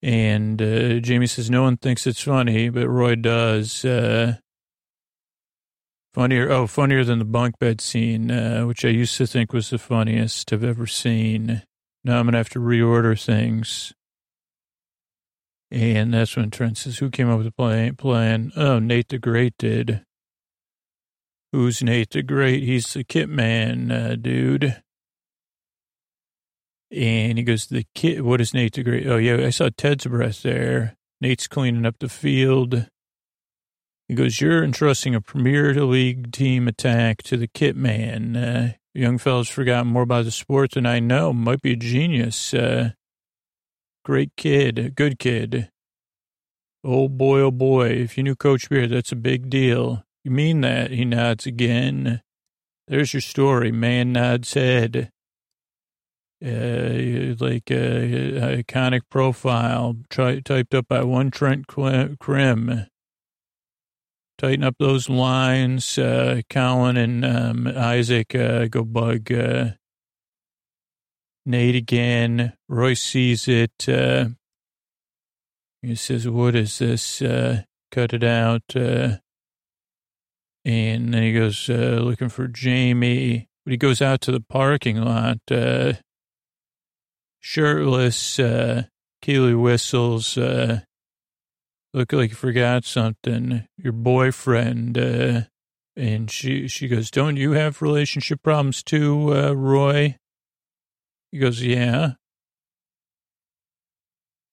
and 0.00 0.62
uh, 0.62 1.00
Jamie 1.00 1.26
says, 1.26 1.50
No 1.50 1.62
one 1.62 1.76
thinks 1.76 2.06
it's 2.06 2.22
funny, 2.22 2.68
but 2.68 2.88
Roy 2.88 3.16
does. 3.16 3.84
Uh, 3.84 4.36
funnier, 6.14 6.50
oh, 6.50 6.68
funnier 6.68 7.02
than 7.02 7.18
the 7.18 7.24
bunk 7.24 7.58
bed 7.58 7.80
scene, 7.80 8.30
uh, 8.30 8.62
which 8.62 8.84
I 8.84 8.88
used 8.88 9.16
to 9.16 9.26
think 9.26 9.52
was 9.52 9.70
the 9.70 9.78
funniest 9.78 10.52
I've 10.52 10.62
ever 10.62 10.86
seen. 10.86 11.62
Now 12.04 12.20
I'm 12.20 12.26
going 12.26 12.32
to 12.32 12.38
have 12.38 12.50
to 12.50 12.60
reorder 12.60 13.20
things. 13.20 13.92
And 15.70 16.14
that's 16.14 16.36
when 16.36 16.50
Trent 16.50 16.78
says, 16.78 16.98
Who 16.98 17.10
came 17.10 17.28
up 17.28 17.38
with 17.38 17.46
the 17.46 17.52
plan? 17.52 17.96
plan? 17.96 18.52
Oh, 18.56 18.78
Nate 18.78 19.08
the 19.08 19.18
Great 19.18 19.54
did. 19.58 20.02
Who's 21.52 21.82
Nate 21.82 22.10
the 22.10 22.22
Great? 22.22 22.62
He's 22.62 22.92
the 22.92 23.04
kit 23.04 23.28
man, 23.28 23.90
uh, 23.90 24.16
dude. 24.20 24.82
And 26.90 27.36
he 27.36 27.44
goes, 27.44 27.66
The 27.66 27.84
kit, 27.94 28.24
what 28.24 28.40
is 28.40 28.54
Nate 28.54 28.74
the 28.74 28.82
Great? 28.82 29.06
Oh, 29.06 29.18
yeah, 29.18 29.46
I 29.46 29.50
saw 29.50 29.68
Ted's 29.76 30.06
breath 30.06 30.42
there. 30.42 30.96
Nate's 31.20 31.46
cleaning 31.46 31.84
up 31.84 31.98
the 31.98 32.08
field. 32.08 32.86
He 34.08 34.14
goes, 34.14 34.40
You're 34.40 34.64
entrusting 34.64 35.14
a 35.14 35.20
Premier 35.20 35.74
League 35.84 36.32
team 36.32 36.66
attack 36.66 37.22
to 37.24 37.36
the 37.36 37.48
kit 37.48 37.76
man. 37.76 38.36
Uh, 38.36 38.72
young 38.94 39.18
fellow's 39.18 39.50
forgotten 39.50 39.92
more 39.92 40.02
about 40.02 40.24
the 40.24 40.30
sport 40.30 40.72
than 40.72 40.86
I 40.86 40.98
know. 40.98 41.34
Might 41.34 41.60
be 41.60 41.72
a 41.72 41.76
genius. 41.76 42.54
Uh, 42.54 42.92
Great 44.08 44.34
kid, 44.38 44.94
good 44.94 45.18
kid. 45.18 45.68
Oh 46.82 47.10
boy, 47.10 47.40
oh 47.40 47.50
boy, 47.50 47.88
if 47.90 48.16
you 48.16 48.22
knew 48.22 48.34
Coach 48.34 48.70
Beard, 48.70 48.88
that's 48.88 49.12
a 49.12 49.16
big 49.16 49.50
deal. 49.50 50.02
You 50.24 50.30
mean 50.30 50.62
that? 50.62 50.92
He 50.92 51.04
nods 51.04 51.44
again. 51.44 52.22
There's 52.86 53.12
your 53.12 53.20
story. 53.20 53.70
Man 53.70 54.14
nods 54.14 54.54
head. 54.54 55.10
Uh, 56.42 57.34
like 57.38 57.70
a, 57.70 58.38
uh, 58.38 58.62
iconic 58.62 59.02
profile 59.10 59.96
typed 60.08 60.74
up 60.74 60.88
by 60.88 61.02
one 61.02 61.30
Trent 61.30 61.66
Crimm. 61.66 62.86
Tighten 64.38 64.64
up 64.64 64.76
those 64.78 65.10
lines. 65.10 65.98
Uh, 65.98 66.40
Colin 66.48 66.96
and 66.96 67.26
um, 67.26 67.66
Isaac 67.66 68.34
uh, 68.34 68.68
go 68.68 68.84
bug 68.84 69.30
uh, 69.30 69.72
Nate 71.48 71.76
again. 71.76 72.52
Roy 72.68 72.92
sees 72.92 73.48
it. 73.48 73.88
Uh, 73.88 74.26
he 75.80 75.94
says, 75.94 76.28
What 76.28 76.54
is 76.54 76.78
this? 76.78 77.22
Uh, 77.22 77.62
cut 77.90 78.12
it 78.12 78.22
out. 78.22 78.62
Uh, 78.76 79.16
and 80.64 81.14
then 81.14 81.22
he 81.22 81.32
goes 81.32 81.70
uh, 81.70 82.00
looking 82.02 82.28
for 82.28 82.48
Jamie. 82.48 83.48
But 83.64 83.70
he 83.70 83.76
goes 83.78 84.02
out 84.02 84.20
to 84.22 84.32
the 84.32 84.40
parking 84.40 85.00
lot, 85.00 85.38
uh, 85.50 85.94
shirtless. 87.40 88.38
Uh, 88.38 88.84
Keeley 89.22 89.54
whistles. 89.54 90.36
Uh, 90.36 90.80
look 91.94 92.12
like 92.12 92.30
you 92.30 92.36
forgot 92.36 92.84
something. 92.84 93.66
Your 93.78 93.94
boyfriend. 93.94 94.98
Uh, 94.98 95.40
and 95.96 96.30
she 96.30 96.68
she 96.68 96.88
goes, 96.88 97.10
"Don't 97.10 97.36
you 97.36 97.52
have 97.52 97.82
relationship 97.82 98.42
problems 98.42 98.82
too, 98.82 99.34
uh, 99.34 99.52
Roy?" 99.52 100.16
He 101.30 101.38
goes, 101.38 101.62
yeah. 101.62 102.12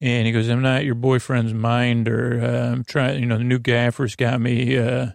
And 0.02 0.28
he 0.28 0.34
goes, 0.34 0.50
I'm 0.50 0.62
not 0.62 0.86
your 0.86 0.96
boyfriend's 0.96 1.54
minder. 1.54 2.40
Uh, 2.44 2.72
I'm 2.74 2.84
trying, 2.84 3.22
you 3.22 3.26
know, 3.26 3.38
the 3.38 3.44
new 3.44 3.60
gaffer's 3.60 4.16
got 4.16 4.42
me 4.42 4.78
uh, 4.78 5.12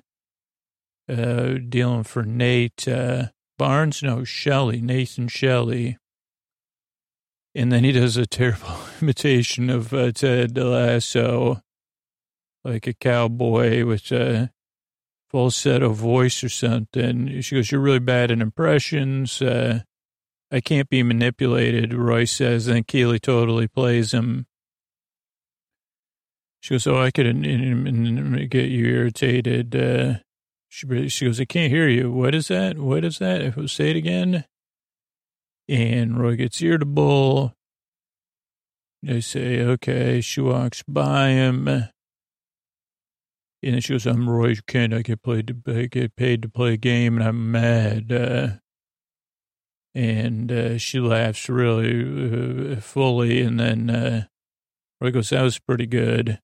uh, 1.08 1.58
dealing 1.68 2.04
for 2.04 2.22
Nate 2.22 2.88
uh, 2.88 3.26
Barnes. 3.58 4.02
No, 4.02 4.24
Shelley, 4.24 4.80
Nathan 4.80 5.28
Shelley. 5.28 5.98
And 7.54 7.70
then 7.70 7.84
he 7.84 7.92
does 7.92 8.16
a 8.16 8.26
terrible 8.26 8.76
imitation 9.02 9.70
of 9.70 9.92
uh, 9.92 10.12
Ted 10.12 10.56
Lasso, 10.56 11.60
like 12.64 12.86
a 12.86 12.94
cowboy 12.94 13.84
with 13.84 14.10
a 14.12 14.50
falsetto 15.28 15.90
voice 15.90 16.42
or 16.42 16.48
something. 16.48 17.40
She 17.42 17.54
goes, 17.54 17.70
You're 17.70 17.80
really 17.80 17.98
bad 17.98 18.30
at 18.30 18.40
impressions. 18.40 19.42
Uh, 19.42 19.80
I 20.50 20.60
can't 20.60 20.88
be 20.88 21.02
manipulated, 21.02 21.94
Roy 21.94 22.24
says, 22.24 22.66
and 22.66 22.86
Keeley 22.86 23.20
totally 23.20 23.68
plays 23.68 24.12
him. 24.12 24.46
She 26.60 26.74
goes, 26.74 26.86
oh, 26.86 27.00
I 27.00 27.10
could 27.10 27.24
get 28.50 28.68
you 28.68 28.84
irritated. 28.86 29.74
Uh, 29.74 30.14
she, 30.68 31.08
she 31.08 31.24
goes, 31.24 31.40
I 31.40 31.44
can't 31.44 31.72
hear 31.72 31.88
you. 31.88 32.10
What 32.10 32.34
is 32.34 32.48
that? 32.48 32.78
What 32.78 33.04
is 33.04 33.18
that? 33.18 33.40
If 33.40 33.70
Say 33.70 33.90
it 33.90 33.96
again. 33.96 34.44
And 35.68 36.18
Roy 36.18 36.36
gets 36.36 36.60
irritable. 36.60 37.54
They 39.02 39.20
say, 39.20 39.62
okay. 39.62 40.20
She 40.20 40.40
walks 40.40 40.82
by 40.82 41.28
him. 41.28 41.66
And 41.68 41.90
then 43.62 43.80
she 43.80 43.94
goes, 43.94 44.06
I'm 44.06 44.28
Roy 44.28 44.56
Kent. 44.66 44.92
I 44.92 45.02
get, 45.02 45.22
played 45.22 45.46
to, 45.46 45.80
I 45.80 45.86
get 45.86 46.16
paid 46.16 46.42
to 46.42 46.48
play 46.48 46.74
a 46.74 46.76
game, 46.76 47.16
and 47.16 47.26
I'm 47.26 47.50
mad. 47.50 48.12
Uh, 48.12 48.48
And 49.94 50.52
uh, 50.52 50.78
she 50.78 51.00
laughs 51.00 51.48
really 51.48 52.74
uh, 52.74 52.80
fully. 52.80 53.42
And 53.42 53.58
then 53.58 53.90
uh, 53.90 54.24
Roy 55.00 55.10
goes, 55.10 55.30
that 55.30 55.42
was 55.42 55.58
pretty 55.58 55.86
good. 55.86 56.38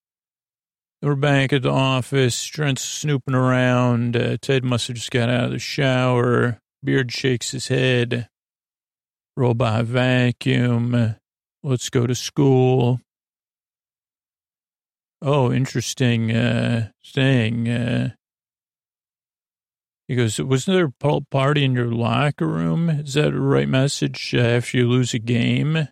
We're 1.02 1.14
back 1.14 1.52
at 1.52 1.62
the 1.62 1.70
office. 1.70 2.44
Trent's 2.44 2.82
snooping 2.82 3.34
around. 3.34 4.16
Uh, 4.16 4.38
Ted 4.40 4.64
must 4.64 4.88
have 4.88 4.96
just 4.96 5.10
got 5.10 5.28
out 5.28 5.44
of 5.44 5.50
the 5.52 5.58
shower. 5.58 6.58
Beard 6.82 7.12
shakes 7.12 7.52
his 7.52 7.68
head. 7.68 8.28
Robot 9.36 9.84
vacuum. 9.84 11.16
Let's 11.62 11.90
go 11.90 12.06
to 12.06 12.14
school. 12.14 13.00
Oh, 15.22 15.52
interesting 15.52 16.32
uh, 16.32 16.90
thing. 17.04 17.68
Uh, 17.68 18.10
he 20.08 20.14
goes, 20.14 20.40
wasn't 20.40 20.76
there 20.76 20.92
a 21.02 21.20
party 21.20 21.64
in 21.64 21.74
your 21.74 21.90
locker 21.90 22.46
room? 22.46 22.88
Is 22.88 23.14
that 23.14 23.32
the 23.32 23.40
right 23.40 23.68
message 23.68 24.34
uh, 24.34 24.40
after 24.40 24.78
you 24.78 24.88
lose 24.88 25.14
a 25.14 25.18
game? 25.18 25.88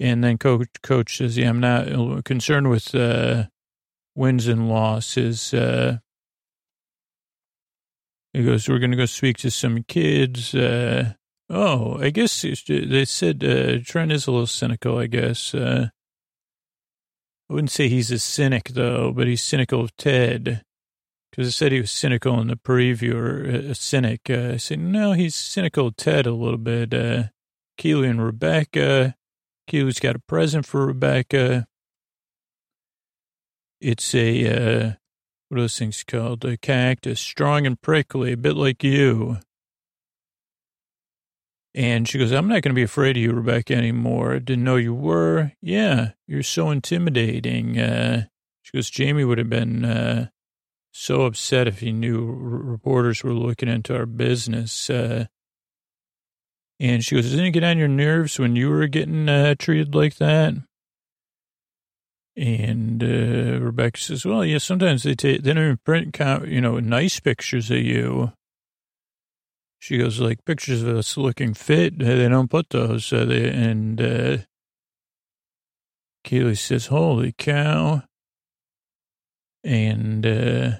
And 0.00 0.24
then 0.24 0.38
coach, 0.38 0.68
coach 0.82 1.18
says, 1.18 1.38
yeah, 1.38 1.50
I'm 1.50 1.60
not 1.60 2.24
concerned 2.24 2.68
with 2.68 2.92
uh, 2.94 3.44
wins 4.16 4.48
and 4.48 4.68
losses. 4.68 5.54
Uh, 5.54 5.98
he 8.32 8.44
goes, 8.44 8.68
we're 8.68 8.80
going 8.80 8.90
to 8.90 8.96
go 8.96 9.06
speak 9.06 9.38
to 9.38 9.50
some 9.52 9.84
kids. 9.84 10.52
Uh, 10.52 11.12
oh, 11.48 11.98
I 12.00 12.10
guess 12.10 12.44
they 12.68 13.04
said 13.04 13.44
uh, 13.44 13.78
Trent 13.84 14.10
is 14.10 14.26
a 14.26 14.32
little 14.32 14.48
cynical, 14.48 14.98
I 14.98 15.06
guess. 15.06 15.54
Uh, 15.54 15.90
I 17.48 17.52
wouldn't 17.52 17.70
say 17.70 17.88
he's 17.88 18.10
a 18.10 18.18
cynic, 18.18 18.70
though, 18.70 19.12
but 19.12 19.28
he's 19.28 19.42
cynical 19.42 19.80
of 19.80 19.96
Ted. 19.96 20.64
Because 21.34 21.48
I 21.48 21.50
said 21.50 21.72
he 21.72 21.80
was 21.80 21.90
cynical 21.90 22.40
in 22.40 22.46
the 22.46 22.54
preview, 22.54 23.14
or 23.14 23.42
a 23.42 23.74
cynic. 23.74 24.30
Uh, 24.30 24.52
I 24.52 24.56
said, 24.56 24.78
no, 24.78 25.14
he's 25.14 25.34
cynical 25.34 25.90
Ted 25.90 26.26
a 26.26 26.32
little 26.32 26.58
bit. 26.58 26.94
Uh, 26.94 27.24
Keeley 27.76 28.06
and 28.06 28.24
Rebecca. 28.24 29.16
Keeley's 29.66 29.98
got 29.98 30.14
a 30.14 30.20
present 30.20 30.64
for 30.64 30.86
Rebecca. 30.86 31.66
It's 33.80 34.14
a, 34.14 34.46
uh, 34.46 34.92
what 35.48 35.58
are 35.58 35.62
those 35.62 35.76
things 35.76 36.04
called? 36.04 36.44
A 36.44 36.56
cactus, 36.56 37.18
strong 37.18 37.66
and 37.66 37.82
prickly, 37.82 38.30
a 38.30 38.36
bit 38.36 38.54
like 38.54 38.84
you. 38.84 39.38
And 41.74 42.08
she 42.08 42.20
goes, 42.20 42.30
I'm 42.30 42.46
not 42.46 42.62
going 42.62 42.70
to 42.70 42.74
be 42.74 42.84
afraid 42.84 43.16
of 43.16 43.22
you, 43.24 43.32
Rebecca, 43.32 43.74
anymore. 43.74 44.38
Didn't 44.38 44.62
know 44.62 44.76
you 44.76 44.94
were. 44.94 45.50
Yeah, 45.60 46.12
you're 46.28 46.44
so 46.44 46.70
intimidating. 46.70 47.76
Uh, 47.76 48.26
she 48.62 48.76
goes, 48.76 48.88
Jamie 48.88 49.24
would 49.24 49.38
have 49.38 49.50
been 49.50 49.84
uh, 49.84 50.28
so 50.96 51.22
upset 51.22 51.66
if 51.66 51.80
he 51.80 51.90
knew 51.90 52.24
reporters 52.24 53.24
were 53.24 53.32
looking 53.32 53.68
into 53.68 53.96
our 53.96 54.06
business. 54.06 54.88
Uh, 54.88 55.26
and 56.78 57.04
she 57.04 57.16
goes, 57.16 57.30
Didn't 57.30 57.46
it 57.46 57.50
get 57.50 57.64
on 57.64 57.78
your 57.78 57.88
nerves 57.88 58.38
when 58.38 58.54
you 58.54 58.70
were 58.70 58.86
getting 58.86 59.28
uh, 59.28 59.56
treated 59.58 59.92
like 59.92 60.16
that? 60.16 60.54
And 62.36 63.02
uh, 63.02 63.60
Rebecca 63.60 63.98
says, 63.98 64.24
Well, 64.24 64.44
yeah, 64.44 64.58
sometimes 64.58 65.02
they 65.02 65.16
take, 65.16 65.42
they 65.42 65.52
don't 65.52 65.64
even 65.64 65.80
print, 65.84 66.16
you 66.46 66.60
know, 66.60 66.78
nice 66.78 67.18
pictures 67.18 67.72
of 67.72 67.78
you. 67.78 68.32
She 69.80 69.98
goes, 69.98 70.20
like 70.20 70.44
pictures 70.44 70.82
of 70.82 70.96
us 70.96 71.16
looking 71.16 71.54
fit. 71.54 71.98
They 71.98 72.28
don't 72.28 72.48
put 72.48 72.70
those. 72.70 73.12
Uh, 73.12 73.24
they, 73.24 73.50
and 73.50 74.00
uh, 74.00 74.36
Keeley 76.22 76.54
says, 76.54 76.86
holy 76.86 77.34
cow. 77.36 78.04
And 79.64 80.24
uh, 80.24 80.70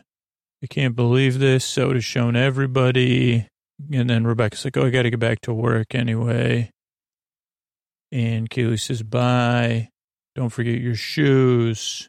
I 0.65 0.67
can't 0.67 0.97
believe 0.97 1.41
this. 1.41 1.63
So 1.63 1.91
it 1.91 1.95
has 1.95 2.07
shown 2.07 2.37
everybody. 2.37 3.47
And 3.93 4.09
then 4.09 4.27
Rebecca's 4.27 4.65
like, 4.65 4.79
oh, 4.79 4.87
I 4.87 4.91
got 4.91 5.03
to 5.03 5.11
get 5.11 5.21
back 5.21 5.43
to 5.43 5.53
work 5.53 5.95
anyway. 5.95 6.71
And 8.11 8.49
Keeley 8.49 8.79
says, 8.79 9.03
bye. 9.03 9.91
Don't 10.35 10.49
forget 10.49 10.81
your 10.81 10.95
shoes. 10.95 12.09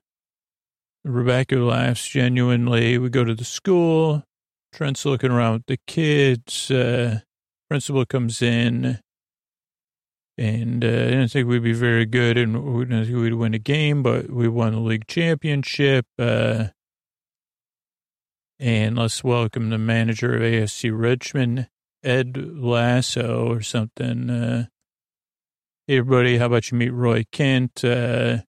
Rebecca 1.04 1.58
laughs 1.58 2.08
genuinely. 2.08 2.98
We 2.98 3.10
go 3.10 3.26
to 3.26 3.36
the 3.36 3.44
school. 3.44 4.24
Trent's 4.72 5.06
looking 5.06 5.32
around 5.32 5.54
with 5.54 5.66
the 5.68 5.80
kids. 5.86 6.72
Uh, 6.72 7.20
principal 7.70 8.06
comes 8.06 8.42
in, 8.42 9.00
and 10.38 10.84
uh, 10.84 10.88
I 10.88 11.10
didn't 11.10 11.28
think 11.30 11.48
we'd 11.48 11.62
be 11.62 11.74
very 11.74 12.06
good, 12.06 12.38
and 12.38 12.64
we 12.64 12.86
didn't 12.86 13.06
think 13.06 13.18
we'd 13.18 13.34
win 13.34 13.54
a 13.54 13.60
game, 13.60 14.02
but 14.02 14.30
we 14.30 14.48
won 14.48 14.74
the 14.74 14.80
league 14.80 15.08
championship. 15.08 16.06
Uh, 16.18 16.68
and 18.60 18.98
let's 18.98 19.24
welcome 19.24 19.70
the 19.70 19.78
manager 19.78 20.36
of 20.36 20.42
AFC 20.42 20.92
Richmond, 20.94 21.68
Ed 22.04 22.38
Lasso, 22.38 23.52
or 23.52 23.62
something. 23.62 24.30
Uh, 24.30 24.66
hey, 25.88 25.98
everybody, 25.98 26.38
how 26.38 26.48
about 26.48 26.72
you 26.72 26.78
meet 26.78 26.90
Roy 26.90 27.26
Kent? 27.32 27.84
Uh, 27.84 28.40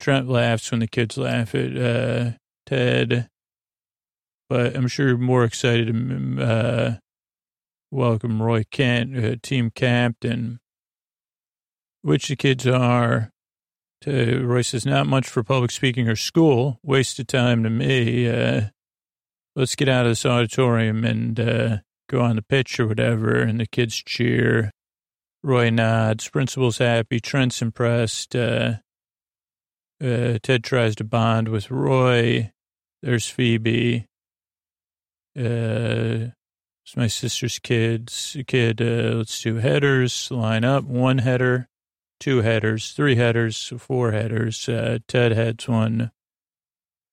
Trent 0.00 0.28
laughs 0.28 0.70
when 0.70 0.80
the 0.80 0.86
kids 0.86 1.18
laugh 1.18 1.54
at 1.54 1.76
uh, 1.76 2.30
Ted 2.66 3.28
but 4.48 4.74
I'm 4.74 4.88
sure 4.88 5.08
you're 5.08 5.18
more 5.18 5.44
excited 5.44 5.86
to 5.88 6.42
uh, 6.42 6.94
welcome 7.90 8.42
Roy 8.42 8.64
Kent, 8.70 9.16
uh, 9.16 9.36
team 9.42 9.70
captain, 9.70 10.60
which 12.02 12.28
the 12.28 12.36
kids 12.36 12.66
are. 12.66 13.30
To, 14.02 14.46
Roy 14.46 14.62
says, 14.62 14.86
not 14.86 15.08
much 15.08 15.28
for 15.28 15.42
public 15.42 15.72
speaking 15.72 16.08
or 16.08 16.16
school. 16.16 16.78
Waste 16.84 17.18
of 17.18 17.26
time 17.26 17.64
to 17.64 17.70
me. 17.70 18.70
Let's 19.58 19.74
get 19.74 19.88
out 19.88 20.06
of 20.06 20.12
this 20.12 20.24
auditorium 20.24 21.04
and 21.04 21.40
uh, 21.40 21.76
go 22.08 22.20
on 22.20 22.36
the 22.36 22.42
pitch 22.42 22.78
or 22.78 22.86
whatever. 22.86 23.40
And 23.40 23.58
the 23.58 23.66
kids 23.66 23.96
cheer. 23.96 24.70
Roy 25.42 25.70
nods. 25.70 26.28
Principal's 26.28 26.78
happy. 26.78 27.18
Trent's 27.18 27.60
impressed. 27.60 28.36
Uh, 28.36 28.74
uh, 30.00 30.38
Ted 30.44 30.62
tries 30.62 30.94
to 30.94 31.04
bond 31.04 31.48
with 31.48 31.72
Roy. 31.72 32.52
There's 33.02 33.28
Phoebe. 33.28 34.06
Uh, 35.36 36.30
it's 36.84 36.96
my 36.96 37.08
sister's 37.08 37.58
kids. 37.58 38.36
Kid, 38.46 38.80
uh, 38.80 39.16
let's 39.16 39.42
do 39.42 39.56
headers. 39.56 40.30
Line 40.30 40.64
up. 40.64 40.84
One 40.84 41.18
header, 41.18 41.68
two 42.20 42.42
headers, 42.42 42.92
three 42.92 43.16
headers, 43.16 43.72
four 43.76 44.12
headers. 44.12 44.68
Uh, 44.68 44.98
Ted 45.08 45.32
heads 45.32 45.66
one, 45.68 46.12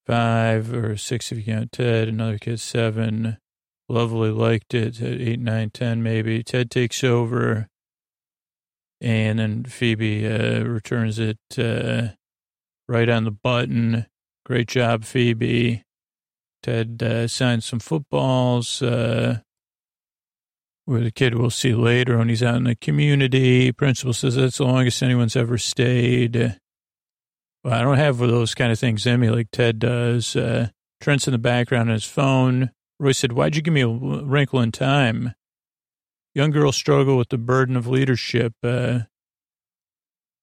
five 0.06 0.74
or 0.74 0.98
six 0.98 1.32
if 1.32 1.40
you 1.40 1.44
count 1.46 1.72
Ted. 1.72 2.08
Another 2.08 2.38
kid 2.38 2.60
seven. 2.60 3.38
Lovely 3.88 4.32
liked 4.32 4.74
it. 4.74 5.02
Eight, 5.02 5.40
nine, 5.40 5.70
ten 5.70 6.02
maybe. 6.02 6.42
Ted 6.44 6.72
takes 6.72 7.04
over, 7.04 7.68
and 9.00 9.38
then 9.38 9.64
Phoebe 9.66 10.28
uh, 10.28 10.64
returns 10.64 11.20
it 11.20 11.38
uh, 11.58 12.10
right 12.88 13.10
on 13.10 13.26
the 13.26 13.32
button. 13.32 14.08
Great 14.46 14.68
job, 14.68 15.04
Phoebe. 15.04 15.84
Ted 16.64 17.04
uh, 17.04 17.28
signed 17.28 17.64
some 17.64 17.80
footballs 17.80 18.82
uh, 18.82 19.40
where 20.86 21.02
the 21.02 21.12
kid 21.12 21.36
we'll 21.36 21.52
see 21.52 21.76
later 21.76 22.18
when 22.18 22.30
he's 22.30 22.42
out 22.42 22.56
in 22.56 22.64
the 22.64 22.76
community. 22.76 23.72
Principal 23.72 24.14
says 24.14 24.36
that's 24.36 24.58
the 24.58 24.66
longest 24.66 25.04
anyone's 25.04 25.36
ever 25.36 25.60
stayed. 25.60 26.60
Well, 27.66 27.74
I 27.74 27.82
don't 27.82 27.98
have 27.98 28.20
those 28.20 28.54
kind 28.54 28.72
of 28.72 28.78
things 28.78 29.08
in 29.08 29.20
me 29.20 29.32
like 29.32 29.50
Ted 29.50 29.80
does. 29.80 30.36
Uh, 30.36 30.68
Trent's 31.02 31.28
in 31.28 31.32
the 31.32 31.40
background 31.40 31.90
on 31.90 31.96
his 31.96 32.06
phone. 32.06 32.70
Roy 33.00 33.12
said, 33.12 33.32
Why'd 33.32 33.56
you 33.56 33.64
give 33.64 33.74
me 33.74 33.82
a 33.82 33.88
wrinkle 33.88 34.62
in 34.62 34.72
time? 34.72 35.34
Young 36.36 36.52
girls 36.52 36.76
struggle 36.76 37.18
with 37.18 37.30
the 37.30 37.40
burden 37.40 37.76
of 37.76 37.88
leadership. 37.88 38.54
Uh, 38.64 39.00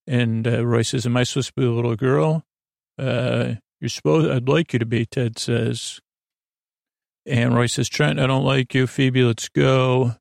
and 0.05 0.45
uh, 0.45 0.65
Roy 0.65 0.81
says, 0.81 1.05
Am 1.05 1.15
I 1.15 1.23
supposed 1.23 1.47
to 1.47 1.61
be 1.61 1.65
a 1.65 1.71
little 1.71 1.95
girl? 1.95 2.43
Uh, 2.99 3.53
you're 3.79 3.87
supposed, 3.87 4.29
I'd 4.29 4.49
like 4.49 4.73
you 4.73 4.79
to 4.79 4.85
be, 4.85 5.05
Ted 5.05 5.39
says. 5.39 6.01
And 7.25 7.55
Roy 7.55 7.67
says, 7.67 7.87
Trent, 7.87 8.19
I 8.19 8.27
don't 8.27 8.43
like 8.43 8.73
you. 8.75 8.85
Phoebe, 8.85 9.23
let's 9.23 9.47
go. 9.47 10.17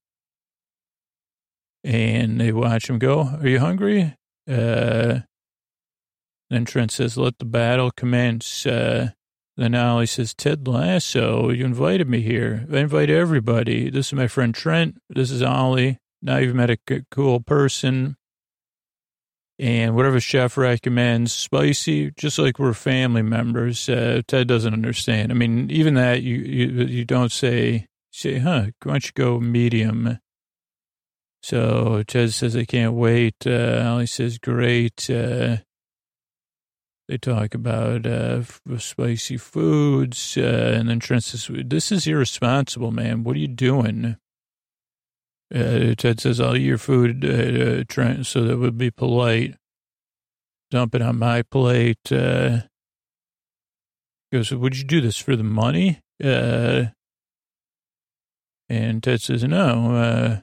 And 1.82 2.40
they 2.40 2.52
watch 2.52 2.88
him 2.88 3.00
go. 3.00 3.22
Are 3.40 3.48
you 3.48 3.58
hungry? 3.58 4.14
Uh, 4.48 5.22
then 6.52 6.64
Trent 6.64 6.90
says, 6.90 7.16
let 7.16 7.38
the 7.38 7.44
battle 7.44 7.90
commence. 7.90 8.66
Uh, 8.66 9.10
then 9.56 9.74
Ollie 9.74 10.06
says, 10.06 10.34
Ted 10.34 10.66
Lasso, 10.66 11.50
you 11.50 11.64
invited 11.64 12.08
me 12.08 12.20
here. 12.20 12.66
I 12.72 12.78
invite 12.78 13.10
everybody. 13.10 13.90
This 13.90 14.08
is 14.08 14.12
my 14.14 14.26
friend 14.26 14.54
Trent. 14.54 14.96
This 15.08 15.30
is 15.30 15.42
Ollie. 15.42 15.98
Now 16.20 16.38
you've 16.38 16.54
met 16.54 16.70
a 16.70 17.04
cool 17.10 17.40
person 17.40 18.16
and 19.58 19.94
whatever 19.94 20.18
chef 20.18 20.56
recommends, 20.56 21.32
spicy, 21.32 22.10
just 22.16 22.38
like 22.38 22.58
we're 22.58 22.72
family 22.72 23.22
members. 23.22 23.88
Uh, 23.88 24.22
Ted 24.26 24.48
doesn't 24.48 24.72
understand. 24.72 25.30
I 25.30 25.34
mean, 25.34 25.70
even 25.70 25.94
that 25.94 26.22
you 26.22 26.36
you, 26.36 26.84
you 26.84 27.04
don't 27.04 27.30
say 27.32 27.86
say, 28.10 28.38
huh? 28.38 28.66
Why 28.82 28.92
don't 28.92 29.06
you 29.06 29.12
go 29.14 29.40
medium? 29.40 30.18
So 31.42 32.02
Ted 32.06 32.32
says, 32.32 32.56
I 32.56 32.64
can't 32.64 32.94
wait. 32.94 33.34
Uh, 33.46 33.82
Ali 33.84 34.06
says, 34.06 34.38
great. 34.38 35.08
Uh, 35.10 35.58
they 37.12 37.18
talk 37.18 37.52
about 37.54 38.06
uh, 38.06 38.42
spicy 38.78 39.36
foods, 39.36 40.38
uh, 40.38 40.76
and 40.78 40.88
then 40.88 40.98
Trent 40.98 41.24
says, 41.24 41.46
"This 41.66 41.92
is 41.92 42.06
irresponsible, 42.06 42.90
man. 42.90 43.22
What 43.22 43.36
are 43.36 43.40
you 43.40 43.48
doing?" 43.48 44.16
Uh, 45.54 45.94
Ted 45.94 46.20
says, 46.20 46.40
I'll 46.40 46.56
eat 46.56 46.62
your 46.62 46.78
food, 46.78 47.22
uh, 47.22 47.80
uh, 47.80 47.84
Trent, 47.86 48.24
so 48.24 48.44
that 48.44 48.56
would 48.56 48.78
be 48.78 48.90
polite. 48.90 49.56
Dump 50.70 50.94
it 50.94 51.02
on 51.02 51.18
my 51.18 51.42
plate. 51.42 52.10
Uh, 52.10 52.60
goes, 54.32 54.50
would 54.50 54.78
you 54.78 54.84
do 54.84 55.02
this 55.02 55.18
for 55.18 55.36
the 55.36 55.44
money? 55.44 56.00
Uh, 56.24 56.84
and 58.70 59.02
Ted 59.02 59.20
says, 59.20 59.44
no, 59.44 59.94
uh, 59.94 60.40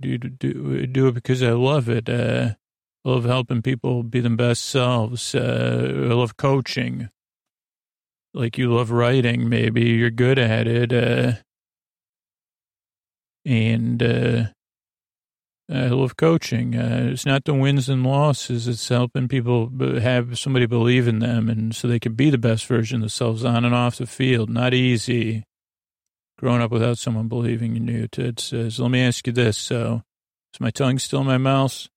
do, 0.00 0.18
do, 0.18 0.86
do 0.88 1.06
it 1.06 1.12
because 1.12 1.40
I 1.40 1.52
love 1.52 1.88
it. 1.88 2.08
Uh, 2.08 2.54
love 3.08 3.24
helping 3.24 3.62
people 3.62 4.02
be 4.02 4.20
their 4.20 4.30
best 4.36 4.64
selves. 4.64 5.34
Uh, 5.34 5.88
I 6.10 6.14
love 6.14 6.36
coaching. 6.36 7.08
Like 8.34 8.58
you 8.58 8.72
love 8.72 8.90
writing, 8.90 9.48
maybe 9.48 9.82
you're 9.82 10.10
good 10.10 10.38
at 10.38 10.66
it. 10.68 10.92
Uh, 10.92 11.40
and 13.44 14.02
uh, 14.02 14.44
I 15.72 15.88
love 15.88 16.16
coaching. 16.16 16.76
Uh, 16.76 17.08
it's 17.12 17.24
not 17.24 17.44
the 17.44 17.54
wins 17.54 17.88
and 17.88 18.04
losses. 18.04 18.68
It's 18.68 18.88
helping 18.88 19.28
people 19.28 19.70
have 20.00 20.38
somebody 20.38 20.66
believe 20.66 21.08
in 21.08 21.20
them, 21.20 21.48
and 21.48 21.74
so 21.74 21.88
they 21.88 21.98
can 21.98 22.14
be 22.14 22.28
the 22.28 22.38
best 22.38 22.66
version 22.66 22.96
of 22.96 23.02
themselves 23.02 23.44
on 23.44 23.64
and 23.64 23.74
off 23.74 23.96
the 23.96 24.06
field. 24.06 24.50
Not 24.50 24.74
easy. 24.74 25.44
Growing 26.38 26.62
up 26.62 26.70
without 26.70 26.98
someone 26.98 27.26
believing 27.26 27.74
in 27.76 27.88
you. 27.88 28.06
Ted 28.06 28.38
says, 28.38 28.78
"Let 28.78 28.90
me 28.90 29.00
ask 29.00 29.26
you 29.26 29.32
this: 29.32 29.58
So, 29.58 30.02
is 30.54 30.60
my 30.60 30.70
tongue 30.70 30.98
still 30.98 31.22
in 31.22 31.26
my 31.26 31.38
mouth?" 31.38 31.88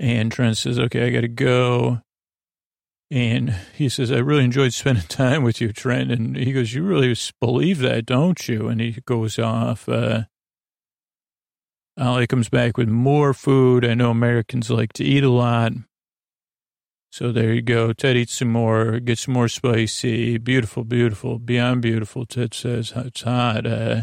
And 0.00 0.30
Trent 0.30 0.56
says, 0.56 0.78
"Okay, 0.78 1.06
I 1.06 1.10
got 1.10 1.22
to 1.22 1.28
go." 1.28 2.02
And 3.10 3.54
he 3.74 3.88
says, 3.88 4.12
I 4.12 4.18
really 4.18 4.44
enjoyed 4.44 4.74
spending 4.74 5.04
time 5.08 5.42
with 5.42 5.60
you, 5.60 5.72
Trent. 5.72 6.12
And 6.12 6.36
he 6.36 6.52
goes, 6.52 6.74
You 6.74 6.82
really 6.82 7.16
believe 7.40 7.78
that, 7.78 8.06
don't 8.06 8.48
you? 8.48 8.68
And 8.68 8.80
he 8.80 9.00
goes 9.06 9.38
off. 9.38 9.88
Uh, 9.88 10.24
Ollie 11.98 12.26
comes 12.26 12.48
back 12.48 12.76
with 12.76 12.88
more 12.88 13.34
food. 13.34 13.84
I 13.84 13.94
know 13.94 14.10
Americans 14.10 14.70
like 14.70 14.92
to 14.94 15.04
eat 15.04 15.24
a 15.24 15.30
lot. 15.30 15.72
So 17.10 17.32
there 17.32 17.54
you 17.54 17.62
go. 17.62 17.92
Ted 17.94 18.16
eats 18.16 18.34
some 18.34 18.52
more, 18.52 19.00
gets 19.00 19.26
more 19.26 19.48
spicy. 19.48 20.36
Beautiful, 20.36 20.84
beautiful, 20.84 21.38
beyond 21.38 21.80
beautiful. 21.82 22.26
Ted 22.26 22.52
says, 22.52 22.92
It's 22.94 23.22
hot. 23.22 23.66
Uh, 23.66 24.02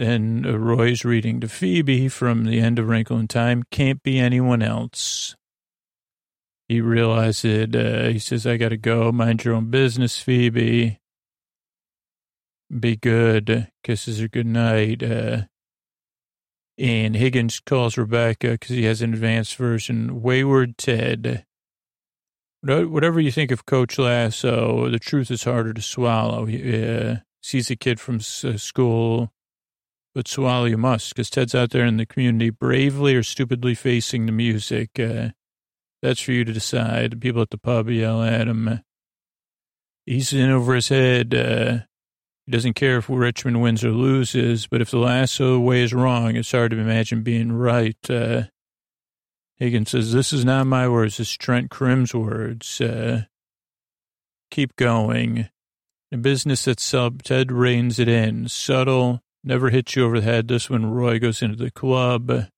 then 0.00 0.42
Roy's 0.42 1.04
reading 1.04 1.40
to 1.40 1.48
Phoebe 1.48 2.08
from 2.08 2.44
the 2.44 2.60
end 2.60 2.78
of 2.78 2.88
Wrinkle 2.88 3.18
in 3.18 3.28
Time. 3.28 3.64
Can't 3.70 4.02
be 4.02 4.18
anyone 4.18 4.62
else 4.62 5.36
he 6.70 6.80
realized 6.80 7.44
it. 7.44 7.74
Uh, 7.74 8.10
he 8.10 8.20
says, 8.20 8.46
I 8.46 8.56
got 8.56 8.68
to 8.68 8.76
go. 8.76 9.10
Mind 9.10 9.42
your 9.42 9.54
own 9.54 9.70
business, 9.70 10.20
Phoebe. 10.20 11.00
Be 12.78 12.94
good. 12.94 13.72
Kisses 13.82 14.20
her 14.20 14.28
good 14.28 14.46
night. 14.46 15.02
Uh, 15.02 15.42
and 16.78 17.16
Higgins 17.16 17.58
calls 17.58 17.98
Rebecca 17.98 18.52
because 18.52 18.68
he 18.68 18.84
has 18.84 19.02
an 19.02 19.12
advanced 19.12 19.56
version. 19.56 20.22
Wayward 20.22 20.78
Ted. 20.78 21.44
Whatever 22.62 23.18
you 23.18 23.32
think 23.32 23.50
of 23.50 23.66
Coach 23.66 23.98
Lasso, 23.98 24.88
the 24.90 25.00
truth 25.00 25.32
is 25.32 25.42
harder 25.42 25.74
to 25.74 25.82
swallow. 25.82 26.44
He 26.44 26.84
uh, 26.84 27.16
sees 27.42 27.68
a 27.72 27.74
kid 27.74 27.98
from 27.98 28.18
uh, 28.18 28.56
school, 28.56 29.32
but 30.14 30.28
swallow 30.28 30.64
you 30.64 30.76
must 30.76 31.14
because 31.14 31.30
Ted's 31.30 31.54
out 31.54 31.70
there 31.70 31.84
in 31.84 31.96
the 31.96 32.06
community 32.06 32.50
bravely 32.50 33.14
or 33.14 33.22
stupidly 33.22 33.74
facing 33.74 34.26
the 34.26 34.32
music. 34.32 34.98
Uh, 34.98 35.30
that's 36.02 36.20
for 36.20 36.32
you 36.32 36.44
to 36.44 36.52
decide. 36.52 37.12
The 37.12 37.16
people 37.16 37.42
at 37.42 37.50
the 37.50 37.58
pub 37.58 37.88
yell 37.88 38.22
at 38.22 38.48
him. 38.48 38.80
He's 40.06 40.32
in 40.32 40.50
over 40.50 40.74
his 40.74 40.88
head. 40.88 41.34
Uh, 41.34 41.78
he 42.46 42.52
doesn't 42.52 42.74
care 42.74 42.98
if 42.98 43.08
Richmond 43.08 43.62
wins 43.62 43.84
or 43.84 43.92
loses, 43.92 44.66
but 44.66 44.80
if 44.80 44.90
the 44.90 44.98
lasso 44.98 45.58
way 45.58 45.82
is 45.82 45.94
wrong, 45.94 46.36
it's 46.36 46.50
hard 46.50 46.72
to 46.72 46.78
imagine 46.78 47.22
being 47.22 47.52
right. 47.52 47.98
Uh, 48.08 48.44
Higgins 49.56 49.90
says, 49.90 50.12
This 50.12 50.32
is 50.32 50.44
not 50.44 50.66
my 50.66 50.88
words. 50.88 51.18
This 51.18 51.28
is 51.28 51.36
Trent 51.36 51.70
Crimm's 51.70 52.14
words. 52.14 52.80
Uh, 52.80 53.24
keep 54.50 54.74
going. 54.76 55.48
The 56.10 56.16
business 56.16 56.66
sub, 56.78 57.22
Ted 57.22 57.52
reins 57.52 58.00
it 58.00 58.08
in. 58.08 58.48
Subtle, 58.48 59.20
never 59.42 59.70
hits 59.70 59.96
you 59.96 60.04
over 60.04 60.20
the 60.20 60.26
head. 60.26 60.48
This 60.48 60.68
one, 60.68 60.90
Roy 60.90 61.18
goes 61.18 61.42
into 61.42 61.56
the 61.56 61.70
club. 61.70 62.48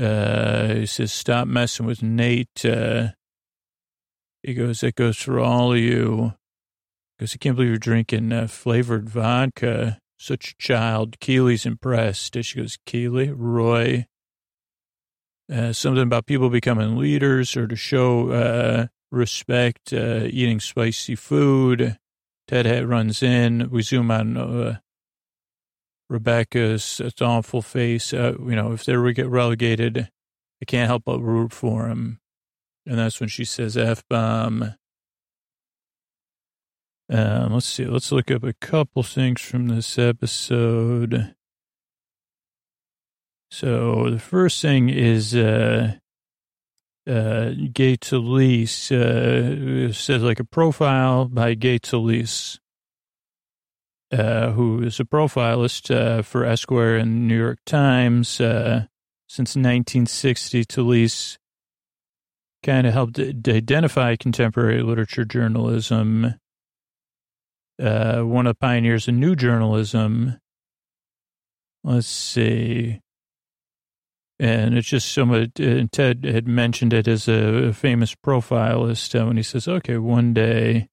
Uh, 0.00 0.74
he 0.74 0.86
says, 0.86 1.12
stop 1.12 1.46
messing 1.48 1.86
with 1.86 2.02
Nate. 2.02 2.64
Uh, 2.64 3.08
he 4.42 4.54
goes, 4.54 4.80
that 4.80 4.94
goes 4.94 5.18
for 5.18 5.38
all 5.38 5.72
of 5.72 5.78
you. 5.78 6.34
Because 7.18 7.34
I 7.34 7.38
can't 7.38 7.56
believe 7.56 7.70
you're 7.70 7.78
drinking 7.78 8.32
uh, 8.32 8.46
flavored 8.46 9.08
vodka. 9.08 9.98
Such 10.18 10.52
a 10.52 10.62
child. 10.62 11.18
Keeley's 11.20 11.66
impressed. 11.66 12.36
She 12.42 12.58
goes, 12.58 12.78
Keeley, 12.86 13.30
Roy. 13.30 14.06
Uh, 15.52 15.72
something 15.72 16.02
about 16.02 16.26
people 16.26 16.48
becoming 16.48 16.96
leaders 16.96 17.56
or 17.56 17.66
to 17.66 17.76
show 17.76 18.30
uh, 18.30 18.86
respect, 19.10 19.92
uh, 19.92 20.24
eating 20.24 20.60
spicy 20.60 21.16
food. 21.16 21.98
Ted 22.46 22.66
Hat 22.66 22.86
runs 22.86 23.22
in. 23.22 23.68
We 23.70 23.82
zoom 23.82 24.10
on 24.10 24.36
uh, 24.36 24.78
Rebecca's 26.10 27.00
awful 27.20 27.62
face. 27.62 28.12
Uh, 28.12 28.34
you 28.40 28.56
know, 28.56 28.72
if 28.72 28.84
they 28.84 28.96
were 28.96 29.12
get 29.12 29.28
relegated, 29.28 30.10
I 30.60 30.64
can't 30.64 30.88
help 30.88 31.04
but 31.04 31.20
root 31.20 31.52
for 31.52 31.86
him. 31.86 32.18
And 32.84 32.98
that's 32.98 33.20
when 33.20 33.28
she 33.28 33.44
says 33.44 33.76
F 33.76 34.02
bomb. 34.10 34.74
Um, 37.08 37.54
let's 37.54 37.66
see. 37.66 37.84
Let's 37.84 38.10
look 38.10 38.30
up 38.30 38.42
a 38.42 38.52
couple 38.54 39.04
things 39.04 39.40
from 39.40 39.68
this 39.68 39.98
episode. 39.98 41.34
So 43.52 44.10
the 44.10 44.18
first 44.18 44.60
thing 44.60 44.88
is 44.88 45.34
uh, 45.34 45.94
uh, 47.08 47.50
Gay 47.72 47.96
Talese 47.96 48.90
uh, 48.92 49.92
says 49.92 50.22
like 50.22 50.40
a 50.40 50.44
profile 50.44 51.26
by 51.26 51.54
Gay 51.54 51.78
Talese 51.78 52.58
uh, 54.12 54.50
who 54.52 54.82
is 54.82 54.98
a 54.98 55.04
profilist 55.04 55.90
uh, 55.90 56.22
for 56.22 56.44
Esquire 56.44 56.96
and 56.96 57.28
New 57.28 57.38
York 57.38 57.58
Times 57.64 58.40
uh, 58.40 58.86
since 59.28 59.50
1960. 59.50 60.64
Talese 60.64 61.38
kind 62.62 62.86
of 62.86 62.92
helped 62.92 63.18
identify 63.18 64.16
contemporary 64.16 64.82
literature 64.82 65.24
journalism. 65.24 66.34
Uh, 67.80 68.22
one 68.22 68.46
of 68.46 68.54
the 68.54 68.58
pioneers 68.58 69.08
in 69.08 69.20
new 69.20 69.34
journalism. 69.34 70.38
Let's 71.82 72.08
see. 72.08 73.00
And 74.38 74.76
it's 74.76 74.88
just 74.88 75.12
someone, 75.12 75.52
and 75.58 75.92
Ted 75.92 76.24
had 76.24 76.48
mentioned 76.48 76.92
it 76.92 77.06
as 77.06 77.28
a 77.28 77.72
famous 77.72 78.14
profilist 78.14 79.14
uh, 79.14 79.26
when 79.26 79.36
he 79.36 79.42
says, 79.42 79.68
okay, 79.68 79.98
one 79.98 80.32
day 80.32 80.88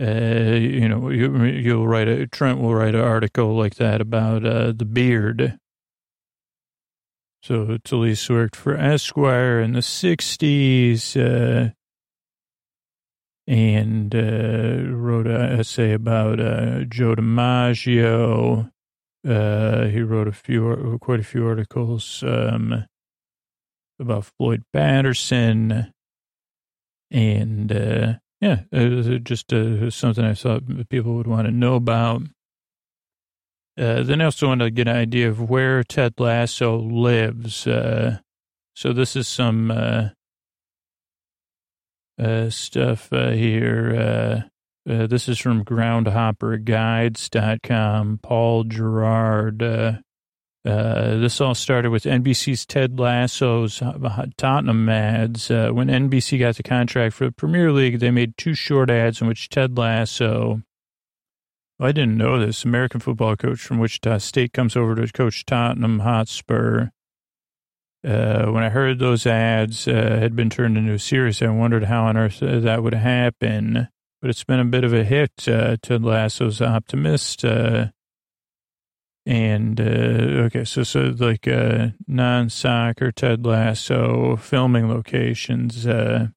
uh, 0.00 0.54
you 0.54 0.88
know, 0.88 1.08
you, 1.08 1.44
you'll 1.44 1.86
write 1.88 2.08
a, 2.08 2.26
Trent 2.26 2.60
will 2.60 2.74
write 2.74 2.94
an 2.94 3.00
article 3.00 3.56
like 3.56 3.76
that 3.76 4.00
about 4.00 4.44
uh, 4.44 4.72
the 4.72 4.84
beard. 4.84 5.58
So 7.42 7.78
Talese 7.78 8.28
worked 8.28 8.56
for 8.56 8.76
Esquire 8.76 9.60
in 9.60 9.72
the 9.72 9.80
60s 9.80 11.16
uh, 11.16 11.70
and 13.46 14.14
uh, 14.14 14.90
wrote 14.92 15.28
an 15.28 15.60
essay 15.60 15.92
about 15.92 16.40
uh, 16.40 16.80
Joe 16.84 17.14
DiMaggio. 17.14 18.70
Uh, 19.26 19.84
he 19.86 20.02
wrote 20.02 20.28
a 20.28 20.32
few, 20.32 20.98
quite 21.00 21.20
a 21.20 21.24
few 21.24 21.46
articles 21.46 22.22
um, 22.26 22.84
about 23.98 24.26
Floyd 24.36 24.64
Patterson 24.72 25.92
and 27.10 27.72
uh, 27.72 28.14
yeah, 28.40 28.60
it 28.70 29.24
just 29.24 29.52
uh, 29.52 29.90
something 29.90 30.24
I 30.24 30.34
thought 30.34 30.88
people 30.88 31.14
would 31.14 31.26
want 31.26 31.46
to 31.46 31.52
know 31.52 31.74
about. 31.74 32.22
Uh, 33.78 34.02
then 34.02 34.22
I 34.22 34.26
also 34.26 34.48
want 34.48 34.60
to 34.62 34.70
get 34.70 34.88
an 34.88 34.96
idea 34.96 35.28
of 35.28 35.50
where 35.50 35.84
Ted 35.84 36.14
Lasso 36.18 36.78
lives. 36.78 37.66
Uh, 37.66 38.20
so 38.74 38.94
this 38.94 39.16
is 39.16 39.28
some 39.28 39.70
uh, 39.70 40.08
uh, 42.18 42.48
stuff 42.48 43.12
uh, 43.12 43.28
here. 43.30 44.48
this 44.84 45.28
is 45.28 45.38
from 45.38 45.64
groundhopperguides.com. 45.64 48.20
Paul 48.22 48.64
Gerard 48.64 50.02
uh, 50.66 51.18
this 51.18 51.40
all 51.40 51.54
started 51.54 51.90
with 51.90 52.02
NBC's 52.02 52.66
Ted 52.66 52.98
Lasso's 52.98 53.80
Tottenham 54.36 54.88
ads. 54.88 55.48
Uh, 55.48 55.70
when 55.70 55.86
NBC 55.86 56.40
got 56.40 56.56
the 56.56 56.64
contract 56.64 57.14
for 57.14 57.26
the 57.26 57.32
Premier 57.32 57.70
League, 57.70 58.00
they 58.00 58.10
made 58.10 58.36
two 58.36 58.54
short 58.54 58.90
ads 58.90 59.20
in 59.20 59.28
which 59.28 59.48
Ted 59.48 59.78
Lasso, 59.78 60.62
I 61.78 61.92
didn't 61.92 62.16
know 62.16 62.40
this, 62.40 62.64
American 62.64 62.98
football 62.98 63.36
coach 63.36 63.60
from 63.60 63.78
Wichita 63.78 64.18
State 64.18 64.52
comes 64.52 64.74
over 64.74 64.96
to 64.96 65.12
coach 65.12 65.44
Tottenham 65.44 66.00
Hotspur. 66.00 66.88
Uh, 68.04 68.46
when 68.46 68.64
I 68.64 68.68
heard 68.68 68.98
those 68.98 69.24
ads 69.24 69.86
uh, 69.86 69.92
had 69.92 70.34
been 70.34 70.50
turned 70.50 70.76
into 70.76 70.94
a 70.94 70.98
series, 70.98 71.42
I 71.42 71.48
wondered 71.48 71.84
how 71.84 72.06
on 72.06 72.16
earth 72.16 72.42
uh, 72.42 72.58
that 72.60 72.82
would 72.82 72.94
happen. 72.94 73.86
But 74.20 74.30
it's 74.30 74.44
been 74.44 74.60
a 74.60 74.64
bit 74.64 74.82
of 74.82 74.92
a 74.92 75.04
hit. 75.04 75.30
Ted 75.36 76.02
Lasso's 76.02 76.60
optimist 76.60 77.44
And, 79.26 79.80
uh, 79.80 80.44
okay, 80.46 80.64
so, 80.64 80.84
so 80.84 81.12
like, 81.18 81.48
uh, 81.48 81.88
non-soccer 82.06 83.10
Ted 83.10 83.44
Lasso 83.44 84.36
filming 84.36 84.88
locations, 84.88 85.84
uh, 85.84 86.28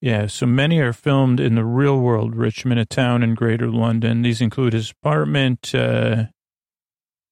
yeah, 0.00 0.26
so 0.26 0.46
many 0.46 0.78
are 0.78 0.92
filmed 0.92 1.40
in 1.40 1.56
the 1.56 1.64
real 1.64 1.98
world, 1.98 2.36
Richmond, 2.36 2.78
a 2.78 2.86
town 2.86 3.24
in 3.24 3.34
greater 3.34 3.68
London. 3.68 4.22
These 4.22 4.40
include 4.40 4.74
his 4.74 4.92
apartment, 4.92 5.74
uh, 5.74 6.26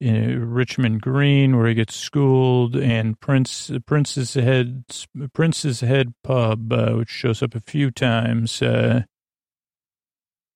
in 0.01 0.51
Richmond 0.51 1.03
Green, 1.03 1.57
where 1.57 1.69
he 1.69 1.75
gets 1.75 1.95
schooled, 1.95 2.75
and 2.75 3.21
Prince 3.21 3.71
Prince's 3.87 4.35
Head 4.35 4.85
Prince's 5.35 5.81
Head 5.81 6.15
Pub, 6.25 6.73
uh, 6.73 6.93
which 6.93 7.11
shows 7.11 7.43
up 7.43 7.55
a 7.55 7.61
few 7.61 7.91
times. 7.91 8.63
Uh, 8.63 9.03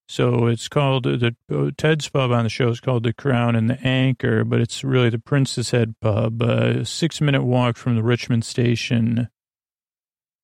so 0.09 0.47
it's 0.47 0.69
called 0.69 1.05
the 1.05 1.35
Ted's 1.77 2.09
Pub 2.09 2.31
on 2.31 2.45
the 2.45 2.51
show 2.51 2.69
is 2.69 2.81
called 2.81 3.05
the 3.05 3.13
Crown 3.13 3.57
and 3.57 3.69
the 3.69 3.81
Anchor, 3.87 4.45
but 4.45 4.61
it's 4.61 4.85
really 4.85 5.11
the 5.11 5.19
Prince's 5.19 5.71
Head 5.71 5.95
Pub. 6.01 6.43
A 6.43 6.81
uh, 6.81 6.85
six 6.85 7.21
minute 7.21 7.45
walk 7.45 7.77
from 7.77 7.97
the 7.97 8.03
Richmond 8.03 8.45
station 8.45 9.29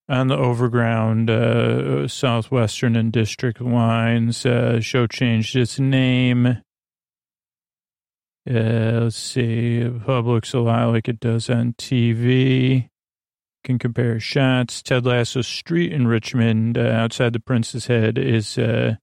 on 0.09 0.27
the 0.27 0.37
overground 0.37 1.29
uh, 1.29 2.07
southwestern 2.07 2.95
and 2.95 3.11
district 3.11 3.61
lines. 3.61 4.45
Uh, 4.45 4.79
show 4.79 5.07
changed 5.07 5.55
its 5.55 5.79
name 5.79 6.57
uh, 8.49 9.01
let's 9.03 9.17
see. 9.17 9.87
Pub 10.05 10.25
looks 10.25 10.53
a 10.53 10.59
lot 10.59 10.91
like 10.91 11.07
it 11.07 11.19
does 11.19 11.49
on 11.49 11.73
TV. 11.73 12.89
Can 13.63 13.77
compare 13.77 14.19
shots. 14.19 14.81
Ted 14.81 15.05
Lasso 15.05 15.41
Street 15.43 15.93
in 15.93 16.07
Richmond, 16.07 16.77
uh, 16.77 16.81
outside 16.81 17.33
the 17.33 17.39
Prince's 17.39 17.85
Head, 17.85 18.17
is 18.17 18.57
uh, 18.57 18.95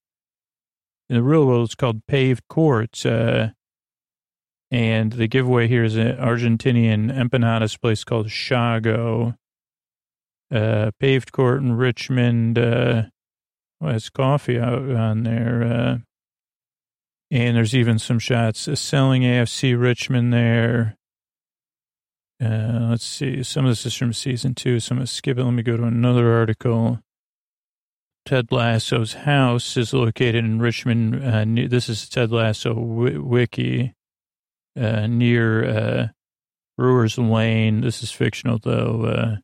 in 1.08 1.16
the 1.16 1.22
real 1.22 1.46
world. 1.46 1.66
It's 1.66 1.74
called 1.74 2.06
Paved 2.06 2.46
courts. 2.48 3.06
Uh, 3.06 3.50
and 4.70 5.12
the 5.12 5.28
giveaway 5.28 5.66
here 5.66 5.84
is 5.84 5.96
an 5.96 6.16
Argentinian 6.16 7.10
empanadas 7.10 7.80
place 7.80 8.04
called 8.04 8.28
Shago. 8.28 9.36
Uh, 10.50 10.90
paved 10.98 11.32
Court 11.32 11.60
in 11.60 11.74
Richmond. 11.74 12.58
Uh, 12.58 13.04
it's 13.82 14.10
coffee 14.10 14.58
out 14.58 14.90
on 14.90 15.22
there. 15.22 15.62
Uh, 15.62 15.98
and 17.30 17.56
there's 17.56 17.74
even 17.74 17.98
some 17.98 18.18
shots 18.18 18.68
selling 18.80 19.22
AFC 19.22 19.78
Richmond 19.78 20.32
there. 20.32 20.96
Uh, 22.42 22.88
let's 22.90 23.04
see. 23.04 23.42
Some 23.42 23.66
of 23.66 23.70
this 23.70 23.84
is 23.84 23.94
from 23.94 24.12
season 24.12 24.54
two. 24.54 24.80
So 24.80 24.92
I'm 24.92 24.98
going 24.98 25.06
to 25.06 25.12
skip 25.12 25.38
it. 25.38 25.44
Let 25.44 25.52
me 25.52 25.62
go 25.62 25.76
to 25.76 25.84
another 25.84 26.32
article. 26.32 27.00
Ted 28.28 28.52
Lasso's 28.52 29.14
house 29.14 29.74
is 29.78 29.94
located 29.94 30.44
in 30.44 30.58
Richmond. 30.58 31.24
Uh, 31.24 31.66
this 31.66 31.88
is 31.88 32.06
Ted 32.10 32.30
Lasso 32.30 32.74
w- 32.74 33.22
wiki 33.22 33.94
uh, 34.78 35.06
near 35.06 35.64
uh, 35.64 36.08
Brewers 36.76 37.16
Lane. 37.16 37.80
This 37.80 38.02
is 38.02 38.12
fictional, 38.12 38.58
though. 38.62 39.04
Uh, 39.06 39.36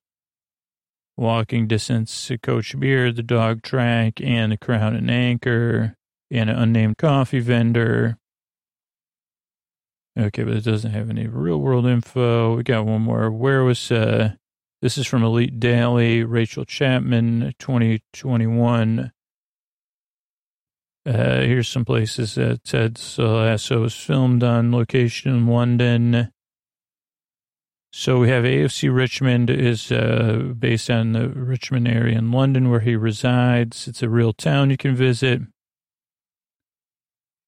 walking 1.16 1.66
distance 1.66 2.26
to 2.26 2.36
Coach 2.36 2.78
Beard, 2.78 3.16
the 3.16 3.22
dog 3.22 3.62
track, 3.62 4.20
and 4.20 4.52
the 4.52 4.58
Crown 4.58 4.94
and 4.94 5.10
Anchor 5.10 5.96
and 6.30 6.50
an 6.50 6.56
unnamed 6.56 6.98
coffee 6.98 7.40
vendor. 7.40 8.18
Okay, 10.18 10.44
but 10.44 10.56
it 10.58 10.64
doesn't 10.64 10.92
have 10.92 11.08
any 11.08 11.26
real 11.26 11.58
world 11.58 11.86
info. 11.86 12.56
We 12.56 12.62
got 12.62 12.84
one 12.84 13.00
more. 13.00 13.30
Where 13.30 13.64
was, 13.64 13.90
uh, 13.90 14.34
this 14.84 14.98
is 14.98 15.06
from 15.06 15.24
Elite 15.24 15.58
Daily, 15.58 16.22
Rachel 16.24 16.66
Chapman, 16.66 17.54
2021. 17.58 19.12
Uh, 21.06 21.12
here's 21.40 21.68
some 21.68 21.86
places 21.86 22.34
that 22.34 22.64
Ted 22.64 23.00
Lasso 23.16 23.80
was 23.80 23.94
filmed 23.94 24.42
on 24.42 24.72
location 24.72 25.34
in 25.34 25.46
London. 25.46 26.30
So 27.94 28.18
we 28.18 28.28
have 28.28 28.44
AFC 28.44 28.94
Richmond 28.94 29.48
is 29.48 29.90
uh, 29.90 30.52
based 30.58 30.90
on 30.90 31.12
the 31.12 31.30
Richmond 31.30 31.88
area 31.88 32.18
in 32.18 32.30
London 32.30 32.68
where 32.68 32.80
he 32.80 32.94
resides. 32.94 33.88
It's 33.88 34.02
a 34.02 34.10
real 34.10 34.34
town 34.34 34.68
you 34.68 34.76
can 34.76 34.94
visit. 34.94 35.40
You 35.40 35.46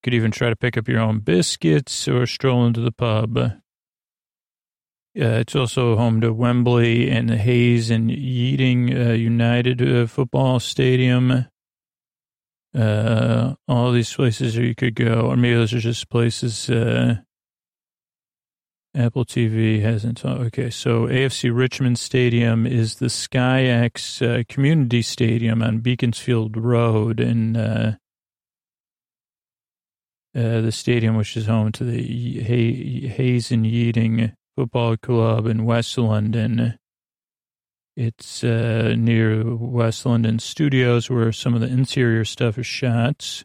Could 0.03 0.15
even 0.15 0.31
try 0.31 0.49
to 0.49 0.57
pick 0.57 0.79
up 0.79 0.89
your 0.89 1.01
own 1.01 1.19
biscuits 1.19 2.09
or 2.09 2.27
stroll 2.27 2.65
into 2.65 2.81
the 2.81 2.93
pub. 2.93 3.61
Uh, 5.19 5.41
it's 5.41 5.57
also 5.57 5.97
home 5.97 6.21
to 6.21 6.31
Wembley 6.31 7.11
and 7.11 7.31
the 7.31 7.39
Hayes 7.39 7.91
and 7.91 8.11
Yeading 8.11 8.95
uh, 8.95 9.13
United 9.13 9.81
uh, 9.81 10.07
Football 10.07 10.61
Stadium. 10.61 11.47
Uh, 12.77 13.55
all 13.67 13.93
these 13.93 14.13
places 14.13 14.57
you 14.57 14.75
could 14.75 14.95
go, 14.95 15.23
or 15.23 15.37
maybe 15.37 15.55
those 15.55 15.73
are 15.73 15.79
just 15.79 16.11
places. 16.11 16.69
Uh, 16.69 17.17
Apple 18.95 19.25
TV 19.25 19.81
hasn't. 19.81 20.23
Okay, 20.23 20.69
so 20.69 21.07
AFC 21.07 21.51
Richmond 21.55 21.99
Stadium 21.99 22.67
is 22.67 22.97
the 22.97 23.07
SkyEx 23.07 24.21
uh, 24.21 24.45
Community 24.51 25.01
Stadium 25.01 25.63
on 25.63 25.79
Beaconsfield 25.79 26.59
Road 26.59 27.21
in 27.21 27.55
the 30.35 30.73
stadium, 30.73 31.17
which 31.17 31.39
is 31.39 31.47
home 31.47 31.73
to 31.73 31.85
the 31.85 32.41
Hayes 32.43 33.51
and 33.51 33.65
Yeading 33.65 34.35
Football 34.57 34.97
Club 34.97 35.47
in 35.47 35.67
West 35.67 35.99
London. 35.99 36.79
It's 37.97 38.43
uh, 38.43 38.95
near 38.97 39.55
West 39.55 40.07
London 40.07 40.39
Studios, 40.39 41.11
where 41.11 41.31
some 41.33 41.55
of 41.55 41.61
the 41.61 41.69
interior 41.69 42.25
stuff 42.25 42.59
is 42.59 42.67
shot. 42.67 43.45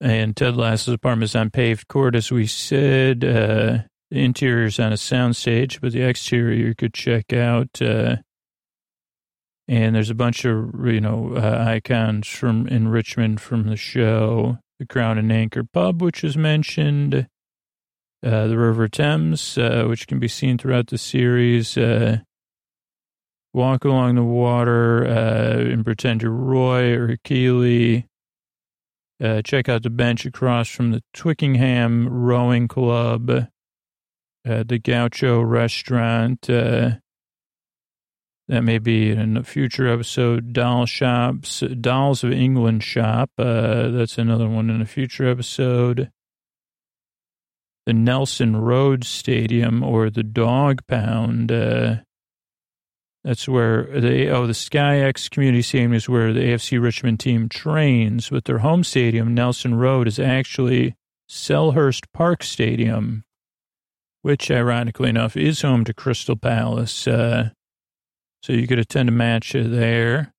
And 0.00 0.36
Ted 0.36 0.56
Lasso's 0.56 0.94
apartment 0.94 1.30
is 1.30 1.36
on 1.36 1.50
paved 1.50 1.88
court, 1.88 2.14
as 2.14 2.30
we 2.30 2.46
said. 2.46 3.24
Uh, 3.24 3.78
the 4.10 4.24
interior 4.24 4.66
is 4.66 4.78
on 4.78 4.92
a 4.92 4.96
soundstage, 4.96 5.80
but 5.80 5.92
the 5.92 6.02
exterior 6.02 6.54
you 6.54 6.74
could 6.74 6.92
check 6.92 7.32
out. 7.32 7.80
Uh, 7.80 8.16
and 9.68 9.94
there's 9.94 10.10
a 10.10 10.14
bunch 10.14 10.44
of 10.44 10.70
you 10.84 11.00
know 11.00 11.34
uh, 11.34 11.64
icons 11.66 12.28
from 12.28 12.68
in 12.68 12.88
Richmond 12.88 13.40
from 13.40 13.68
the 13.68 13.76
show 13.76 14.58
the 14.82 14.86
Crown 14.86 15.16
and 15.16 15.30
Anchor 15.30 15.62
Pub, 15.62 16.02
which 16.02 16.24
is 16.24 16.36
mentioned, 16.36 17.28
uh, 18.24 18.46
the 18.46 18.56
River 18.56 18.88
Thames, 18.88 19.58
uh, 19.58 19.84
which 19.88 20.06
can 20.06 20.18
be 20.18 20.28
seen 20.28 20.56
throughout 20.56 20.86
the 20.86 20.98
series. 20.98 21.76
Uh, 21.76 22.18
walk 23.52 23.84
along 23.84 24.14
the 24.14 24.22
water 24.22 25.04
uh, 25.04 25.58
and 25.58 25.84
pretend 25.84 26.22
you're 26.22 26.30
Roy 26.30 26.92
or 26.92 27.16
Keeley. 27.24 28.06
Uh, 29.22 29.42
check 29.42 29.68
out 29.68 29.82
the 29.82 29.90
bench 29.90 30.24
across 30.24 30.68
from 30.68 30.90
the 30.90 31.02
Twickenham 31.12 32.08
Rowing 32.08 32.66
Club, 32.68 33.30
uh, 33.30 33.46
the 34.44 34.78
Gaucho 34.78 35.40
Restaurant. 35.40 36.40
That 36.42 37.00
may 38.48 38.78
be 38.78 39.10
in 39.10 39.36
a 39.36 39.44
future 39.44 39.86
episode. 39.88 40.52
Doll 40.52 40.86
Shops, 40.86 41.60
Dolls 41.80 42.24
of 42.24 42.32
England 42.32 42.82
Shop. 42.82 43.30
That's 43.36 44.18
another 44.18 44.48
one 44.48 44.70
in 44.70 44.80
a 44.80 44.86
future 44.86 45.28
episode. 45.28 46.10
The 47.86 47.92
Nelson 47.92 48.56
Road 48.56 49.04
Stadium 49.04 49.82
or 49.82 50.08
the 50.08 50.22
Dog 50.22 50.86
Pound. 50.86 51.50
Uh, 51.50 51.96
that's 53.24 53.48
where 53.48 53.84
the 53.84 54.30
oh 54.30 54.46
the 54.46 54.52
SkyEx 54.52 55.30
Community 55.30 55.62
Stadium 55.62 55.92
is 55.94 56.08
where 56.08 56.32
the 56.32 56.40
AFC 56.40 56.82
Richmond 56.82 57.20
team 57.20 57.48
trains. 57.48 58.30
But 58.30 58.44
their 58.44 58.58
home 58.58 58.82
stadium, 58.82 59.34
Nelson 59.34 59.76
Road, 59.76 60.08
is 60.08 60.18
actually 60.18 60.96
Selhurst 61.30 62.06
Park 62.12 62.42
Stadium, 62.42 63.24
which 64.22 64.50
ironically 64.50 65.08
enough 65.08 65.36
is 65.36 65.62
home 65.62 65.84
to 65.84 65.94
Crystal 65.94 66.36
Palace. 66.36 67.06
Uh, 67.06 67.50
so 68.42 68.52
you 68.52 68.66
could 68.66 68.80
attend 68.80 69.08
a 69.08 69.12
match 69.12 69.52
there. 69.52 70.34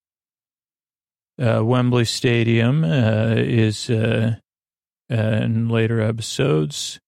Uh, 1.41 1.63
Wembley 1.63 2.05
Stadium 2.05 2.83
uh, 2.83 3.33
is 3.37 3.89
uh, 3.89 4.35
uh 5.09 5.15
in 5.15 5.69
later 5.69 6.01
episodes. 6.01 6.99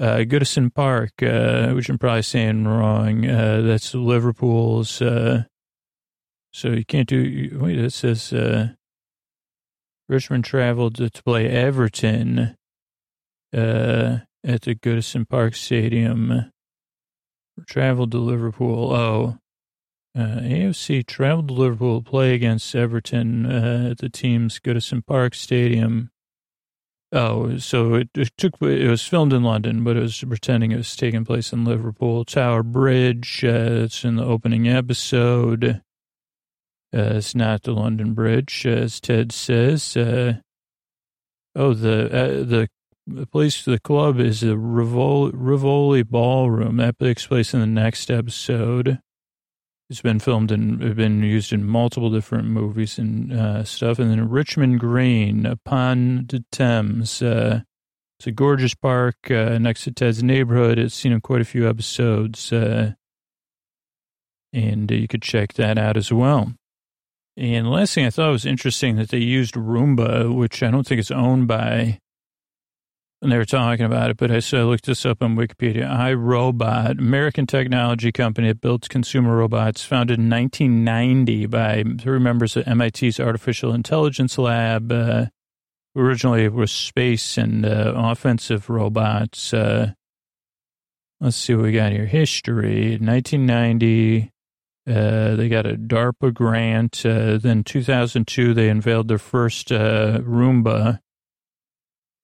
Uh, 0.00 0.18
Goodison 0.18 0.72
Park, 0.72 1.10
uh, 1.22 1.72
which 1.72 1.88
I'm 1.88 1.98
probably 1.98 2.22
saying 2.22 2.66
wrong. 2.66 3.22
that's 3.22 3.94
Liverpool's. 3.94 4.90
so 4.90 5.44
you 6.62 6.84
can't 6.84 7.08
do. 7.08 7.58
Wait, 7.60 7.78
it 7.78 7.92
says 7.92 8.32
Richmond 10.08 10.44
traveled 10.44 10.96
to, 10.96 11.10
to 11.10 11.22
play 11.22 11.48
Everton 11.48 12.56
at 13.52 14.62
the 14.62 14.74
Goodison 14.74 15.28
Park 15.28 15.54
Stadium. 15.54 16.50
Traveled 17.66 18.12
to 18.12 18.18
Liverpool. 18.18 18.92
Oh, 18.92 19.38
uh, 20.16 20.40
AFC 20.40 21.06
traveled 21.06 21.48
to 21.48 21.54
Liverpool 21.54 22.02
to 22.02 22.10
play 22.10 22.34
against 22.34 22.74
Everton 22.74 23.46
uh, 23.46 23.88
at 23.90 23.98
the 23.98 24.08
team's 24.08 24.58
Goodison 24.58 25.04
Park 25.04 25.34
Stadium. 25.34 26.10
Oh, 27.10 27.56
so 27.56 27.94
it, 27.94 28.10
it, 28.14 28.30
took. 28.36 28.60
It 28.60 28.88
was 28.88 29.02
filmed 29.06 29.32
in 29.32 29.42
London, 29.42 29.82
but 29.82 29.96
it 29.96 30.00
was 30.00 30.22
pretending 30.22 30.72
it 30.72 30.76
was 30.76 30.94
taking 30.94 31.24
place 31.24 31.52
in 31.52 31.64
Liverpool. 31.64 32.24
Tower 32.26 32.62
Bridge. 32.62 33.42
Uh, 33.42 33.84
it's 33.84 34.04
in 34.04 34.16
the 34.16 34.24
opening 34.24 34.68
episode. 34.68 35.80
Uh, 36.94 37.16
it's 37.16 37.34
not 37.34 37.62
the 37.62 37.72
London 37.72 38.12
Bridge, 38.12 38.66
as 38.66 39.00
Ted 39.00 39.32
says. 39.32 39.96
Uh, 39.96 40.34
oh, 41.56 41.72
the 41.72 42.06
uh, 42.06 42.44
the 42.44 42.68
the 43.06 43.26
place, 43.26 43.64
the 43.64 43.80
club 43.80 44.20
is 44.20 44.40
the 44.40 44.58
Rivoli, 44.58 45.32
Rivoli 45.34 46.02
Ballroom. 46.02 46.76
That 46.76 46.98
takes 46.98 47.26
place 47.26 47.54
in 47.54 47.60
the 47.60 47.66
next 47.66 48.10
episode. 48.10 49.00
It's 49.90 50.02
been 50.02 50.18
filmed 50.18 50.52
and 50.52 50.78
been 50.96 51.22
used 51.22 51.52
in 51.52 51.64
multiple 51.64 52.10
different 52.10 52.48
movies 52.48 52.98
and 52.98 53.32
uh, 53.32 53.64
stuff. 53.64 53.98
And 53.98 54.10
then 54.10 54.28
Richmond 54.28 54.80
Green, 54.80 55.46
upon 55.46 56.26
the 56.26 56.44
Thames. 56.52 57.22
Uh, 57.22 57.62
it's 58.18 58.26
a 58.26 58.32
gorgeous 58.32 58.74
park 58.74 59.30
uh, 59.30 59.58
next 59.58 59.84
to 59.84 59.92
Ted's 59.92 60.22
neighborhood. 60.22 60.78
It's 60.78 60.94
seen 60.94 61.12
in 61.12 61.20
quite 61.20 61.40
a 61.40 61.46
few 61.46 61.68
episodes. 61.68 62.52
Uh, 62.52 62.92
and 64.52 64.90
you 64.90 65.08
could 65.08 65.22
check 65.22 65.54
that 65.54 65.78
out 65.78 65.96
as 65.96 66.12
well. 66.12 66.52
And 67.36 67.66
the 67.66 67.70
last 67.70 67.94
thing 67.94 68.04
I 68.04 68.10
thought 68.10 68.32
was 68.32 68.44
interesting 68.44 68.96
that 68.96 69.10
they 69.10 69.18
used 69.18 69.54
Roomba, 69.54 70.34
which 70.34 70.62
I 70.62 70.70
don't 70.70 70.86
think 70.86 70.98
is 70.98 71.10
owned 71.10 71.46
by 71.46 72.00
and 73.20 73.32
they 73.32 73.36
were 73.36 73.44
talking 73.44 73.84
about 73.84 74.10
it, 74.10 74.16
but 74.16 74.30
I, 74.30 74.38
so 74.38 74.60
I 74.60 74.62
looked 74.62 74.86
this 74.86 75.04
up 75.04 75.22
on 75.22 75.36
Wikipedia. 75.36 75.88
iRobot, 75.88 76.98
American 76.98 77.46
technology 77.46 78.12
company 78.12 78.48
that 78.48 78.60
builds 78.60 78.86
consumer 78.86 79.36
robots, 79.36 79.84
founded 79.84 80.18
in 80.20 80.30
1990 80.30 81.46
by 81.46 81.84
three 81.98 82.20
members 82.20 82.56
of 82.56 82.66
MIT's 82.66 83.18
Artificial 83.18 83.74
Intelligence 83.74 84.38
Lab. 84.38 84.92
Uh, 84.92 85.26
originally, 85.96 86.44
it 86.44 86.52
was 86.52 86.70
space 86.70 87.36
and 87.36 87.66
uh, 87.66 87.92
offensive 87.96 88.70
robots. 88.70 89.52
Uh, 89.52 89.92
let's 91.20 91.36
see 91.36 91.56
what 91.56 91.64
we 91.64 91.72
got 91.72 91.90
here. 91.90 92.06
History, 92.06 92.98
1990. 92.98 94.30
Uh, 94.88 95.34
they 95.34 95.48
got 95.48 95.66
a 95.66 95.74
DARPA 95.74 96.32
grant. 96.32 97.04
Uh, 97.04 97.36
then 97.36 97.64
2002, 97.64 98.54
they 98.54 98.68
unveiled 98.68 99.08
their 99.08 99.18
first 99.18 99.72
uh, 99.72 100.20
Roomba 100.20 101.00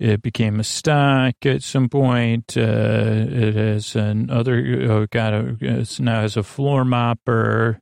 it 0.04 0.20
became 0.20 0.60
a 0.60 0.64
stock 0.64 1.34
at 1.46 1.62
some 1.62 1.88
point. 1.88 2.58
Uh, 2.58 3.24
it 3.26 3.54
has 3.54 3.96
another, 3.96 4.82
oh, 4.90 5.06
got 5.06 5.32
a, 5.32 5.56
it's 5.62 5.98
now 5.98 6.20
has 6.20 6.36
a 6.36 6.42
floor 6.42 6.84
mopper. 6.84 7.78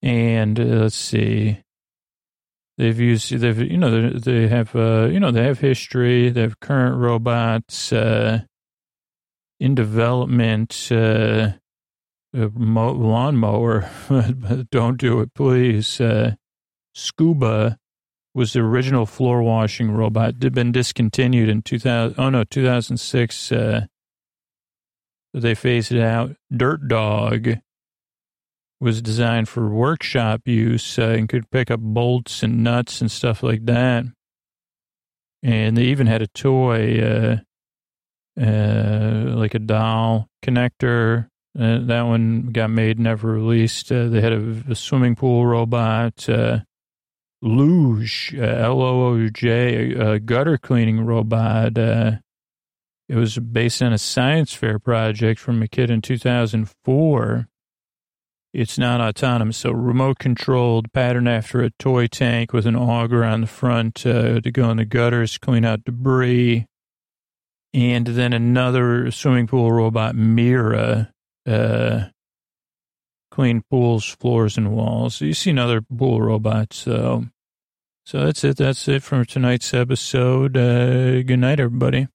And 0.00 0.58
uh, 0.58 0.62
let's 0.62 0.96
see, 0.96 1.58
they've 2.78 2.98
used, 2.98 3.32
they've, 3.32 3.58
you 3.58 3.76
know, 3.76 4.08
they 4.12 4.48
have, 4.48 4.74
uh, 4.74 5.08
you 5.12 5.20
know, 5.20 5.30
they 5.30 5.44
have 5.44 5.58
history. 5.58 6.30
They 6.30 6.40
have 6.40 6.58
current 6.58 6.96
robots 6.96 7.92
uh, 7.92 8.40
in 9.58 9.74
development. 9.74 10.88
Uh, 10.90 11.52
lawnmower, 12.32 13.90
don't 14.70 14.96
do 14.96 15.20
it, 15.20 15.34
please. 15.34 16.00
Uh, 16.00 16.36
Scooba 16.96 17.76
was 18.34 18.52
the 18.52 18.60
original 18.60 19.06
floor 19.06 19.42
washing 19.42 19.90
robot. 19.90 20.34
It 20.36 20.42
Had 20.42 20.54
been 20.54 20.72
discontinued 20.72 21.48
in 21.48 21.62
2000. 21.62 22.14
Oh 22.18 22.30
no, 22.30 22.44
2006. 22.44 23.52
Uh, 23.52 23.86
they 25.34 25.54
phased 25.54 25.92
it 25.92 26.02
out. 26.02 26.36
Dirt 26.54 26.88
Dog 26.88 27.58
was 28.80 29.02
designed 29.02 29.48
for 29.48 29.68
workshop 29.68 30.42
use 30.46 30.98
uh, 30.98 31.02
and 31.02 31.28
could 31.28 31.50
pick 31.50 31.70
up 31.70 31.80
bolts 31.80 32.42
and 32.42 32.64
nuts 32.64 33.00
and 33.00 33.10
stuff 33.10 33.42
like 33.42 33.66
that. 33.66 34.04
And 35.42 35.76
they 35.76 35.84
even 35.84 36.06
had 36.06 36.22
a 36.22 36.26
toy, 36.28 37.00
uh, 37.00 37.36
uh, 38.40 39.34
like 39.36 39.54
a 39.54 39.58
doll 39.58 40.28
connector. 40.44 41.28
Uh, 41.58 41.80
that 41.82 42.02
one 42.02 42.50
got 42.52 42.70
made, 42.70 42.98
never 42.98 43.32
released. 43.32 43.90
Uh, 43.90 44.08
they 44.08 44.20
had 44.20 44.32
a, 44.32 44.62
a, 44.70 44.74
swimming 44.74 45.16
pool 45.16 45.44
robot. 45.44 46.28
Looj, 47.42 48.38
uh, 48.38 48.42
L 48.42 48.82
O 48.82 49.06
O 49.08 49.28
J, 49.28 50.18
gutter 50.20 50.58
cleaning 50.58 51.04
robot. 51.04 51.78
Uh, 51.78 52.12
it 53.08 53.16
was 53.16 53.38
based 53.38 53.82
on 53.82 53.92
a 53.92 53.98
science 53.98 54.54
fair 54.54 54.78
project 54.78 55.40
from 55.40 55.62
a 55.62 55.68
kid 55.68 55.90
in 55.90 56.00
2004. 56.00 57.48
It's 58.52 58.78
not 58.78 59.00
autonomous, 59.00 59.58
so 59.58 59.70
remote 59.70 60.18
controlled, 60.18 60.92
pattern 60.92 61.28
after 61.28 61.62
a 61.62 61.70
toy 61.70 62.08
tank 62.08 62.52
with 62.52 62.66
an 62.66 62.76
auger 62.76 63.24
on 63.24 63.42
the 63.42 63.46
front 63.46 64.04
uh, 64.04 64.40
to 64.40 64.50
go 64.50 64.70
in 64.70 64.76
the 64.76 64.84
gutters, 64.84 65.38
clean 65.38 65.64
out 65.64 65.84
debris. 65.84 66.66
And 67.72 68.06
then 68.06 68.32
another 68.32 69.10
swimming 69.12 69.46
pool 69.46 69.70
robot, 69.70 70.16
Mirra, 70.16 71.10
uh, 71.46 72.06
clean 73.30 73.62
pools, 73.70 74.04
floors, 74.04 74.56
and 74.56 74.72
walls. 74.72 75.20
You've 75.20 75.36
seen 75.36 75.58
other 75.58 75.80
pool 75.80 76.20
robots. 76.20 76.76
So, 76.78 77.26
so 78.04 78.24
that's 78.24 78.44
it. 78.44 78.56
That's 78.56 78.88
it 78.88 79.02
for 79.02 79.24
tonight's 79.24 79.72
episode. 79.72 80.56
Uh, 80.56 81.22
good 81.22 81.38
night, 81.38 81.60
everybody. 81.60 82.08